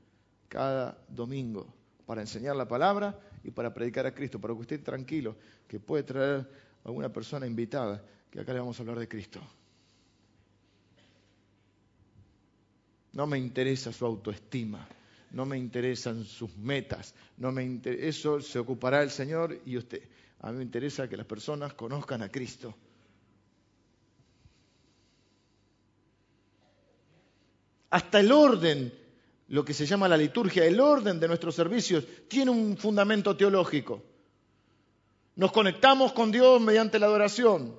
cada 0.47 0.97
domingo 1.07 1.73
para 2.05 2.21
enseñar 2.21 2.55
la 2.55 2.67
palabra 2.67 3.19
y 3.43 3.51
para 3.51 3.73
predicar 3.73 4.05
a 4.05 4.13
Cristo, 4.13 4.39
para 4.39 4.53
que 4.53 4.59
usted 4.61 4.83
tranquilo, 4.83 5.35
que 5.67 5.79
puede 5.79 6.03
traer 6.03 6.47
a 6.83 6.87
alguna 6.87 7.11
persona 7.11 7.47
invitada, 7.47 8.03
que 8.29 8.39
acá 8.39 8.53
le 8.53 8.59
vamos 8.59 8.77
a 8.79 8.83
hablar 8.83 8.99
de 8.99 9.07
Cristo. 9.07 9.41
No 13.13 13.27
me 13.27 13.37
interesa 13.37 13.91
su 13.91 14.05
autoestima, 14.05 14.87
no 15.31 15.45
me 15.45 15.57
interesan 15.57 16.23
sus 16.23 16.55
metas, 16.57 17.13
no 17.37 17.51
me 17.51 17.81
eso 17.85 18.41
se 18.41 18.59
ocupará 18.59 19.03
el 19.03 19.11
Señor 19.11 19.59
y 19.65 19.77
usted. 19.77 20.01
A 20.39 20.51
mí 20.51 20.57
me 20.57 20.63
interesa 20.63 21.07
que 21.07 21.17
las 21.17 21.25
personas 21.25 21.73
conozcan 21.73 22.21
a 22.21 22.29
Cristo. 22.29 22.73
Hasta 27.89 28.19
el 28.21 28.31
orden 28.31 28.93
lo 29.49 29.65
que 29.65 29.73
se 29.73 29.85
llama 29.85 30.07
la 30.07 30.15
liturgia, 30.15 30.63
el 30.65 30.79
orden 30.79 31.19
de 31.19 31.27
nuestros 31.27 31.53
servicios, 31.53 32.05
tiene 32.29 32.51
un 32.51 32.77
fundamento 32.77 33.35
teológico. 33.35 34.01
Nos 35.35 35.51
conectamos 35.51 36.13
con 36.13 36.31
Dios 36.31 36.61
mediante 36.61 36.99
la 36.99 37.07
adoración. 37.07 37.75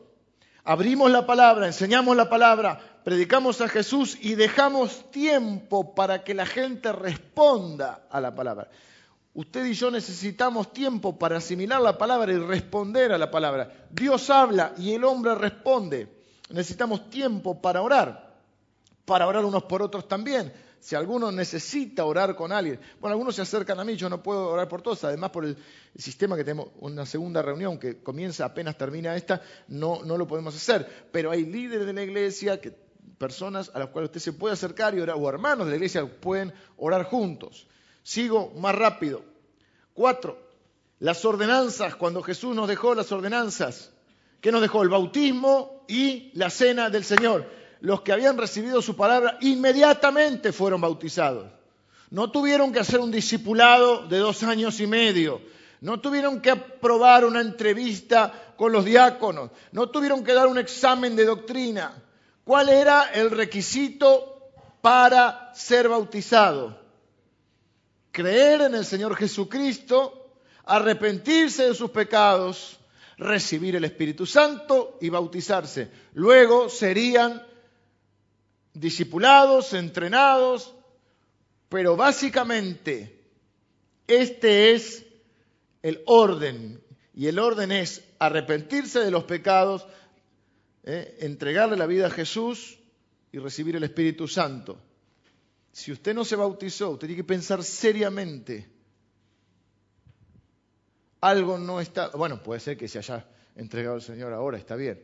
Abrimos 0.64 1.10
la 1.10 1.26
palabra, 1.26 1.66
enseñamos 1.66 2.16
la 2.16 2.28
palabra, 2.28 2.78
predicamos 3.02 3.60
a 3.60 3.68
Jesús 3.68 4.16
y 4.20 4.36
dejamos 4.36 5.10
tiempo 5.10 5.94
para 5.94 6.22
que 6.22 6.34
la 6.34 6.46
gente 6.46 6.92
responda 6.92 8.02
a 8.08 8.20
la 8.20 8.34
palabra. 8.34 8.68
Usted 9.34 9.64
y 9.64 9.74
yo 9.74 9.90
necesitamos 9.90 10.72
tiempo 10.72 11.18
para 11.18 11.38
asimilar 11.38 11.80
la 11.80 11.98
palabra 11.98 12.32
y 12.32 12.38
responder 12.38 13.12
a 13.12 13.18
la 13.18 13.30
palabra. 13.30 13.72
Dios 13.90 14.30
habla 14.30 14.72
y 14.78 14.92
el 14.92 15.02
hombre 15.04 15.34
responde. 15.34 16.08
Necesitamos 16.50 17.10
tiempo 17.10 17.60
para 17.60 17.82
orar, 17.82 18.34
para 19.04 19.26
orar 19.26 19.44
unos 19.44 19.64
por 19.64 19.82
otros 19.82 20.06
también 20.06 20.52
si 20.82 20.96
alguno 20.96 21.30
necesita 21.30 22.04
orar 22.04 22.34
con 22.34 22.50
alguien, 22.50 22.80
bueno, 23.00 23.12
algunos 23.12 23.36
se 23.36 23.42
acercan 23.42 23.78
a 23.78 23.84
mí, 23.84 23.94
yo 23.94 24.08
no 24.10 24.20
puedo 24.20 24.48
orar 24.48 24.66
por 24.66 24.82
todos, 24.82 25.04
además 25.04 25.30
por 25.30 25.44
el 25.44 25.56
sistema 25.96 26.36
que 26.36 26.42
tenemos, 26.42 26.70
una 26.80 27.06
segunda 27.06 27.40
reunión 27.40 27.78
que 27.78 28.02
comienza 28.02 28.44
apenas 28.44 28.76
termina 28.76 29.14
esta, 29.14 29.40
no, 29.68 30.02
no 30.04 30.18
lo 30.18 30.26
podemos 30.26 30.56
hacer, 30.56 31.06
pero 31.12 31.30
hay 31.30 31.44
líderes 31.44 31.86
de 31.86 31.92
la 31.92 32.02
iglesia, 32.02 32.60
que, 32.60 32.72
personas 33.16 33.70
a 33.74 33.78
las 33.78 33.90
cuales 33.90 34.08
usted 34.08 34.20
se 34.20 34.32
puede 34.32 34.54
acercar 34.54 34.96
y 34.96 35.00
orar, 35.00 35.14
o 35.16 35.28
hermanos 35.28 35.66
de 35.66 35.70
la 35.70 35.76
iglesia 35.76 36.04
pueden 36.04 36.52
orar 36.76 37.04
juntos. 37.04 37.68
Sigo 38.02 38.52
más 38.56 38.74
rápido. 38.74 39.22
Cuatro, 39.94 40.36
las 40.98 41.24
ordenanzas, 41.24 41.94
cuando 41.94 42.24
Jesús 42.24 42.56
nos 42.56 42.66
dejó 42.66 42.96
las 42.96 43.12
ordenanzas, 43.12 43.92
¿qué 44.40 44.50
nos 44.50 44.60
dejó? 44.60 44.82
El 44.82 44.88
bautismo 44.88 45.84
y 45.86 46.32
la 46.34 46.50
cena 46.50 46.90
del 46.90 47.04
Señor 47.04 47.61
los 47.82 48.02
que 48.02 48.12
habían 48.12 48.38
recibido 48.38 48.80
su 48.80 48.94
palabra 48.94 49.38
inmediatamente 49.40 50.52
fueron 50.52 50.80
bautizados. 50.80 51.50
No 52.10 52.30
tuvieron 52.30 52.72
que 52.72 52.78
hacer 52.78 53.00
un 53.00 53.10
discipulado 53.10 54.06
de 54.06 54.18
dos 54.18 54.44
años 54.44 54.78
y 54.78 54.86
medio. 54.86 55.40
No 55.80 55.98
tuvieron 55.98 56.40
que 56.40 56.52
aprobar 56.52 57.24
una 57.24 57.40
entrevista 57.40 58.54
con 58.56 58.70
los 58.70 58.84
diáconos. 58.84 59.50
No 59.72 59.90
tuvieron 59.90 60.22
que 60.22 60.32
dar 60.32 60.46
un 60.46 60.58
examen 60.58 61.16
de 61.16 61.24
doctrina. 61.24 62.00
¿Cuál 62.44 62.68
era 62.68 63.10
el 63.14 63.32
requisito 63.32 64.52
para 64.80 65.50
ser 65.52 65.88
bautizado? 65.88 66.78
Creer 68.12 68.60
en 68.60 68.76
el 68.76 68.84
Señor 68.84 69.16
Jesucristo, 69.16 70.36
arrepentirse 70.66 71.66
de 71.66 71.74
sus 71.74 71.90
pecados, 71.90 72.78
recibir 73.18 73.74
el 73.74 73.84
Espíritu 73.84 74.24
Santo 74.24 74.98
y 75.00 75.08
bautizarse. 75.08 75.90
Luego 76.14 76.68
serían 76.68 77.50
discipulados, 78.74 79.72
entrenados, 79.74 80.74
pero 81.68 81.96
básicamente 81.96 83.22
este 84.06 84.72
es 84.72 85.06
el 85.82 86.02
orden. 86.06 86.82
Y 87.14 87.26
el 87.26 87.38
orden 87.38 87.72
es 87.72 88.02
arrepentirse 88.18 89.00
de 89.00 89.10
los 89.10 89.24
pecados, 89.24 89.86
eh, 90.84 91.18
entregarle 91.20 91.76
la 91.76 91.86
vida 91.86 92.06
a 92.06 92.10
Jesús 92.10 92.78
y 93.30 93.38
recibir 93.38 93.76
el 93.76 93.84
Espíritu 93.84 94.28
Santo. 94.28 94.78
Si 95.72 95.92
usted 95.92 96.14
no 96.14 96.24
se 96.24 96.36
bautizó, 96.36 96.90
usted 96.90 97.06
tiene 97.06 97.22
que 97.22 97.26
pensar 97.26 97.62
seriamente. 97.64 98.68
Algo 101.20 101.56
no 101.56 101.80
está, 101.80 102.08
bueno, 102.08 102.42
puede 102.42 102.60
ser 102.60 102.76
que 102.76 102.88
se 102.88 102.98
haya 102.98 103.26
entregado 103.56 103.94
al 103.94 104.02
Señor 104.02 104.32
ahora, 104.32 104.58
está 104.58 104.76
bien, 104.76 105.02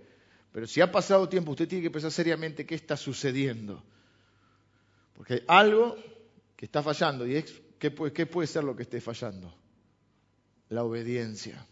pero 0.58 0.66
si 0.66 0.80
ha 0.80 0.90
pasado 0.90 1.28
tiempo, 1.28 1.52
usted 1.52 1.68
tiene 1.68 1.84
que 1.84 1.90
pensar 1.92 2.10
seriamente 2.10 2.66
qué 2.66 2.74
está 2.74 2.96
sucediendo. 2.96 3.80
Porque 5.14 5.34
hay 5.34 5.42
algo 5.46 5.96
que 6.56 6.64
está 6.64 6.82
fallando. 6.82 7.24
¿Y 7.28 7.44
¿qué, 7.78 7.92
puede, 7.92 8.12
qué 8.12 8.26
puede 8.26 8.48
ser 8.48 8.64
lo 8.64 8.74
que 8.74 8.82
esté 8.82 9.00
fallando? 9.00 9.54
La 10.70 10.82
obediencia. 10.82 11.64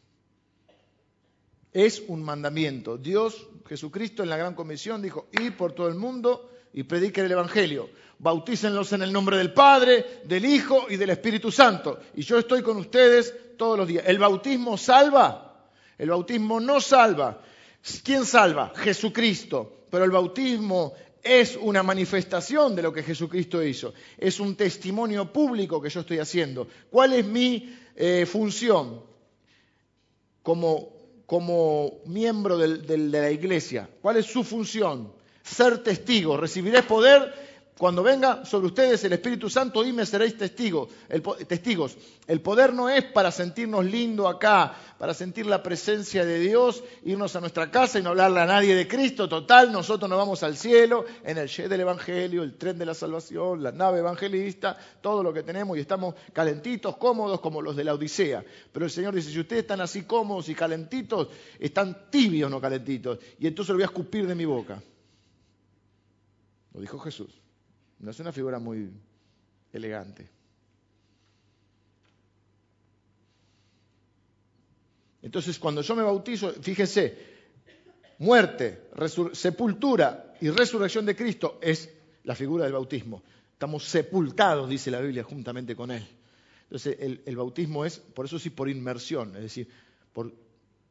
Es 1.72 2.01
un 2.07 2.22
mandamiento. 2.22 2.97
Dios, 2.97 3.49
Jesucristo 3.68 4.22
en 4.22 4.28
la 4.28 4.37
gran 4.37 4.55
comisión 4.55 5.03
dijo, 5.03 5.26
ir 5.32 5.57
por 5.57 5.72
todo 5.72 5.89
el 5.89 5.97
mundo 5.97 6.49
y 6.72 6.84
prediquen 6.84 7.24
el 7.24 7.32
Evangelio. 7.32 7.91
Bautícenlos 8.20 8.93
en 8.93 9.03
el 9.03 9.12
nombre 9.12 9.37
del 9.37 9.53
Padre, 9.53 10.20
del 10.26 10.45
Hijo 10.45 10.87
y 10.89 10.97
del 10.97 11.11
Espíritu 11.11 11.51
Santo. 11.51 11.99
Y 12.14 12.22
yo 12.22 12.39
estoy 12.39 12.62
con 12.62 12.76
ustedes 12.76 13.34
todos 13.57 13.76
los 13.76 13.89
días. 13.89 14.05
¿El 14.07 14.20
bautismo 14.20 14.78
salva? 14.78 15.66
El 15.99 16.11
bautismo 16.11 16.61
no 16.61 16.80
salva. 16.80 17.43
¿Quién 18.03 18.24
salva? 18.24 18.72
Jesucristo. 18.76 19.87
Pero 19.91 20.05
el 20.05 20.11
bautismo 20.11 20.95
es 21.22 21.57
una 21.61 21.82
manifestación 21.82 22.74
de 22.74 22.82
lo 22.82 22.93
que 22.93 23.03
Jesucristo 23.03 23.62
hizo. 23.62 23.95
Es 24.18 24.41
un 24.41 24.57
testimonio 24.57 25.32
público 25.32 25.80
que 25.80 25.91
yo 25.91 26.01
estoy 26.01 26.18
haciendo. 26.18 26.68
¿Cuál 26.91 27.14
es 27.14 27.24
mi 27.24 27.76
eh, 27.95 28.26
función 28.26 29.03
como, 30.43 30.93
como 31.26 32.01
miembro 32.07 32.59
de 32.59 32.99
la 32.99 33.30
iglesia? 33.30 33.89
¿Cuál 34.01 34.18
es 34.18 34.26
su 34.26 34.45
función? 34.45 35.12
Ser 35.43 35.82
testigo. 35.82 36.37
Recibiré 36.37 36.82
poder 36.82 37.46
cuando 37.79 38.03
venga 38.03 38.43
sobre 38.47 38.68
ustedes 38.68 39.05
el 39.05 39.12
Espíritu 39.12 39.51
Santo, 39.51 39.83
dime 39.83 40.07
seréis 40.07 40.39
testigos. 40.39 40.89
El, 41.11 41.22
testigos. 41.47 41.99
El 42.27 42.41
poder 42.41 42.72
no 42.72 42.89
es 42.89 43.05
para 43.05 43.31
sentirnos 43.31 43.85
lindo 43.85 44.29
acá, 44.29 44.74
para 44.97 45.12
sentir 45.12 45.45
la 45.45 45.62
presencia 45.62 46.24
de 46.24 46.39
Dios, 46.39 46.83
irnos 47.05 47.37
a 47.37 47.41
nuestra 47.41 47.70
casa 47.70 47.99
y 47.99 48.03
no 48.03 48.11
hablarle 48.11 48.41
a 48.41 48.47
nadie 48.47 48.74
de 48.74 48.89
Cristo. 48.89 49.29
Total, 49.29 49.70
nosotros 49.70 50.09
nos 50.09 50.18
vamos 50.18 50.43
al 50.43 50.57
cielo 50.57 51.05
en 51.22 51.37
el 51.37 51.49
jet 51.49 51.68
del 51.68 51.83
Evangelio, 51.83 52.43
el 52.43 52.57
tren 52.57 52.79
de 52.79 52.87
la 52.87 52.95
salvación, 52.95 53.62
la 53.62 53.72
nave 53.72 53.99
evangelista, 53.99 54.79
todo 55.03 55.22
lo 55.22 55.35
que 55.35 55.43
tenemos 55.43 55.77
y 55.77 55.81
estamos 55.81 56.14
calentitos, 56.33 56.97
cómodos 56.97 57.41
como 57.41 57.61
los 57.61 57.77
de 57.77 57.85
la 57.85 57.93
Odisea. 57.93 58.43
Pero 58.72 58.87
el 58.87 58.91
Señor 58.91 59.14
dice, 59.14 59.31
si 59.31 59.39
ustedes 59.39 59.64
están 59.64 59.83
así 59.83 60.05
cómodos 60.05 60.49
y 60.49 60.55
calentitos, 60.55 61.29
están 61.59 62.11
tibios, 62.11 62.51
no 62.51 62.59
calentitos. 62.59 63.18
Y 63.39 63.47
entonces 63.47 63.68
lo 63.68 63.74
voy 63.74 63.83
a 63.83 63.87
escupir 63.87 64.27
de 64.27 64.35
mi 64.35 64.47
boca. 64.47 64.83
Lo 66.72 66.81
dijo 66.81 66.99
Jesús. 66.99 67.46
No 67.99 68.11
es 68.11 68.21
una 68.21 68.33
figura 68.33 68.59
muy 68.59 68.91
elegante. 69.73 70.29
Entonces, 75.23 75.59
cuando 75.59 75.83
yo 75.83 75.97
me 75.97 76.03
bautizo, 76.03 76.53
fíjese, 76.53 77.19
muerte, 78.19 78.91
sepultura 79.33 80.35
y 80.41 80.51
resurrección 80.51 81.05
de 81.05 81.17
Cristo 81.17 81.59
es 81.61 81.93
la 82.25 82.35
figura 82.35 82.65
del 82.65 82.75
bautismo. 82.75 83.23
Estamos 83.53 83.85
sepultados, 83.85 84.69
dice 84.69 84.91
la 84.91 85.01
Biblia, 85.01 85.25
juntamente 85.25 85.75
con 85.75 85.91
Él. 85.91 86.07
Entonces, 86.65 86.97
el, 87.01 87.23
el 87.25 87.37
bautismo 87.37 87.85
es, 87.85 87.99
por 87.99 88.27
eso 88.27 88.39
sí, 88.39 88.51
por 88.51 88.69
inmersión, 88.69 89.35
es 89.37 89.43
decir, 89.43 89.69
por 90.13 90.33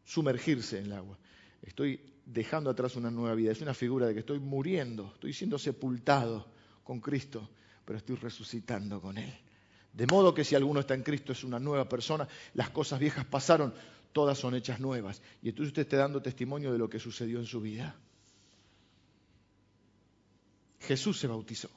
sumergirse 0.03 0.79
en 0.79 0.85
el 0.85 0.93
agua. 0.93 1.17
Estoy 1.61 1.99
dejando 2.25 2.69
atrás 2.69 2.95
una 2.95 3.11
nueva 3.11 3.35
vida. 3.35 3.51
Es 3.51 3.61
una 3.61 3.73
figura 3.73 4.07
de 4.07 4.13
que 4.13 4.19
estoy 4.21 4.39
muriendo, 4.39 5.11
estoy 5.13 5.33
siendo 5.33 5.57
sepultado 5.57 6.47
con 6.85 7.01
Cristo, 7.01 7.49
pero 7.83 7.97
estoy 7.97 8.15
resucitando 8.15 9.01
con 9.01 9.17
Él. 9.17 9.33
De 9.91 10.05
modo 10.07 10.33
que 10.33 10.43
si 10.43 10.55
alguno 10.55 10.79
está 10.79 10.93
en 10.93 11.03
Cristo 11.03 11.31
es 11.31 11.43
una 11.43 11.59
nueva 11.59 11.89
persona, 11.89 12.27
las 12.53 12.69
cosas 12.69 12.99
viejas 12.99 13.25
pasaron, 13.25 13.73
todas 14.13 14.37
son 14.37 14.55
hechas 14.55 14.79
nuevas. 14.79 15.21
Y 15.41 15.49
entonces 15.49 15.69
usted 15.69 15.81
está 15.81 15.97
dando 15.97 16.21
testimonio 16.21 16.71
de 16.71 16.77
lo 16.77 16.89
que 16.89 16.99
sucedió 16.99 17.39
en 17.39 17.45
su 17.45 17.59
vida. 17.59 17.97
Jesús 20.81 21.19
se 21.19 21.27
bautizó. 21.27 21.69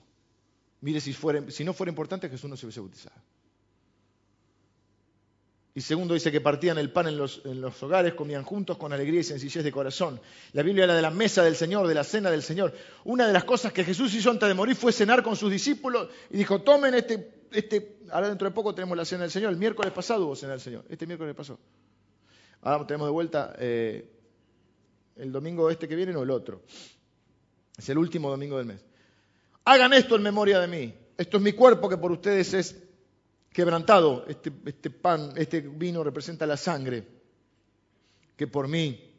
Mire, 0.82 1.00
si, 1.00 1.16
si 1.48 1.64
no 1.64 1.72
fuera 1.72 1.90
importante, 1.90 2.28
Jesús 2.28 2.50
no 2.50 2.56
se 2.56 2.66
hubiese 2.66 2.80
bautizado. 2.80 3.16
Y 5.79 5.81
segundo 5.81 6.14
dice 6.14 6.33
que 6.33 6.41
partían 6.41 6.76
el 6.79 6.91
pan 6.91 7.07
en 7.07 7.16
los, 7.16 7.41
hogares, 7.85 8.14
comían 8.14 8.43
juntos 8.43 8.76
con 8.76 8.93
alegría 8.93 9.20
y 9.20 9.22
sencillez 9.22 9.62
de 9.62 9.70
corazón. 9.70 10.20
La 10.53 10.64
Biblia 10.64 10.83
habla 10.83 10.97
de 10.97 11.03
la 11.03 11.12
mesa 11.12 11.45
del 11.45 11.55
Señor, 11.55 11.87
de 11.87 11.95
la 11.95 12.03
cena 12.03 12.33
del 12.33 12.43
Señor. 12.43 12.74
Una 13.05 13.29
de 13.29 13.33
las 13.33 13.45
cosas 13.45 13.72
que 13.72 13.85
Jesús 13.85 14.12
hizo 14.12 14.29
antes 14.29 14.49
de 14.49 14.55
morir 14.57 14.74
fue 14.74 14.91
cenar 14.91 15.22
con 15.22 15.37
sus 15.37 15.53
discípulos 15.53 16.09
y 16.31 16.37
dijo, 16.37 16.62
tomen 16.62 16.95
este, 16.95 17.45
este, 17.53 17.99
ahora 18.11 18.29
dentro 18.29 18.49
de 18.49 18.55
poco 18.57 18.74
tenemos 18.74 18.97
la 18.97 19.05
cena 19.05 19.22
del 19.22 19.31
Señor. 19.31 19.53
El 19.53 19.57
miércoles 19.57 19.93
pasado 19.93 20.26
hubo 20.26 20.35
cena 20.35 20.51
del 20.51 20.61
Señor, 20.61 20.85
este 20.89 21.07
miércoles 21.07 21.33
pasó. 21.37 21.61
Ahora 22.62 22.85
tenemos 22.85 23.07
de 23.07 23.12
vuelta 23.12 23.55
eh, 23.61 24.11
el 25.14 25.31
domingo 25.31 25.70
este 25.70 25.87
que 25.87 25.95
viene 25.95 26.12
o 26.16 26.24
el 26.24 26.31
otro. 26.31 26.61
Es 27.76 27.89
el 27.89 27.99
último 27.99 28.31
domingo 28.31 28.57
del 28.57 28.66
mes. 28.66 28.85
Hagan 29.64 29.93
esto 29.93 30.16
en 30.16 30.22
memoria 30.24 30.59
de 30.59 30.66
mí. 30.66 30.93
Esto 31.16 31.37
es 31.37 31.43
mi 31.45 31.53
cuerpo 31.53 31.89
que 31.89 31.99
por 31.99 32.11
ustedes 32.11 32.53
es 32.53 32.88
quebrantado. 33.53 34.24
Este, 34.28 34.53
este, 34.66 34.90
pan, 34.90 35.32
este 35.36 35.61
vino 35.61 36.05
representa 36.05 36.46
la 36.46 36.57
sangre 36.57 37.05
que 38.36 38.46
por 38.46 38.68
mí, 38.68 39.12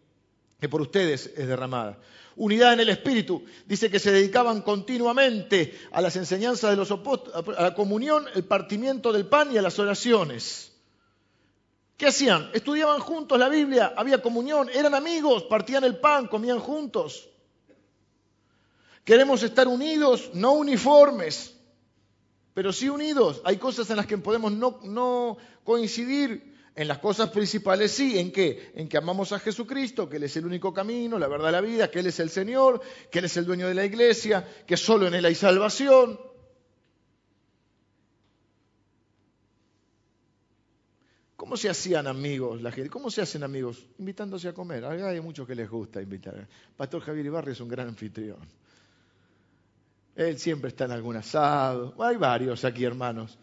que 0.60 0.70
por 0.70 0.82
ustedes 0.82 1.32
es 1.36 1.48
derramada. 1.48 2.00
Unidad 2.38 2.74
en 2.74 2.80
el 2.80 2.90
espíritu. 2.90 3.44
Dice 3.66 3.92
que 3.92 4.00
se 4.00 4.14
dedicaban 4.14 4.62
continuamente 4.62 5.78
a 5.92 6.02
las 6.02 6.16
enseñanzas 6.16 6.72
de 6.72 6.78
los 6.78 6.90
apóstoles, 6.90 7.58
a 7.58 7.62
la 7.62 7.76
comunión, 7.76 8.26
el 8.34 8.46
partimiento 8.46 9.12
del 9.12 9.26
pan 9.26 9.52
y 9.52 9.58
a 9.58 9.62
las 9.62 9.78
oraciones. 9.78 10.72
¿Qué 11.98 12.08
hacían? 12.08 12.50
Estudiaban 12.54 13.02
juntos 13.02 13.38
la 13.38 13.50
Biblia, 13.50 13.94
había 13.98 14.22
comunión, 14.22 14.70
eran 14.74 14.96
amigos, 14.96 15.44
partían 15.44 15.84
el 15.84 15.98
pan, 15.98 16.28
comían 16.28 16.60
juntos. 16.60 17.28
Queremos 19.04 19.44
estar 19.44 19.68
unidos, 19.68 20.30
no 20.34 20.54
uniformes 20.54 21.59
pero 22.60 22.74
sí 22.74 22.90
unidos. 22.90 23.42
Hay 23.46 23.56
cosas 23.56 23.90
en 23.90 23.96
las 23.96 24.06
que 24.06 24.18
podemos 24.18 24.52
no, 24.52 25.38
coincidir. 25.64 26.58
En 26.76 26.90
las 26.90 26.98
cosas 26.98 27.30
principales 27.30 27.90
sí, 27.92 28.20
¿en 28.20 28.34
qué? 28.34 28.74
En 28.76 28.90
que 28.90 28.98
amamos 28.98 29.32
a 29.32 29.40
Jesucristo, 29.40 30.10
que 30.10 30.18
Él 30.18 30.24
es 30.24 30.36
el 30.36 30.46
único 30.46 30.74
camino, 30.74 31.18
la 31.18 31.30
verdad, 31.30 31.54
la 31.54 31.62
vida, 31.62 31.90
que 31.90 32.00
Él 32.00 32.08
es 32.08 32.20
el 32.20 32.30
Señor, 32.30 32.82
que 33.10 33.20
Él 33.20 33.26
es 33.26 33.38
el 33.38 33.46
dueño 33.46 33.66
de 33.66 33.76
la 33.76 33.86
iglesia, 33.86 34.46
que 34.68 34.76
solo 34.76 35.08
en 35.08 35.14
Él 35.14 35.24
hay 35.24 35.36
salvación. 35.36 36.20
¿Cómo 41.38 41.56
se 41.56 41.70
hacían 41.70 42.08
amigos 42.08 42.62
la 42.62 42.74
gente? 42.74 42.90
¿Cómo 42.90 43.10
se 43.10 43.22
hacen 43.22 43.44
amigos? 43.44 43.88
Invitándose 44.00 44.50
a 44.50 44.54
comer. 44.54 44.84
Hay 44.84 45.22
muchos 45.22 45.48
que 45.48 45.56
les 45.56 45.70
gusta 45.70 46.02
invitar. 46.02 46.46
Pastor 46.76 47.04
Javier 47.04 47.28
Ibarri 47.28 47.54
es 47.54 47.62
un 47.62 47.70
gran 47.70 47.88
anfitrión. 47.88 48.40
Él 50.16 50.38
siempre 50.38 50.70
está 50.70 50.86
en 50.86 50.92
algún 50.92 51.16
asado. 51.16 51.96
Hay 52.04 52.18
varios 52.18 52.66
aquí, 52.66 52.84
hermanos. 52.84 53.38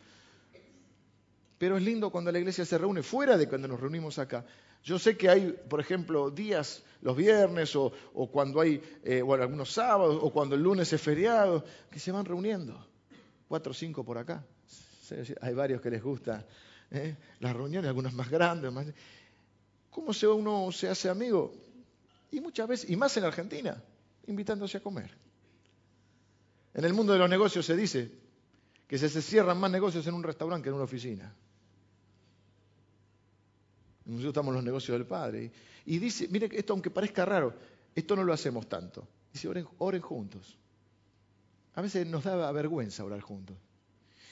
Pero 1.58 1.76
es 1.76 1.82
lindo 1.82 2.10
cuando 2.10 2.30
la 2.30 2.38
iglesia 2.38 2.64
se 2.64 2.76
reúne, 2.76 3.02
fuera 3.02 3.36
de 3.36 3.48
cuando 3.48 3.68
nos 3.68 3.80
reunimos 3.80 4.18
acá. 4.18 4.44
Yo 4.84 4.98
sé 4.98 5.16
que 5.16 5.28
hay, 5.28 5.52
por 5.68 5.80
ejemplo, 5.80 6.30
días 6.30 6.82
los 7.00 7.16
viernes 7.16 7.74
o, 7.74 7.92
cuando 8.30 8.60
hay, 8.60 8.80
eh, 9.02 9.22
bueno, 9.22 9.42
algunos 9.42 9.72
sábados 9.72 10.18
o 10.20 10.30
cuando 10.30 10.54
el 10.54 10.62
lunes 10.62 10.92
es 10.92 11.00
feriado, 11.00 11.64
que 11.90 11.98
se 11.98 12.12
van 12.12 12.24
reuniendo. 12.24 12.86
Cuatro 13.48 13.72
o 13.72 13.74
cinco 13.74 14.04
por 14.04 14.18
acá. 14.18 14.44
Hay 15.40 15.54
varios 15.54 15.80
que 15.80 15.90
les 15.90 16.02
gusta 16.02 16.44
¿eh? 16.90 17.16
las 17.40 17.54
reuniones, 17.54 17.88
algunas 17.88 18.12
más 18.12 18.30
grandes. 18.30 18.72
Más... 18.72 18.86
¿Cómo 19.90 20.12
se 20.12 20.26
uno 20.26 20.70
se 20.72 20.88
hace 20.88 21.08
amigo? 21.08 21.54
Y 22.30 22.40
muchas 22.40 22.68
veces, 22.68 22.90
y 22.90 22.96
más 22.96 23.16
en 23.16 23.24
Argentina, 23.24 23.82
invitándose 24.26 24.78
a 24.78 24.80
comer. 24.80 25.10
En 26.76 26.84
el 26.84 26.92
mundo 26.92 27.14
de 27.14 27.18
los 27.18 27.30
negocios 27.30 27.64
se 27.64 27.74
dice 27.74 28.12
que 28.86 28.98
se 28.98 29.08
cierran 29.22 29.58
más 29.58 29.70
negocios 29.70 30.06
en 30.08 30.12
un 30.12 30.22
restaurante 30.22 30.64
que 30.64 30.68
en 30.68 30.74
una 30.74 30.84
oficina. 30.84 31.34
Nosotros 34.04 34.28
estamos 34.28 34.50
en 34.50 34.56
los 34.56 34.64
negocios 34.64 34.98
del 34.98 35.06
Padre. 35.06 35.50
Y 35.86 35.98
dice, 35.98 36.28
mire, 36.28 36.50
esto 36.52 36.74
aunque 36.74 36.90
parezca 36.90 37.24
raro, 37.24 37.54
esto 37.94 38.14
no 38.14 38.24
lo 38.24 38.32
hacemos 38.34 38.68
tanto. 38.68 39.08
Dice, 39.32 39.48
oren, 39.78 40.02
juntos. 40.02 40.58
A 41.76 41.80
veces 41.80 42.06
nos 42.06 42.24
da 42.24 42.52
vergüenza 42.52 43.06
orar 43.06 43.22
juntos. 43.22 43.56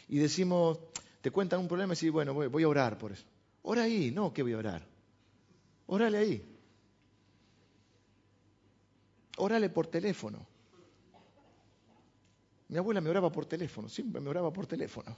Y 0.08 0.18
decimos, 0.18 0.78
te 1.22 1.30
cuentan 1.30 1.60
un 1.60 1.66
problema 1.66 1.94
y 1.94 1.96
decís, 1.96 2.10
bueno, 2.10 2.34
voy, 2.34 2.62
a 2.62 2.68
orar 2.68 2.98
por 2.98 3.12
eso. 3.12 3.24
Ora 3.62 3.84
ahí, 3.84 4.10
no, 4.10 4.34
¿qué 4.34 4.42
voy 4.42 4.52
a 4.52 4.58
orar? 4.58 4.86
Órale 5.86 6.18
ahí. 6.18 6.58
Órale 9.38 9.70
por 9.70 9.86
teléfono. 9.86 10.46
Mi 12.68 12.78
abuela 12.78 13.00
me 13.00 13.10
oraba 13.10 13.30
por 13.30 13.46
teléfono, 13.46 13.88
siempre 13.88 14.20
me 14.20 14.30
oraba 14.30 14.52
por 14.52 14.66
teléfono. 14.66 15.16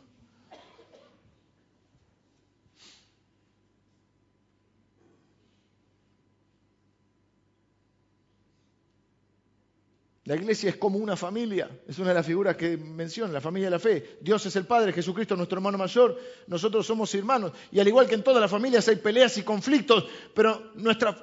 La 10.26 10.34
iglesia 10.34 10.70
es 10.70 10.76
como 10.76 10.98
una 10.98 11.16
familia, 11.16 11.70
es 11.86 12.00
una 12.00 12.08
de 12.08 12.14
las 12.14 12.26
figuras 12.26 12.56
que 12.56 12.76
menciona, 12.76 13.32
la 13.32 13.40
familia 13.40 13.68
de 13.68 13.70
la 13.70 13.78
fe. 13.78 14.18
Dios 14.20 14.44
es 14.44 14.56
el 14.56 14.66
Padre, 14.66 14.92
Jesucristo 14.92 15.34
es 15.34 15.38
nuestro 15.38 15.58
hermano 15.58 15.78
mayor, 15.78 16.18
nosotros 16.48 16.84
somos 16.84 17.14
hermanos. 17.14 17.52
Y 17.70 17.78
al 17.78 17.86
igual 17.86 18.08
que 18.08 18.16
en 18.16 18.24
todas 18.24 18.40
las 18.40 18.50
familias 18.50 18.88
hay 18.88 18.96
peleas 18.96 19.38
y 19.38 19.44
conflictos, 19.44 20.04
pero 20.34 20.72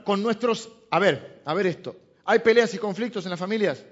con 0.05 0.24
nuestros... 0.24 0.69
A 0.89 0.99
ver, 0.99 1.41
a 1.43 1.53
ver 1.53 1.67
esto. 1.67 1.97
¿Hay 2.24 2.39
peleas 2.39 2.74
y 2.76 2.78
conflictos 2.78 3.26
en 3.26 3.32
las 3.32 3.39
familias? 3.39 3.84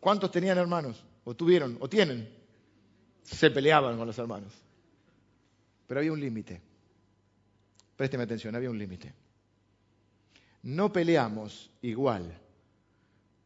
¿Cuántos 0.00 0.30
tenían 0.30 0.58
hermanos? 0.58 1.04
¿O 1.24 1.36
tuvieron? 1.36 1.76
¿O 1.80 1.88
tienen? 1.88 2.28
Se 3.22 3.50
peleaban 3.50 3.96
con 3.98 4.06
los 4.06 4.18
hermanos. 4.18 4.52
Pero 5.86 6.00
había 6.00 6.12
un 6.12 6.20
límite. 6.20 6.60
Présteme 7.96 8.24
atención, 8.24 8.54
había 8.56 8.70
un 8.70 8.78
límite. 8.78 9.12
No 10.62 10.92
peleamos 10.92 11.70
igual 11.82 12.32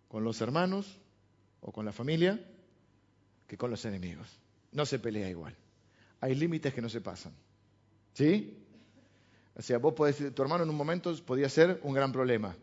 con 0.08 0.22
los 0.22 0.40
hermanos 0.40 0.98
o 1.60 1.72
con 1.72 1.84
la 1.84 1.92
familia 1.92 2.40
que 3.48 3.56
con 3.56 3.70
los 3.70 3.84
enemigos. 3.84 4.28
No 4.72 4.86
se 4.86 4.98
pelea 4.98 5.28
igual. 5.28 5.56
Hay 6.20 6.34
límites 6.34 6.72
que 6.72 6.80
no 6.80 6.88
se 6.88 7.00
pasan. 7.00 7.32
¿Sí? 8.12 8.64
O 9.56 9.62
sea, 9.62 9.78
vos 9.78 9.94
podés, 9.94 10.34
tu 10.34 10.42
hermano 10.42 10.64
en 10.64 10.70
un 10.70 10.76
momento 10.76 11.14
podía 11.24 11.48
ser 11.48 11.80
un 11.82 11.94
gran 11.94 12.12
problema. 12.12 12.56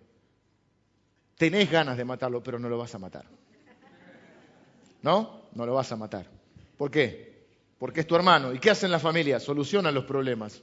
Tenés 1.37 1.71
ganas 1.71 1.97
de 1.97 2.05
matarlo, 2.05 2.43
pero 2.43 2.59
no 2.59 2.69
lo 2.69 2.77
vas 2.77 2.93
a 2.95 2.99
matar. 2.99 3.25
¿No? 5.01 5.41
No 5.53 5.65
lo 5.65 5.73
vas 5.73 5.91
a 5.91 5.95
matar. 5.95 6.27
¿Por 6.77 6.91
qué? 6.91 7.45
Porque 7.77 8.01
es 8.01 8.07
tu 8.07 8.15
hermano. 8.15 8.53
¿Y 8.53 8.59
qué 8.59 8.71
hacen 8.71 8.91
las 8.91 9.01
familias? 9.01 9.43
Solucionan 9.43 9.93
los 9.93 10.05
problemas. 10.05 10.61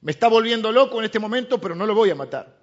Me 0.00 0.12
está 0.12 0.28
volviendo 0.28 0.70
loco 0.70 0.98
en 0.98 1.04
este 1.04 1.18
momento, 1.18 1.60
pero 1.60 1.74
no 1.74 1.86
lo 1.86 1.94
voy 1.94 2.10
a 2.10 2.14
matar. 2.14 2.56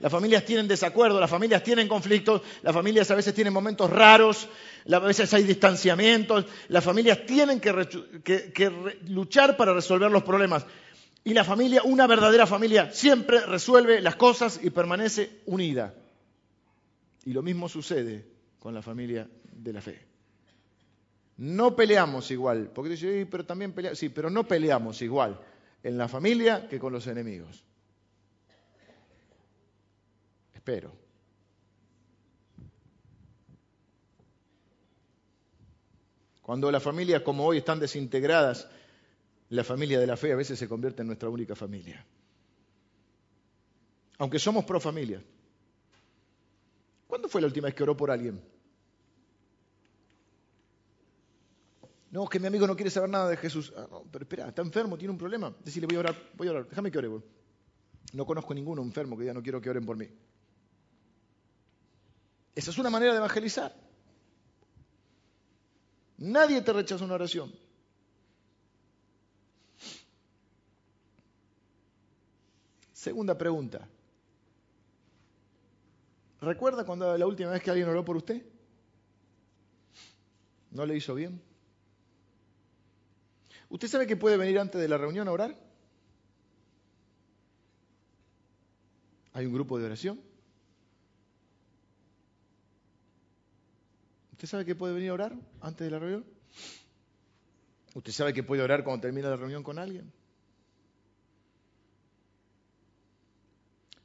Las 0.00 0.10
familias 0.10 0.46
tienen 0.46 0.66
desacuerdo, 0.66 1.20
las 1.20 1.28
familias 1.28 1.62
tienen 1.62 1.86
conflictos, 1.86 2.40
las 2.62 2.72
familias 2.72 3.10
a 3.10 3.14
veces 3.14 3.34
tienen 3.34 3.52
momentos 3.52 3.90
raros, 3.90 4.48
a 4.90 4.98
veces 4.98 5.32
hay 5.34 5.42
distanciamientos, 5.42 6.46
las 6.68 6.82
familias 6.82 7.26
tienen 7.26 7.60
que, 7.60 8.96
luchar 9.08 9.58
para 9.58 9.74
resolver 9.74 10.10
los 10.10 10.22
problemas. 10.22 10.64
Y 11.22 11.34
la 11.34 11.44
familia, 11.44 11.82
una 11.84 12.06
verdadera 12.06 12.46
familia, 12.46 12.90
siempre 12.92 13.40
resuelve 13.40 14.00
las 14.00 14.16
cosas 14.16 14.58
y 14.62 14.70
permanece 14.70 15.42
unida. 15.44 15.94
Y 17.26 17.34
lo 17.34 17.42
mismo 17.42 17.68
sucede 17.68 18.24
con 18.58 18.74
la 18.74 18.80
familia 18.80 19.28
de 19.52 19.72
la 19.74 19.82
fe. 19.82 20.09
No 21.40 21.74
peleamos 21.74 22.30
igual, 22.30 22.70
porque 22.74 22.90
dice, 22.90 23.26
pero 23.30 23.46
también 23.46 23.72
peleamos, 23.72 23.98
sí, 23.98 24.10
pero 24.10 24.28
no 24.28 24.46
peleamos 24.46 25.00
igual 25.00 25.40
en 25.82 25.96
la 25.96 26.06
familia 26.06 26.68
que 26.68 26.78
con 26.78 26.92
los 26.92 27.06
enemigos. 27.06 27.64
Espero. 30.52 30.92
Cuando 36.42 36.70
las 36.70 36.82
familias 36.82 37.22
como 37.22 37.46
hoy 37.46 37.56
están 37.56 37.80
desintegradas, 37.80 38.68
la 39.48 39.64
familia 39.64 39.98
de 39.98 40.06
la 40.06 40.18
fe 40.18 40.32
a 40.32 40.36
veces 40.36 40.58
se 40.58 40.68
convierte 40.68 41.00
en 41.00 41.06
nuestra 41.06 41.30
única 41.30 41.56
familia. 41.56 42.04
Aunque 44.18 44.38
somos 44.38 44.66
pro 44.66 44.78
familia. 44.78 45.22
¿Cuándo 47.06 47.30
fue 47.30 47.40
la 47.40 47.46
última 47.46 47.64
vez 47.64 47.74
que 47.74 47.82
oró 47.82 47.96
por 47.96 48.10
alguien? 48.10 48.59
No, 52.10 52.26
que 52.28 52.40
mi 52.40 52.48
amigo 52.48 52.66
no 52.66 52.74
quiere 52.74 52.90
saber 52.90 53.08
nada 53.08 53.28
de 53.28 53.36
Jesús. 53.36 53.72
Ah, 53.76 53.86
pero 54.10 54.24
espera, 54.24 54.48
está 54.48 54.62
enfermo, 54.62 54.98
tiene 54.98 55.12
un 55.12 55.18
problema. 55.18 55.54
Decirle, 55.64 55.86
voy 55.86 55.96
a 55.96 56.00
orar, 56.00 56.16
voy 56.34 56.48
a 56.48 56.50
orar, 56.50 56.68
déjame 56.68 56.90
que 56.90 56.98
ore. 56.98 57.08
No 58.12 58.26
conozco 58.26 58.52
ninguno 58.52 58.82
enfermo 58.82 59.16
que 59.16 59.22
diga, 59.22 59.34
no 59.34 59.42
quiero 59.42 59.60
que 59.60 59.70
oren 59.70 59.86
por 59.86 59.96
mí. 59.96 60.08
Esa 62.54 62.70
es 62.72 62.78
una 62.78 62.90
manera 62.90 63.12
de 63.12 63.18
evangelizar. 63.18 63.74
Nadie 66.18 66.60
te 66.62 66.72
rechaza 66.72 67.04
una 67.04 67.14
oración. 67.14 67.52
Segunda 72.92 73.38
pregunta. 73.38 73.88
¿Recuerda 76.40 76.84
cuando 76.84 77.16
la 77.16 77.26
última 77.26 77.50
vez 77.50 77.62
que 77.62 77.70
alguien 77.70 77.88
oró 77.88 78.04
por 78.04 78.16
usted? 78.16 78.44
¿No 80.72 80.84
le 80.84 80.96
hizo 80.96 81.14
bien? 81.14 81.40
¿Usted 83.70 83.88
sabe 83.88 84.06
que 84.06 84.16
puede 84.16 84.36
venir 84.36 84.58
antes 84.58 84.80
de 84.80 84.88
la 84.88 84.98
reunión 84.98 85.26
a 85.28 85.32
orar? 85.32 85.56
Hay 89.32 89.46
un 89.46 89.52
grupo 89.52 89.78
de 89.78 89.86
oración. 89.86 90.20
¿Usted 94.32 94.48
sabe 94.48 94.64
que 94.64 94.74
puede 94.74 94.92
venir 94.92 95.10
a 95.10 95.14
orar 95.14 95.34
antes 95.60 95.84
de 95.84 95.90
la 95.90 95.98
reunión? 96.00 96.26
¿Usted 97.94 98.12
sabe 98.12 98.32
que 98.32 98.42
puede 98.42 98.62
orar 98.62 98.82
cuando 98.82 99.02
termina 99.02 99.30
la 99.30 99.36
reunión 99.36 99.62
con 99.62 99.78
alguien? 99.78 100.12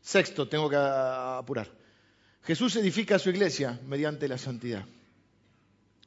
Sexto, 0.02 0.48
tengo 0.48 0.70
que 0.70 0.76
apurar. 0.78 1.72
Jesús 2.44 2.76
edifica 2.76 3.18
su 3.18 3.32
iglesia 3.32 3.80
mediante 3.86 4.28
la 4.28 4.38
santidad. 4.38 4.86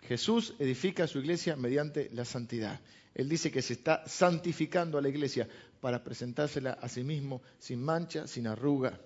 Jesús 0.03 0.55
edifica 0.61 1.09
su 1.09 1.19
iglesia 1.19 1.57
mediante 1.57 2.09
la 2.13 2.25
santidad. 2.25 2.81
Él 3.19 3.29
dice 3.29 3.51
que 3.51 3.63
se 3.63 3.73
está 3.73 4.07
santificando 4.07 4.97
a 4.97 5.03
la 5.03 5.09
iglesia 5.09 5.49
para 5.81 6.05
presentársela 6.05 6.75
a 6.75 6.89
sí 6.89 7.03
mismo 7.03 7.43
sin 7.59 7.83
mancha, 7.83 8.29
sin 8.29 8.47
arruga. 8.47 9.01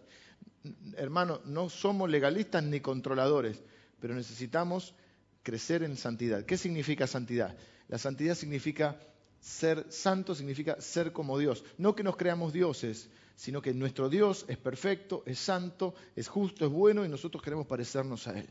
Hermano, 0.99 1.41
no 1.47 1.71
somos 1.71 2.11
legalistas 2.11 2.63
ni 2.63 2.81
controladores, 2.81 3.63
pero 4.01 4.15
necesitamos 4.15 4.95
crecer 5.43 5.83
en 5.83 5.97
santidad. 5.97 6.45
¿Qué 6.45 6.59
significa 6.59 7.07
santidad? 7.07 7.57
La 7.89 7.97
santidad 7.97 8.35
significa 8.35 9.01
ser 9.41 9.87
santo, 9.91 10.35
significa 10.35 10.79
ser 10.79 11.13
como 11.13 11.39
Dios. 11.39 11.65
No 11.79 11.95
que 11.95 12.05
nos 12.05 12.19
creamos 12.19 12.53
dioses, 12.53 13.09
sino 13.35 13.63
que 13.63 13.73
nuestro 13.73 14.11
Dios 14.11 14.45
es 14.47 14.59
perfecto, 14.59 15.23
es 15.25 15.39
santo, 15.39 15.95
es 16.15 16.29
justo, 16.29 16.67
es 16.67 16.71
bueno 16.71 17.03
y 17.07 17.09
nosotros 17.09 17.43
queremos 17.43 17.67
parecernos 17.67 18.29
a 18.29 18.39
Él. 18.39 18.49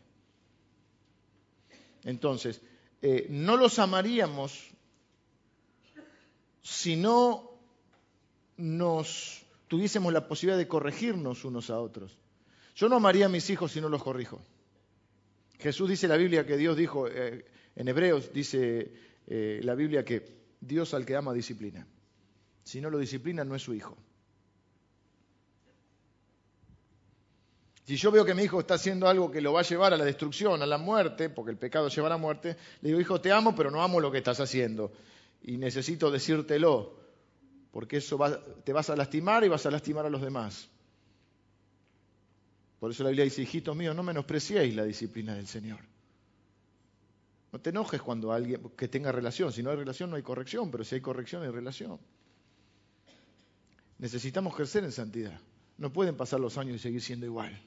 Entonces, 2.04 2.62
eh, 3.04 3.28
no 3.30 3.58
los 3.58 3.78
amaríamos 3.78 4.72
si 6.62 6.96
no 6.96 7.52
nos 8.58 9.44
tuviésemos 9.68 10.14
la 10.14 10.28
posibilidad 10.28 10.58
de 10.58 10.68
corregirnos 10.68 11.46
unos 11.46 11.70
a 11.70 11.80
otros. 11.80 12.18
Yo 12.76 12.90
no 12.90 12.98
amaría 12.98 13.26
a 13.26 13.30
mis 13.30 13.50
hijos 13.50 13.72
si 13.72 13.82
no 13.82 13.90
los 13.90 14.04
corrijo. 14.04 14.42
Jesús 15.60 15.90
dice 15.90 16.06
en 16.06 16.12
la 16.12 16.18
Biblia 16.18 16.46
que 16.46 16.58
Dios 16.58 16.76
dijo, 16.78 17.08
eh, 17.08 17.46
en 17.76 17.88
Hebreos 17.88 18.34
dice 18.34 18.92
eh, 19.28 19.62
la 19.64 19.76
Biblia 19.76 20.04
que 20.04 20.42
Dios 20.60 20.94
al 20.94 21.06
que 21.06 21.16
ama 21.16 21.34
disciplina. 21.34 21.88
Si 22.64 22.82
no 22.82 22.90
lo 22.90 22.98
disciplina 22.98 23.44
no 23.44 23.56
es 23.56 23.62
su 23.62 23.74
hijo. 23.74 23.98
Si 27.86 27.98
yo 27.98 28.12
veo 28.12 28.24
que 28.24 28.34
mi 28.34 28.44
hijo 28.44 28.60
está 28.60 28.76
haciendo 28.76 29.08
algo 29.08 29.32
que 29.32 29.42
lo 29.42 29.54
va 29.54 29.62
a 29.62 29.64
llevar 29.64 29.94
a 29.94 29.98
la 29.98 30.06
destrucción, 30.06 30.62
a 30.62 30.66
la 30.66 30.78
muerte, 30.78 31.30
porque 31.30 31.52
el 31.52 31.58
pecado 31.58 31.90
lleva 31.90 32.08
a 32.08 32.12
la 32.12 32.18
muerte, 32.18 32.56
le 32.82 32.90
digo, 32.90 33.02
hijo, 33.02 33.20
te 33.20 33.32
amo, 33.32 33.56
pero 33.56 33.72
no 33.72 33.82
amo 33.82 34.00
lo 34.00 34.12
que 34.12 34.20
estás 34.20 34.40
haciendo. 34.40 34.94
Y 35.44 35.58
necesito 35.58 36.12
decírtelo, 36.12 37.00
porque 37.72 37.98
eso 37.98 38.20
te 38.64 38.74
vas 38.74 38.90
a 38.90 38.96
lastimar 38.96 39.44
y 39.44 39.48
vas 39.48 39.66
a 39.66 39.72
lastimar 39.72 40.06
a 40.06 40.10
los 40.10 40.22
demás. 40.22 40.70
Por 42.80 42.92
eso 42.92 43.04
la 43.04 43.10
Biblia 43.10 43.26
dice, 43.26 43.44
hijito 43.44 43.76
mío, 43.76 43.94
no 43.94 44.04
menospreciéis 44.04 44.76
la 44.76 44.84
disciplina 44.84 45.36
del 45.36 45.48
Señor. 45.48 45.80
No 47.52 47.60
te 47.60 47.70
enojes 47.70 48.02
cuando 48.02 48.32
alguien 48.32 48.62
que 48.78 48.88
tenga 48.88 49.12
relación. 49.12 49.52
Si 49.52 49.62
no 49.62 49.70
hay 49.70 49.76
relación, 49.76 50.10
no 50.10 50.16
hay 50.16 50.24
corrección, 50.24 50.72
pero 50.72 50.84
si 50.84 50.96
hay 50.96 51.02
corrección, 51.02 51.44
hay 51.44 51.50
relación. 51.50 52.00
Necesitamos 54.00 54.56
crecer 54.56 54.84
en 54.84 54.92
santidad. 54.92 55.40
No 55.78 55.92
pueden 55.92 56.16
pasar 56.16 56.40
los 56.40 56.58
años 56.58 56.78
y 56.78 56.80
seguir 56.80 57.02
siendo 57.02 57.26
igual. 57.26 57.62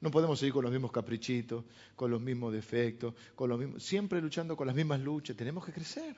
No 0.00 0.10
podemos 0.10 0.38
seguir 0.38 0.52
con 0.52 0.64
los 0.64 0.72
mismos 0.72 0.92
caprichitos, 0.92 1.64
con 1.96 2.10
los 2.10 2.20
mismos 2.20 2.52
defectos, 2.52 3.14
con 3.34 3.48
los 3.48 3.58
mismos, 3.58 3.82
siempre 3.82 4.20
luchando 4.20 4.56
con 4.56 4.66
las 4.66 4.76
mismas 4.76 5.00
luchas. 5.00 5.36
Tenemos 5.36 5.64
que 5.64 5.72
crecer. 5.72 6.16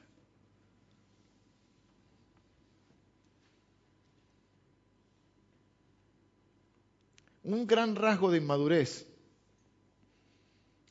Un 7.51 7.67
gran 7.67 7.97
rasgo 7.97 8.31
de 8.31 8.39
inmadurez 8.39 9.05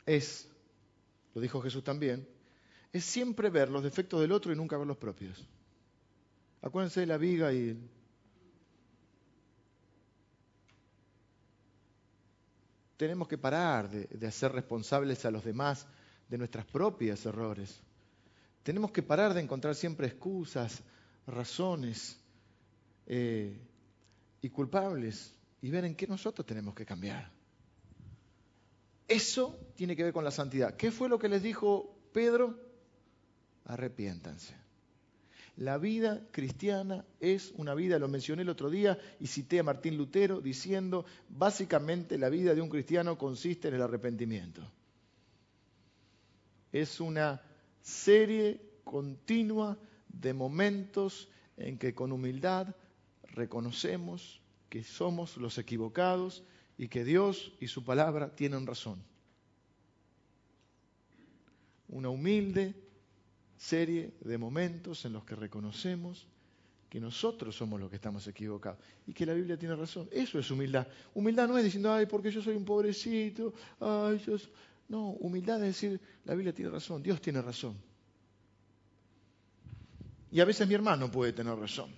es, 0.06 0.50
lo 1.34 1.40
dijo 1.40 1.62
Jesús 1.62 1.86
también, 1.86 2.28
es 2.92 3.06
siempre 3.06 3.50
ver 3.50 3.70
los 3.70 3.82
defectos 3.82 4.20
del 4.20 4.34
otro 4.34 4.52
y 4.52 4.58
nunca 4.58 4.78
ver 4.78 4.86
los 4.86 4.98
propios. 4.98 5.48
Acuérdense 6.62 7.00
de 7.00 7.06
la 7.06 7.18
viga 7.18 7.54
y 7.54 7.80
tenemos 12.98 13.30
que 13.30 13.38
parar 13.38 13.90
de, 13.90 14.28
hacer 14.28 14.52
responsables 14.52 15.24
a 15.24 15.32
los 15.32 15.46
demás 15.46 15.88
de 16.28 16.38
nuestras 16.38 16.66
propias 16.66 17.26
errores. 17.26 17.80
Tenemos 18.64 18.92
que 18.92 19.02
parar 19.02 19.34
de 19.34 19.40
encontrar 19.40 19.76
siempre 19.76 20.08
excusas, 20.08 20.84
razones 21.26 22.20
eh, 23.08 23.58
y 24.42 24.50
culpables 24.50 25.39
y 25.62 25.70
ver 25.70 25.86
en 25.86 25.96
qué 25.96 26.08
nosotros 26.08 26.46
tenemos 26.46 26.74
que 26.74 26.86
cambiar. 26.86 27.32
Eso 29.08 29.60
tiene 29.76 29.96
que 29.96 30.04
ver 30.04 30.14
con 30.14 30.24
la 30.24 30.32
santidad. 30.32 30.76
¿Qué 30.76 30.92
fue 30.92 31.10
lo 31.10 31.18
que 31.18 31.30
les 31.30 31.42
dijo 31.42 31.98
Pedro? 32.14 32.58
Arrepiéntanse. 33.66 34.56
La 35.58 35.78
vida 35.78 36.26
cristiana 36.32 37.04
es 37.20 37.52
una 37.58 37.74
vida, 37.74 38.00
lo 38.00 38.08
mencioné 38.08 38.44
el 38.44 38.50
otro 38.50 38.70
día 38.70 38.98
y 39.20 39.28
cité 39.28 39.60
a 39.60 39.64
Martín 39.64 39.98
Lutero 39.98 40.40
diciendo, 40.40 41.06
básicamente 41.28 42.18
la 42.18 42.30
vida 42.30 42.56
de 42.56 42.62
un 42.62 42.70
cristiano 42.70 43.18
consiste 43.18 43.68
en 43.68 43.74
el 43.74 43.82
arrepentimiento. 43.82 44.62
Es 46.72 47.02
una 47.02 47.42
serie 47.82 48.62
continua 48.86 49.78
de 50.08 50.34
momentos 50.34 51.28
en 51.58 51.78
que 51.78 51.94
con 51.94 52.12
humildad 52.12 52.74
reconocemos 53.24 54.40
que 54.70 54.84
somos 54.84 55.38
los 55.38 55.58
equivocados 55.58 56.44
y 56.78 56.88
que 56.88 57.04
Dios 57.04 57.52
y 57.60 57.68
su 57.68 57.84
palabra 57.84 58.36
tienen 58.36 58.66
razón. 58.66 59.02
Una 61.90 62.10
humilde 62.10 62.76
serie 63.58 64.14
de 64.22 64.38
momentos 64.38 65.04
en 65.06 65.14
los 65.14 65.26
que 65.26 65.36
reconocemos 65.36 66.28
que 66.90 67.00
nosotros 67.00 67.56
somos 67.56 67.80
los 67.80 67.90
que 67.90 67.98
estamos 67.98 68.28
equivocados 68.28 68.80
y 69.06 69.14
que 69.14 69.26
la 69.26 69.34
Biblia 69.34 69.58
tiene 69.58 69.76
razón. 69.76 70.08
Eso 70.12 70.40
es 70.40 70.50
humildad. 70.50 70.88
Humildad 71.14 71.48
no 71.48 71.58
es 71.58 71.64
diciendo, 71.64 71.94
ay, 71.94 72.06
porque 72.08 72.32
yo 72.32 72.42
soy 72.42 72.56
un 72.56 72.66
pobrecito, 72.66 73.54
ay, 73.80 74.20
yo... 74.26 74.38
No, 74.88 75.10
humildad 75.10 75.58
es 75.64 75.76
decir, 75.76 76.02
la 76.26 76.34
Biblia 76.34 76.52
tiene 76.52 76.72
razón, 76.72 77.04
Dios 77.04 77.22
tiene 77.22 77.44
razón. 77.44 77.78
Y 80.32 80.40
a 80.40 80.46
veces 80.46 80.68
mi 80.68 80.74
hermano 80.74 81.12
puede 81.12 81.32
tener 81.32 81.56
razón. 81.56 81.94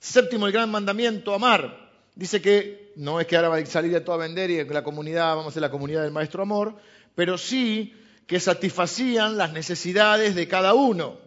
Séptimo, 0.00 0.46
el 0.46 0.52
gran 0.52 0.70
mandamiento, 0.70 1.34
amar. 1.34 1.88
Dice 2.14 2.40
que 2.40 2.92
no 2.96 3.20
es 3.20 3.26
que 3.26 3.36
ahora 3.36 3.48
va 3.48 3.56
a 3.58 3.66
salir 3.66 3.96
a 3.96 4.16
vender 4.16 4.50
y 4.50 4.66
que 4.66 4.74
la 4.74 4.82
comunidad, 4.82 5.36
vamos 5.36 5.52
a 5.52 5.54
ser 5.54 5.62
la 5.62 5.70
comunidad 5.70 6.02
del 6.02 6.10
maestro 6.10 6.42
amor, 6.42 6.76
pero 7.14 7.38
sí 7.38 7.94
que 8.26 8.40
satisfacían 8.40 9.36
las 9.36 9.52
necesidades 9.52 10.34
de 10.34 10.48
cada 10.48 10.74
uno. 10.74 11.18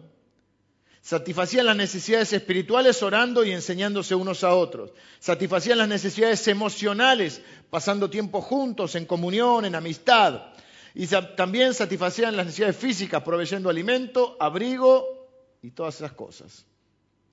Satisfacían 1.00 1.66
las 1.66 1.76
necesidades 1.76 2.32
espirituales 2.32 3.02
orando 3.02 3.44
y 3.44 3.50
enseñándose 3.50 4.14
unos 4.14 4.44
a 4.44 4.54
otros. 4.54 4.92
Satisfacían 5.18 5.78
las 5.78 5.88
necesidades 5.88 6.46
emocionales, 6.46 7.42
pasando 7.70 8.08
tiempo 8.08 8.40
juntos, 8.40 8.94
en 8.94 9.04
comunión, 9.04 9.64
en 9.64 9.74
amistad. 9.74 10.52
Y 10.94 11.08
también 11.08 11.74
satisfacían 11.74 12.36
las 12.36 12.46
necesidades 12.46 12.76
físicas, 12.76 13.22
proveyendo 13.22 13.68
alimento, 13.68 14.36
abrigo 14.38 15.26
y 15.60 15.70
todas 15.72 15.96
esas 15.96 16.12
cosas. 16.12 16.66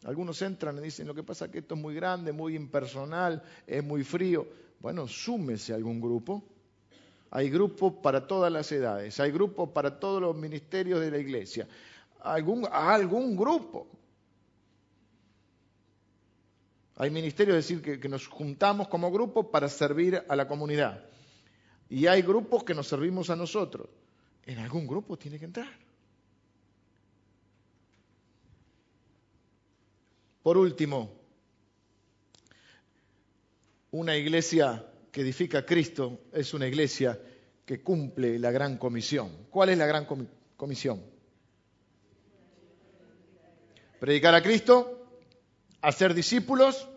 Algunos 0.03 0.41
entran 0.41 0.77
y 0.77 0.81
dicen, 0.81 1.07
lo 1.07 1.13
que 1.13 1.23
pasa 1.23 1.45
es 1.45 1.51
que 1.51 1.59
esto 1.59 1.75
es 1.75 1.81
muy 1.81 1.93
grande, 1.93 2.31
muy 2.31 2.55
impersonal, 2.55 3.43
es 3.67 3.83
muy 3.83 4.03
frío. 4.03 4.47
Bueno, 4.79 5.07
súmese 5.07 5.73
a 5.73 5.75
algún 5.75 5.99
grupo 5.99 6.43
hay 7.31 7.49
grupos 7.49 7.93
para 8.01 8.25
todas 8.25 8.51
las 8.51 8.71
edades, 8.71 9.19
hay 9.19 9.31
grupos 9.31 9.69
para 9.69 9.99
todos 9.99 10.21
los 10.21 10.35
ministerios 10.35 10.99
de 10.99 11.11
la 11.11 11.17
iglesia, 11.19 11.67
algún, 12.21 12.67
algún 12.71 13.37
grupo. 13.37 13.87
Hay 16.95 17.11
ministerios, 17.11 17.57
es 17.57 17.67
decir, 17.67 17.99
que 17.99 18.09
nos 18.09 18.27
juntamos 18.27 18.87
como 18.89 19.09
grupo 19.11 19.49
para 19.49 19.69
servir 19.69 20.21
a 20.27 20.35
la 20.35 20.47
comunidad. 20.47 21.05
Y 21.87 22.07
hay 22.07 22.21
grupos 22.21 22.63
que 22.63 22.73
nos 22.73 22.87
servimos 22.87 23.29
a 23.29 23.37
nosotros. 23.37 23.87
En 24.45 24.59
algún 24.59 24.85
grupo 24.85 25.17
tiene 25.17 25.39
que 25.39 25.45
entrar. 25.45 25.69
Por 30.43 30.57
último, 30.57 31.11
una 33.91 34.15
iglesia 34.15 34.85
que 35.11 35.21
edifica 35.21 35.59
a 35.59 35.65
Cristo 35.65 36.21
es 36.31 36.53
una 36.53 36.67
iglesia 36.67 37.19
que 37.65 37.81
cumple 37.81 38.39
la 38.39 38.51
gran 38.51 38.77
comisión. 38.77 39.47
¿Cuál 39.49 39.69
es 39.69 39.77
la 39.77 39.85
gran 39.85 40.07
comisión? 40.55 41.03
Predicar 43.99 44.33
a 44.33 44.41
Cristo, 44.41 45.05
hacer 45.81 46.13
discípulos, 46.13 46.87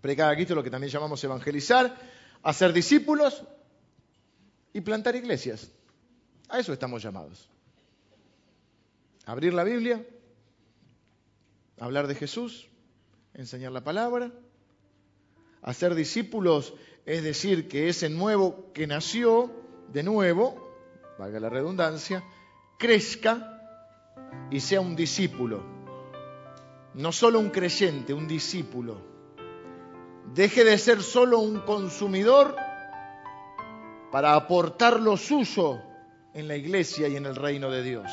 predicar 0.00 0.30
a 0.30 0.34
Cristo 0.34 0.54
lo 0.54 0.62
que 0.62 0.70
también 0.70 0.92
llamamos 0.92 1.22
evangelizar, 1.24 1.96
hacer 2.42 2.72
discípulos 2.72 3.42
y 4.72 4.80
plantar 4.82 5.16
iglesias. 5.16 5.70
A 6.48 6.58
eso 6.58 6.72
estamos 6.72 7.02
llamados. 7.02 7.48
Abrir 9.24 9.54
la 9.54 9.64
Biblia, 9.64 10.04
hablar 11.82 12.06
de 12.06 12.14
Jesús, 12.14 12.68
enseñar 13.34 13.72
la 13.72 13.82
palabra, 13.82 14.30
hacer 15.62 15.96
discípulos, 15.96 16.74
es 17.06 17.24
decir, 17.24 17.66
que 17.66 17.88
ese 17.88 18.08
nuevo 18.08 18.72
que 18.72 18.86
nació 18.86 19.50
de 19.92 20.04
nuevo, 20.04 20.70
valga 21.18 21.40
la 21.40 21.48
redundancia, 21.48 22.22
crezca 22.78 23.60
y 24.52 24.60
sea 24.60 24.80
un 24.80 24.94
discípulo. 24.94 25.64
No 26.94 27.10
solo 27.10 27.40
un 27.40 27.50
creyente, 27.50 28.14
un 28.14 28.28
discípulo. 28.28 29.00
Deje 30.34 30.62
de 30.62 30.78
ser 30.78 31.02
solo 31.02 31.40
un 31.40 31.62
consumidor 31.62 32.54
para 34.12 34.36
aportar 34.36 35.00
lo 35.00 35.16
suyo 35.16 35.80
en 36.32 36.46
la 36.46 36.54
iglesia 36.54 37.08
y 37.08 37.16
en 37.16 37.26
el 37.26 37.34
reino 37.34 37.72
de 37.72 37.82
Dios. 37.82 38.12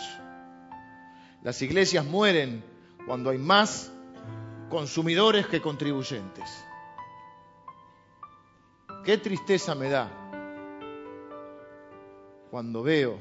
Las 1.43 1.61
iglesias 1.61 2.03
mueren 2.03 2.63
cuando 3.09 3.31
hay 3.31 3.39
más 3.39 3.91
consumidores 4.69 5.47
que 5.47 5.59
contribuyentes. 5.59 6.63
Qué 9.03 9.17
tristeza 9.17 9.73
me 9.73 9.89
da 9.89 10.11
cuando 12.51 12.83
veo 12.83 13.19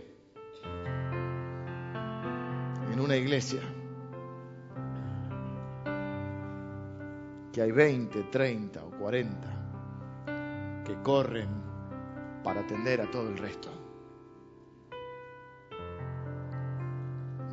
en 2.92 3.00
una 3.00 3.16
iglesia 3.16 3.62
que 7.50 7.62
hay 7.62 7.72
20, 7.72 8.24
30 8.24 8.84
o 8.84 8.90
40 8.90 10.82
que 10.84 11.00
corren 11.02 11.48
para 12.44 12.60
atender 12.60 13.00
a 13.00 13.10
todo 13.10 13.26
el 13.30 13.38
resto. 13.38 13.70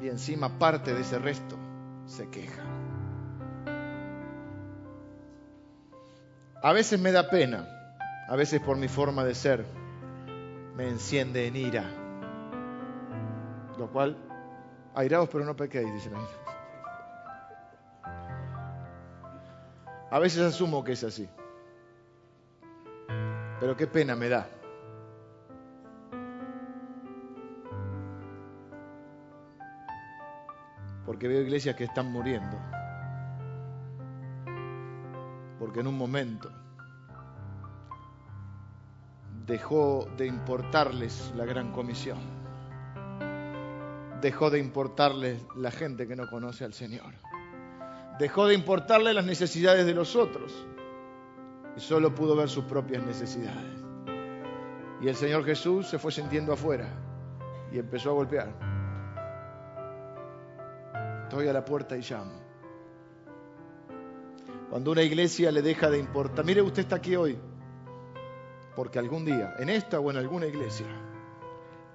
Y 0.02 0.10
encima 0.10 0.60
parte 0.60 0.94
de 0.94 1.00
ese 1.00 1.18
resto 1.18 1.65
se 2.06 2.30
queja. 2.30 2.64
A 6.62 6.74
veces 6.74 7.00
me 7.00 7.12
da 7.12 7.30
pena, 7.30 7.68
a 8.28 8.36
veces 8.36 8.60
por 8.62 8.78
mi 8.78 8.88
forma 8.88 9.24
de 9.24 9.36
ser, 9.36 9.66
me 10.76 10.88
enciende 10.88 11.48
en 11.48 11.56
ira. 11.56 11.84
Lo 13.78 13.92
cual, 13.92 14.18
airaos 14.96 15.30
pero 15.30 15.46
no 15.46 15.56
pequéis, 15.56 15.94
dicen 15.94 16.16
ahí. 16.16 16.26
A 20.12 20.20
veces 20.20 20.42
asumo 20.42 20.84
que 20.84 20.94
es 20.94 21.04
así. 21.04 21.30
Pero 23.60 23.76
qué 23.76 23.88
pena 23.88 24.16
me 24.16 24.30
da. 24.30 24.48
Porque 31.16 31.30
veo 31.30 31.44
iglesias 31.44 31.78
que 31.78 31.86
están 31.86 32.12
muriendo. 32.12 32.58
Porque 35.58 35.80
en 35.80 35.88
un 35.88 35.98
momento 35.98 36.52
dejó 39.48 40.10
de 40.18 40.28
importarles 40.28 41.32
la 41.38 41.46
gran 41.46 41.72
comisión. 41.72 42.18
Dejó 44.20 44.50
de 44.50 44.60
importarles 44.60 45.42
la 45.56 45.72
gente 45.72 46.06
que 46.06 46.18
no 46.18 46.30
conoce 46.30 46.66
al 46.66 46.74
Señor. 46.74 47.14
Dejó 48.20 48.48
de 48.48 48.56
importarle 48.56 49.14
las 49.14 49.24
necesidades 49.24 49.86
de 49.86 49.94
los 49.94 50.18
otros. 50.18 50.68
Y 51.78 51.80
solo 51.80 52.14
pudo 52.14 52.36
ver 52.36 52.50
sus 52.50 52.66
propias 52.66 53.06
necesidades. 53.06 53.86
Y 55.02 55.08
el 55.08 55.16
Señor 55.16 55.46
Jesús 55.46 55.88
se 55.88 55.98
fue 55.98 56.12
sintiendo 56.12 56.52
afuera 56.52 56.90
y 57.72 57.80
empezó 57.80 58.10
a 58.10 58.14
golpear. 58.16 58.75
Estoy 61.26 61.48
a 61.48 61.54
la 61.54 61.66
puerta 61.66 61.98
y 61.98 62.02
llamo. 62.02 62.40
Cuando 64.70 64.92
una 64.92 65.02
iglesia 65.02 65.52
le 65.52 65.64
deja 65.64 65.90
de 65.90 65.98
importar, 65.98 66.46
mire 66.46 66.62
usted 66.62 66.84
está 66.84 66.98
aquí 66.98 67.16
hoy, 67.16 67.36
porque 68.76 69.00
algún 69.00 69.26
día, 69.26 69.56
en 69.58 69.70
esta 69.70 70.00
o 70.00 70.12
en 70.12 70.18
alguna 70.18 70.46
iglesia, 70.46 70.86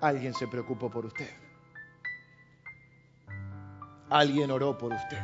alguien 0.01 0.35
se 0.35 0.49
preocupó 0.49 0.91
por 0.91 1.07
usted. 1.07 1.31
Alguien 4.09 4.51
oró 4.51 4.77
por 4.77 4.93
usted. 4.93 5.23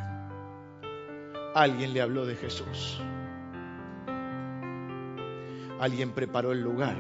Alguien 1.57 1.93
le 1.93 2.01
habló 2.01 2.27
de 2.27 2.37
Jesús. 2.37 3.03
Alguien 5.81 6.13
preparó 6.13 6.53
el 6.53 6.61
lugar 6.61 6.97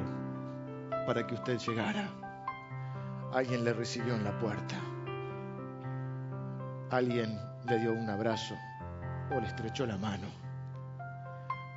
para 1.06 1.24
que 1.24 1.36
usted 1.36 1.56
llegara. 1.58 2.10
Alguien 3.32 3.62
le 3.62 3.72
recibió 3.74 4.16
en 4.16 4.24
la 4.24 4.36
puerta. 4.40 4.76
Alguien 6.90 7.40
le 7.68 7.78
dio 7.80 7.92
un 7.92 8.08
abrazo 8.08 8.54
o 9.34 9.40
le 9.40 9.46
estrechó 9.46 9.86
la 9.86 9.96
mano. 9.96 10.28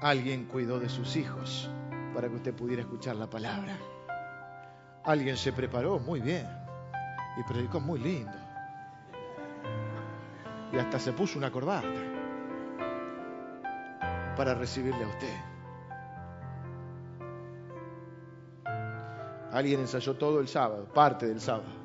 Alguien 0.02 0.46
cuidó 0.46 0.80
de 0.80 0.88
sus 0.88 1.16
hijos 1.16 1.70
para 2.14 2.30
que 2.30 2.36
usted 2.36 2.54
pudiera 2.54 2.84
escuchar 2.84 3.16
la 3.16 3.28
palabra. 3.28 3.76
Alguien 5.04 5.36
se 5.36 5.52
preparó 5.52 5.98
muy 6.00 6.20
bien 6.20 6.48
y 7.38 7.44
predicó 7.44 7.80
muy 7.80 8.00
lindo. 8.00 8.38
Y 10.72 10.78
hasta 10.78 11.00
se 11.00 11.12
puso 11.12 11.40
una 11.40 11.52
corbata 11.52 11.88
para 14.38 14.54
recibirle 14.54 15.04
a 15.04 15.08
usted. 15.08 15.38
Alguien 19.52 19.80
ensayó 19.80 20.14
todo 20.16 20.40
el 20.40 20.48
sábado, 20.48 20.86
parte 20.94 21.28
del 21.28 21.42
sábado, 21.42 21.79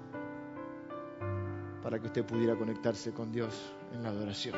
para 1.85 1.99
que 1.99 2.07
usted 2.07 2.25
pudiera 2.25 2.57
conectarse 2.57 3.13
con 3.13 3.31
Dios 3.31 3.75
en 3.93 4.03
la 4.03 4.09
adoración. 4.09 4.55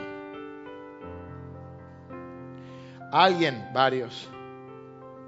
Alguien, 3.10 3.68
varios, 3.74 4.30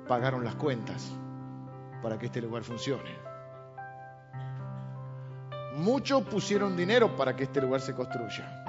pagaron 0.06 0.44
las 0.44 0.54
cuentas 0.54 1.12
para 2.00 2.16
que 2.16 2.26
este 2.26 2.40
lugar 2.40 2.62
funcione. 2.62 3.10
Muchos 5.74 6.22
pusieron 6.22 6.76
dinero 6.76 7.16
para 7.16 7.34
que 7.34 7.44
este 7.44 7.60
lugar 7.60 7.80
se 7.80 7.94
construya, 7.94 8.64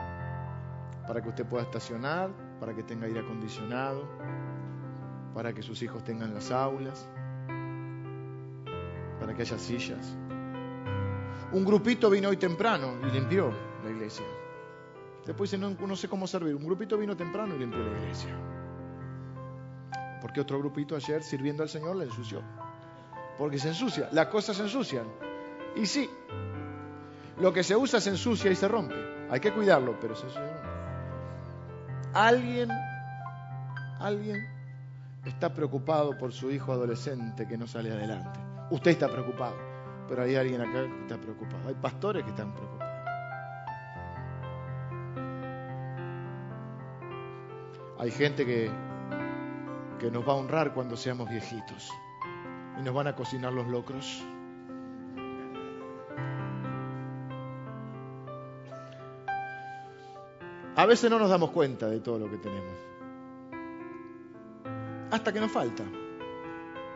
para 1.08 1.22
que 1.22 1.30
usted 1.30 1.46
pueda 1.46 1.64
estacionar, 1.64 2.32
para 2.60 2.74
que 2.74 2.82
tenga 2.82 3.06
aire 3.06 3.20
acondicionado, 3.20 4.08
para 5.36 5.54
que 5.54 5.62
sus 5.62 5.84
hijos 5.84 6.04
tengan 6.04 6.34
las 6.34 6.50
aulas, 6.50 7.08
para 9.20 9.36
que 9.36 9.44
haya 9.44 9.60
sillas. 9.60 10.18
Un 11.52 11.66
grupito 11.66 12.10
vino 12.10 12.30
hoy 12.30 12.38
temprano 12.38 12.94
y 13.08 13.12
limpió 13.12 13.52
la 13.84 13.90
iglesia. 13.90 14.26
Después 15.26 15.52
dice, 15.52 15.64
no, 15.64 15.96
sé 15.96 16.08
cómo 16.08 16.28
servir. 16.28 16.56
Un 16.56 16.66
grupito 16.66 16.98
vino 16.98 17.16
temprano 17.16 17.56
y 17.56 17.60
limpió 17.60 17.80
la 17.80 18.00
iglesia. 18.00 18.36
Porque 20.22 20.42
otro 20.42 20.60
grupito 20.60 20.96
ayer 20.96 21.24
sirviendo 21.24 21.64
al 21.64 21.70
Señor 21.70 21.96
le 21.96 22.06
ensució. 22.06 22.42
Porque 23.38 23.58
se 23.58 23.70
ensucia, 23.70 24.10
las 24.12 24.28
cosas 24.28 24.58
se 24.58 24.64
ensucian. 24.64 25.06
Y 25.76 25.86
sí, 25.86 26.10
lo 27.40 27.54
que 27.54 27.64
se 27.64 27.76
usa 27.76 28.02
se 28.02 28.10
ensucia 28.10 28.52
y 28.52 28.56
se 28.56 28.68
rompe. 28.68 28.96
Hay 29.30 29.40
que 29.40 29.52
cuidarlo, 29.54 29.98
pero 30.00 30.16
se 30.16 30.26
ensucia. 30.26 30.62
Alguien, 32.14 32.70
alguien 34.00 34.38
está 35.26 35.54
preocupado 35.54 36.18
por 36.18 36.34
su 36.34 36.52
hijo 36.52 36.72
adolescente 36.72 37.48
que 37.48 37.58
no 37.58 37.68
sale 37.68 37.92
adelante. 37.92 38.40
Usted 38.72 38.92
está 38.92 39.08
preocupado, 39.08 39.56
pero 40.10 40.24
hay 40.24 40.36
alguien 40.36 40.60
acá 40.62 40.88
que 40.88 41.02
está 41.02 41.18
preocupado. 41.18 41.68
Hay 41.68 41.76
pastores 41.76 42.24
que 42.24 42.32
están 42.32 42.54
preocupados. 42.54 42.90
Hay 48.00 48.12
gente 48.12 48.46
que 48.46 48.72
que 50.00 50.10
nos 50.10 50.28
va 50.28 50.32
a 50.32 50.36
honrar 50.38 50.74
cuando 50.74 50.96
seamos 50.96 51.30
viejitos 51.30 51.92
y 52.80 52.82
nos 52.82 52.94
van 52.94 53.08
a 53.08 53.16
cocinar 53.16 53.54
los 53.54 53.68
locros. 53.68 54.24
A 60.76 60.86
veces 60.86 61.12
no 61.12 61.20
nos 61.20 61.30
damos 61.30 61.52
cuenta 61.52 61.88
de 61.90 62.00
todo 62.00 62.18
lo 62.18 62.30
que 62.32 62.38
tenemos. 62.38 62.74
Hasta 65.12 65.34
que 65.34 65.42
nos 65.42 65.52
falta. 65.52 65.84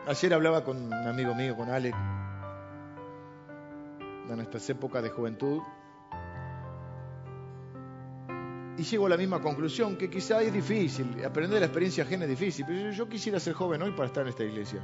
Ayer 0.06 0.32
hablaba 0.32 0.64
con 0.64 0.78
un 0.78 0.92
amigo 0.92 1.34
mío, 1.34 1.54
con 1.54 1.68
Alec, 1.68 1.94
de 4.28 4.36
nuestras 4.36 4.68
épocas 4.70 5.02
de 5.02 5.10
juventud. 5.10 5.62
y 8.76 8.82
llego 8.82 9.06
a 9.06 9.08
la 9.08 9.16
misma 9.16 9.40
conclusión, 9.40 9.96
que 9.96 10.10
quizá 10.10 10.42
es 10.42 10.52
difícil, 10.52 11.24
aprender 11.24 11.60
la 11.60 11.66
experiencia 11.66 12.04
ajena 12.04 12.24
es 12.24 12.30
difícil, 12.30 12.64
pero 12.66 12.90
yo 12.90 13.08
quisiera 13.08 13.38
ser 13.38 13.54
joven 13.54 13.82
hoy 13.82 13.92
para 13.92 14.06
estar 14.06 14.22
en 14.22 14.30
esta 14.30 14.44
iglesia. 14.44 14.80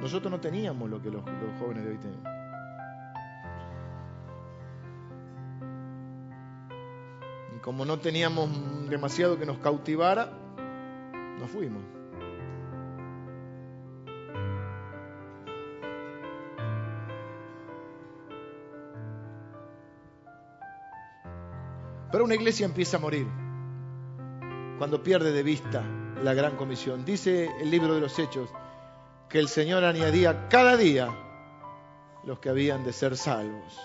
Nosotros 0.00 0.30
no 0.30 0.40
teníamos 0.40 0.90
lo 0.90 1.00
que 1.00 1.10
los, 1.10 1.24
los 1.24 1.58
jóvenes 1.60 1.84
de 1.84 1.90
hoy 1.90 1.98
tienen. 1.98 2.20
Y 7.56 7.60
como 7.60 7.84
no 7.84 7.98
teníamos 7.98 8.50
demasiado 8.88 9.38
que 9.38 9.46
nos 9.46 9.58
cautivara, 9.58 10.30
nos 11.38 11.50
fuimos. 11.50 11.93
Pero 22.14 22.26
una 22.26 22.36
iglesia 22.36 22.64
empieza 22.64 22.98
a 22.98 23.00
morir 23.00 23.26
cuando 24.78 25.02
pierde 25.02 25.32
de 25.32 25.42
vista 25.42 25.82
la 26.22 26.32
gran 26.32 26.54
comisión. 26.54 27.04
Dice 27.04 27.50
el 27.60 27.68
libro 27.68 27.92
de 27.92 28.00
los 28.00 28.16
Hechos 28.20 28.48
que 29.28 29.40
el 29.40 29.48
Señor 29.48 29.82
añadía 29.82 30.48
cada 30.48 30.76
día 30.76 31.08
los 32.22 32.38
que 32.38 32.50
habían 32.50 32.84
de 32.84 32.92
ser 32.92 33.16
salvos. 33.16 33.80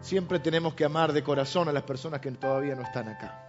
Siempre 0.00 0.38
tenemos 0.38 0.74
que 0.74 0.84
amar 0.84 1.12
de 1.12 1.24
corazón 1.24 1.68
a 1.68 1.72
las 1.72 1.82
personas 1.82 2.20
que 2.20 2.30
todavía 2.30 2.76
no 2.76 2.82
están 2.82 3.08
acá. 3.08 3.48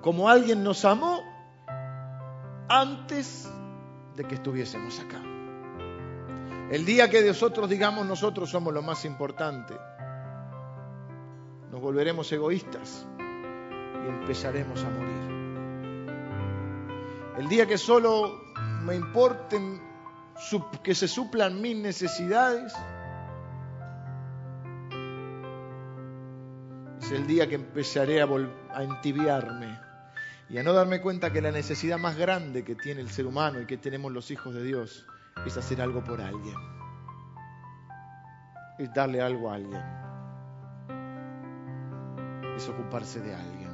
Como 0.00 0.28
alguien 0.28 0.62
nos 0.62 0.84
amó 0.84 1.18
antes 2.68 3.50
de 4.14 4.22
que 4.22 4.36
estuviésemos 4.36 5.00
acá. 5.00 5.20
El 6.70 6.84
día 6.86 7.10
que 7.10 7.24
nosotros 7.24 7.68
digamos 7.68 8.06
nosotros 8.06 8.48
somos 8.48 8.72
lo 8.72 8.82
más 8.82 9.04
importante, 9.04 9.74
nos 11.70 11.80
volveremos 11.80 12.30
egoístas 12.32 13.06
y 13.18 14.08
empezaremos 14.08 14.82
a 14.84 14.90
morir. 14.90 15.30
El 17.38 17.48
día 17.48 17.66
que 17.66 17.78
solo 17.78 18.42
me 18.84 18.96
importen 18.96 19.80
que 20.82 20.94
se 20.94 21.06
suplan 21.06 21.60
mis 21.60 21.76
necesidades, 21.76 22.74
es 27.00 27.12
el 27.12 27.26
día 27.26 27.46
que 27.48 27.56
empezaré 27.56 28.20
a, 28.22 28.28
a 28.74 28.82
entibiarme 28.82 29.78
y 30.48 30.58
a 30.58 30.62
no 30.62 30.72
darme 30.72 31.00
cuenta 31.00 31.32
que 31.32 31.40
la 31.40 31.52
necesidad 31.52 31.98
más 31.98 32.16
grande 32.16 32.64
que 32.64 32.74
tiene 32.74 33.00
el 33.00 33.10
ser 33.10 33.26
humano 33.26 33.60
y 33.60 33.66
que 33.66 33.76
tenemos 33.76 34.12
los 34.12 34.30
hijos 34.30 34.54
de 34.54 34.64
Dios 34.64 35.06
es 35.46 35.56
hacer 35.56 35.80
algo 35.80 36.02
por 36.02 36.20
alguien, 36.20 36.56
es 38.78 38.92
darle 38.92 39.20
algo 39.20 39.50
a 39.50 39.54
alguien 39.54 39.99
ocuparse 42.68 43.20
de 43.20 43.34
alguien. 43.34 43.70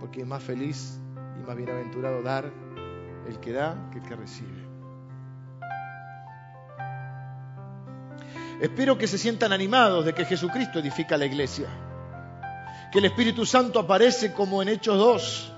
Porque 0.00 0.20
es 0.20 0.26
más 0.26 0.42
feliz 0.42 0.98
y 1.38 1.46
más 1.46 1.56
bienaventurado 1.56 2.22
dar 2.22 2.50
el 3.26 3.40
que 3.40 3.52
da 3.52 3.88
que 3.90 3.98
el 3.98 4.04
que 4.04 4.16
recibe. 4.16 4.66
Espero 8.60 8.96
que 8.96 9.06
se 9.06 9.18
sientan 9.18 9.52
animados 9.52 10.04
de 10.04 10.14
que 10.14 10.24
Jesucristo 10.24 10.78
edifica 10.78 11.18
la 11.18 11.26
iglesia, 11.26 11.68
que 12.90 12.98
el 13.00 13.04
Espíritu 13.04 13.44
Santo 13.44 13.78
aparece 13.78 14.32
como 14.32 14.62
en 14.62 14.68
Hechos 14.68 14.96
2 14.96 15.52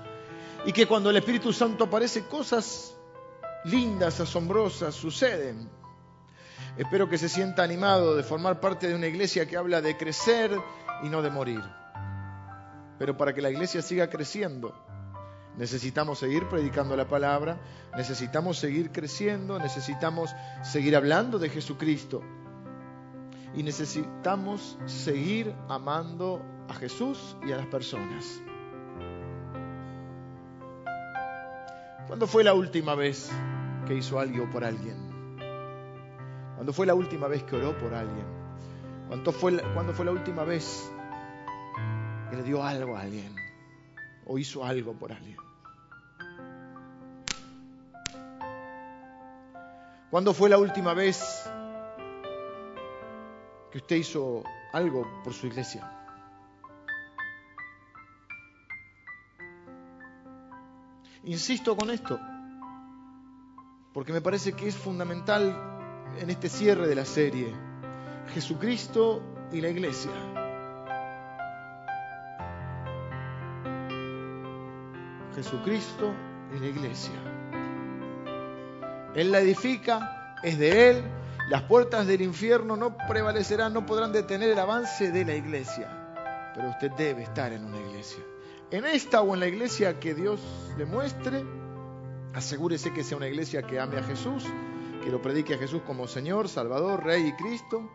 y 0.65 0.73
que 0.73 0.85
cuando 0.85 1.09
el 1.09 1.15
Espíritu 1.15 1.53
Santo 1.53 1.85
aparece 1.85 2.25
cosas 2.25 2.97
lindas, 3.63 4.19
asombrosas 4.19 4.95
suceden. 4.95 5.69
Espero 6.77 7.09
que 7.09 7.17
se 7.17 7.29
sienta 7.29 7.63
animado 7.63 8.15
de 8.15 8.23
formar 8.23 8.59
parte 8.59 8.89
de 8.89 8.95
una 8.95 9.07
iglesia 9.07 9.45
que 9.45 9.55
habla 9.55 9.81
de 9.81 9.95
crecer 9.95 10.51
y 11.03 11.09
no 11.09 11.21
de 11.21 11.29
morir. 11.29 11.61
Pero 12.99 13.15
para 13.17 13.33
que 13.33 13.41
la 13.41 13.49
iglesia 13.49 13.81
siga 13.81 14.09
creciendo, 14.09 14.75
necesitamos 15.57 16.19
seguir 16.19 16.47
predicando 16.49 16.97
la 16.97 17.07
palabra, 17.07 17.57
necesitamos 17.95 18.59
seguir 18.59 18.91
creciendo, 18.91 19.57
necesitamos 19.57 20.35
seguir 20.63 20.97
hablando 20.97 21.39
de 21.39 21.49
Jesucristo 21.49 22.21
y 23.55 23.63
necesitamos 23.63 24.77
seguir 24.85 25.55
amando 25.69 26.43
a 26.67 26.73
Jesús 26.73 27.37
y 27.47 27.53
a 27.53 27.57
las 27.57 27.67
personas. 27.67 28.41
¿Cuándo 32.07 32.27
fue 32.27 32.43
la 32.43 32.53
última 32.53 32.95
vez 32.95 33.31
que 33.87 33.95
hizo 33.95 34.19
algo 34.19 34.49
por 34.49 34.65
alguien? 34.65 34.97
¿Cuándo 36.55 36.73
fue 36.73 36.85
la 36.85 36.95
última 36.95 37.29
vez 37.29 37.43
que 37.43 37.55
oró 37.55 37.77
por 37.77 37.93
alguien? 37.93 38.25
¿Cuándo 39.07 39.31
fue, 39.31 39.57
¿Cuándo 39.73 39.93
fue 39.93 40.05
la 40.05 40.11
última 40.11 40.43
vez 40.43 40.91
que 42.29 42.35
le 42.35 42.43
dio 42.43 42.63
algo 42.63 42.95
a 42.95 43.01
alguien 43.01 43.35
o 44.25 44.37
hizo 44.37 44.63
algo 44.63 44.93
por 44.93 45.11
alguien. 45.11 45.37
¿Cuándo 50.11 50.33
fue 50.33 50.49
la 50.49 50.57
última 50.57 50.93
vez 50.93 51.47
que 53.71 53.77
usted 53.77 53.97
hizo 53.97 54.43
algo 54.73 55.05
por 55.23 55.33
su 55.33 55.47
iglesia? 55.47 55.95
Insisto 61.23 61.75
con 61.75 61.91
esto, 61.91 62.19
porque 63.93 64.13
me 64.13 64.21
parece 64.21 64.53
que 64.53 64.67
es 64.67 64.75
fundamental 64.75 65.55
en 66.17 66.29
este 66.29 66.49
cierre 66.49 66.87
de 66.87 66.95
la 66.95 67.05
serie, 67.05 67.53
Jesucristo 68.33 69.21
y 69.51 69.61
la 69.61 69.69
iglesia. 69.69 70.38
Jesucristo 75.39 76.13
y 76.53 76.59
la 76.59 76.67
iglesia. 76.67 77.13
Él 79.15 79.31
la 79.31 79.39
edifica, 79.39 80.35
es 80.43 80.59
de 80.59 80.89
Él. 80.89 81.03
Las 81.49 81.63
puertas 81.63 82.05
del 82.07 82.21
infierno 82.21 82.75
no 82.75 82.97
prevalecerán, 83.07 83.73
no 83.73 83.85
podrán 83.85 84.11
detener 84.11 84.49
el 84.49 84.59
avance 84.59 85.11
de 85.11 85.23
la 85.23 85.35
iglesia. 85.35 86.51
Pero 86.53 86.69
usted 86.69 86.91
debe 86.91 87.23
estar 87.23 87.53
en 87.53 87.63
una 87.63 87.79
iglesia. 87.79 88.21
En 88.69 88.83
esta 88.83 89.21
o 89.21 89.33
en 89.33 89.39
la 89.39 89.47
iglesia 89.47 89.97
que 89.97 90.13
Dios 90.13 90.41
le 90.77 90.85
muestre, 90.85 91.45
asegúrese 92.33 92.91
que 92.93 93.05
sea 93.05 93.15
una 93.15 93.27
iglesia 93.27 93.63
que 93.63 93.79
ame 93.79 93.97
a 93.97 94.03
Jesús, 94.03 94.43
que 95.01 95.09
lo 95.09 95.21
predique 95.21 95.53
a 95.53 95.57
Jesús 95.57 95.81
como 95.87 96.05
Señor, 96.05 96.49
Salvador, 96.49 97.05
Rey 97.05 97.27
y 97.27 97.33
Cristo 97.41 97.89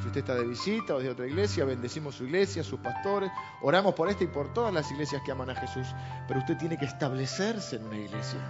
si 0.00 0.08
usted 0.08 0.20
está 0.20 0.34
de 0.34 0.46
visita 0.46 0.94
o 0.94 1.00
de 1.00 1.10
otra 1.10 1.26
iglesia, 1.26 1.64
bendecimos 1.64 2.16
su 2.16 2.24
iglesia, 2.24 2.62
sus 2.62 2.80
pastores, 2.80 3.30
oramos 3.62 3.94
por 3.94 4.08
esta 4.08 4.24
y 4.24 4.28
por 4.28 4.52
todas 4.52 4.72
las 4.72 4.90
iglesias 4.90 5.22
que 5.24 5.32
aman 5.32 5.50
a 5.50 5.54
Jesús. 5.54 5.86
Pero 6.28 6.40
usted 6.40 6.56
tiene 6.56 6.76
que 6.76 6.84
establecerse 6.84 7.76
en 7.76 7.86
una 7.86 7.96
iglesia. 7.96 8.40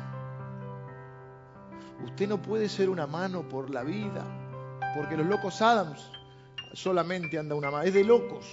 Usted 2.04 2.28
no 2.28 2.42
puede 2.42 2.68
ser 2.68 2.90
una 2.90 3.06
mano 3.06 3.48
por 3.48 3.70
la 3.70 3.82
vida, 3.82 4.24
porque 4.94 5.16
los 5.16 5.26
locos 5.26 5.62
Adams 5.62 6.10
solamente 6.72 7.38
anda 7.38 7.54
una 7.54 7.70
mano. 7.70 7.84
Es 7.84 7.94
de 7.94 8.04
locos 8.04 8.46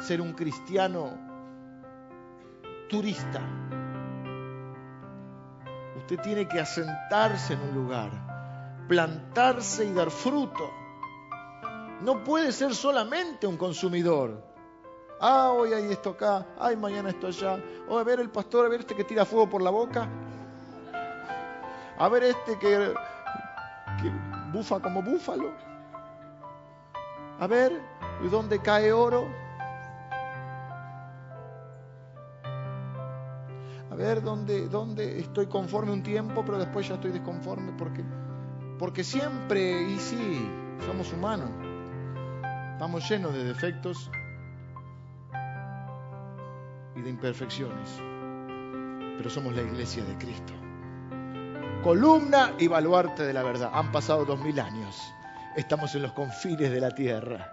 ser 0.00 0.20
un 0.20 0.32
cristiano 0.32 1.10
turista. 2.88 3.40
Usted 5.96 6.20
tiene 6.20 6.48
que 6.48 6.60
asentarse 6.60 7.54
en 7.54 7.60
un 7.60 7.74
lugar, 7.74 8.10
plantarse 8.88 9.84
y 9.84 9.92
dar 9.92 10.10
fruto 10.10 10.81
no 12.02 12.24
puede 12.24 12.52
ser 12.52 12.74
solamente 12.74 13.46
un 13.46 13.56
consumidor. 13.56 14.42
Ah, 15.20 15.52
hoy 15.52 15.72
hay 15.72 15.92
esto 15.92 16.10
acá, 16.10 16.44
ay, 16.58 16.76
mañana 16.76 17.10
esto 17.10 17.28
allá. 17.28 17.62
O 17.88 17.96
a 17.96 18.02
ver 18.02 18.18
el 18.18 18.30
pastor, 18.30 18.66
a 18.66 18.68
ver 18.68 18.80
este 18.80 18.94
que 18.96 19.04
tira 19.04 19.24
fuego 19.24 19.48
por 19.48 19.62
la 19.62 19.70
boca. 19.70 20.08
A 21.98 22.08
ver 22.08 22.24
este 22.24 22.58
que, 22.58 22.92
que 24.02 24.12
bufa 24.52 24.80
como 24.80 25.02
búfalo. 25.02 25.52
A 27.38 27.46
ver, 27.46 27.80
¿y 28.24 28.28
dónde 28.28 28.60
cae 28.60 28.92
oro? 28.92 29.28
A 33.90 33.94
ver 33.94 34.22
dónde, 34.22 34.68
dónde 34.68 35.20
estoy 35.20 35.46
conforme 35.46 35.92
un 35.92 36.02
tiempo, 36.02 36.42
pero 36.44 36.58
después 36.58 36.88
ya 36.88 36.94
estoy 36.94 37.12
desconforme 37.12 37.72
porque, 37.78 38.02
porque 38.78 39.04
siempre, 39.04 39.82
y 39.82 39.98
sí, 39.98 40.50
somos 40.86 41.12
humanos. 41.12 41.50
Estamos 42.72 43.08
llenos 43.08 43.32
de 43.32 43.44
defectos 43.44 44.10
y 46.96 47.00
de 47.00 47.10
imperfecciones, 47.10 48.00
pero 49.16 49.30
somos 49.30 49.54
la 49.54 49.62
iglesia 49.62 50.04
de 50.04 50.16
Cristo. 50.18 50.52
Columna 51.82 52.52
y 52.58 52.66
baluarte 52.66 53.22
de 53.24 53.32
la 53.32 53.42
verdad. 53.42 53.70
Han 53.72 53.92
pasado 53.92 54.24
dos 54.24 54.40
mil 54.40 54.58
años. 54.58 55.00
Estamos 55.56 55.94
en 55.94 56.02
los 56.02 56.12
confines 56.12 56.70
de 56.70 56.80
la 56.80 56.90
tierra. 56.90 57.52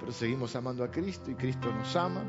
Pero 0.00 0.12
seguimos 0.12 0.54
amando 0.54 0.84
a 0.84 0.90
Cristo 0.90 1.30
y 1.30 1.34
Cristo 1.34 1.72
nos 1.72 1.96
ama 1.96 2.22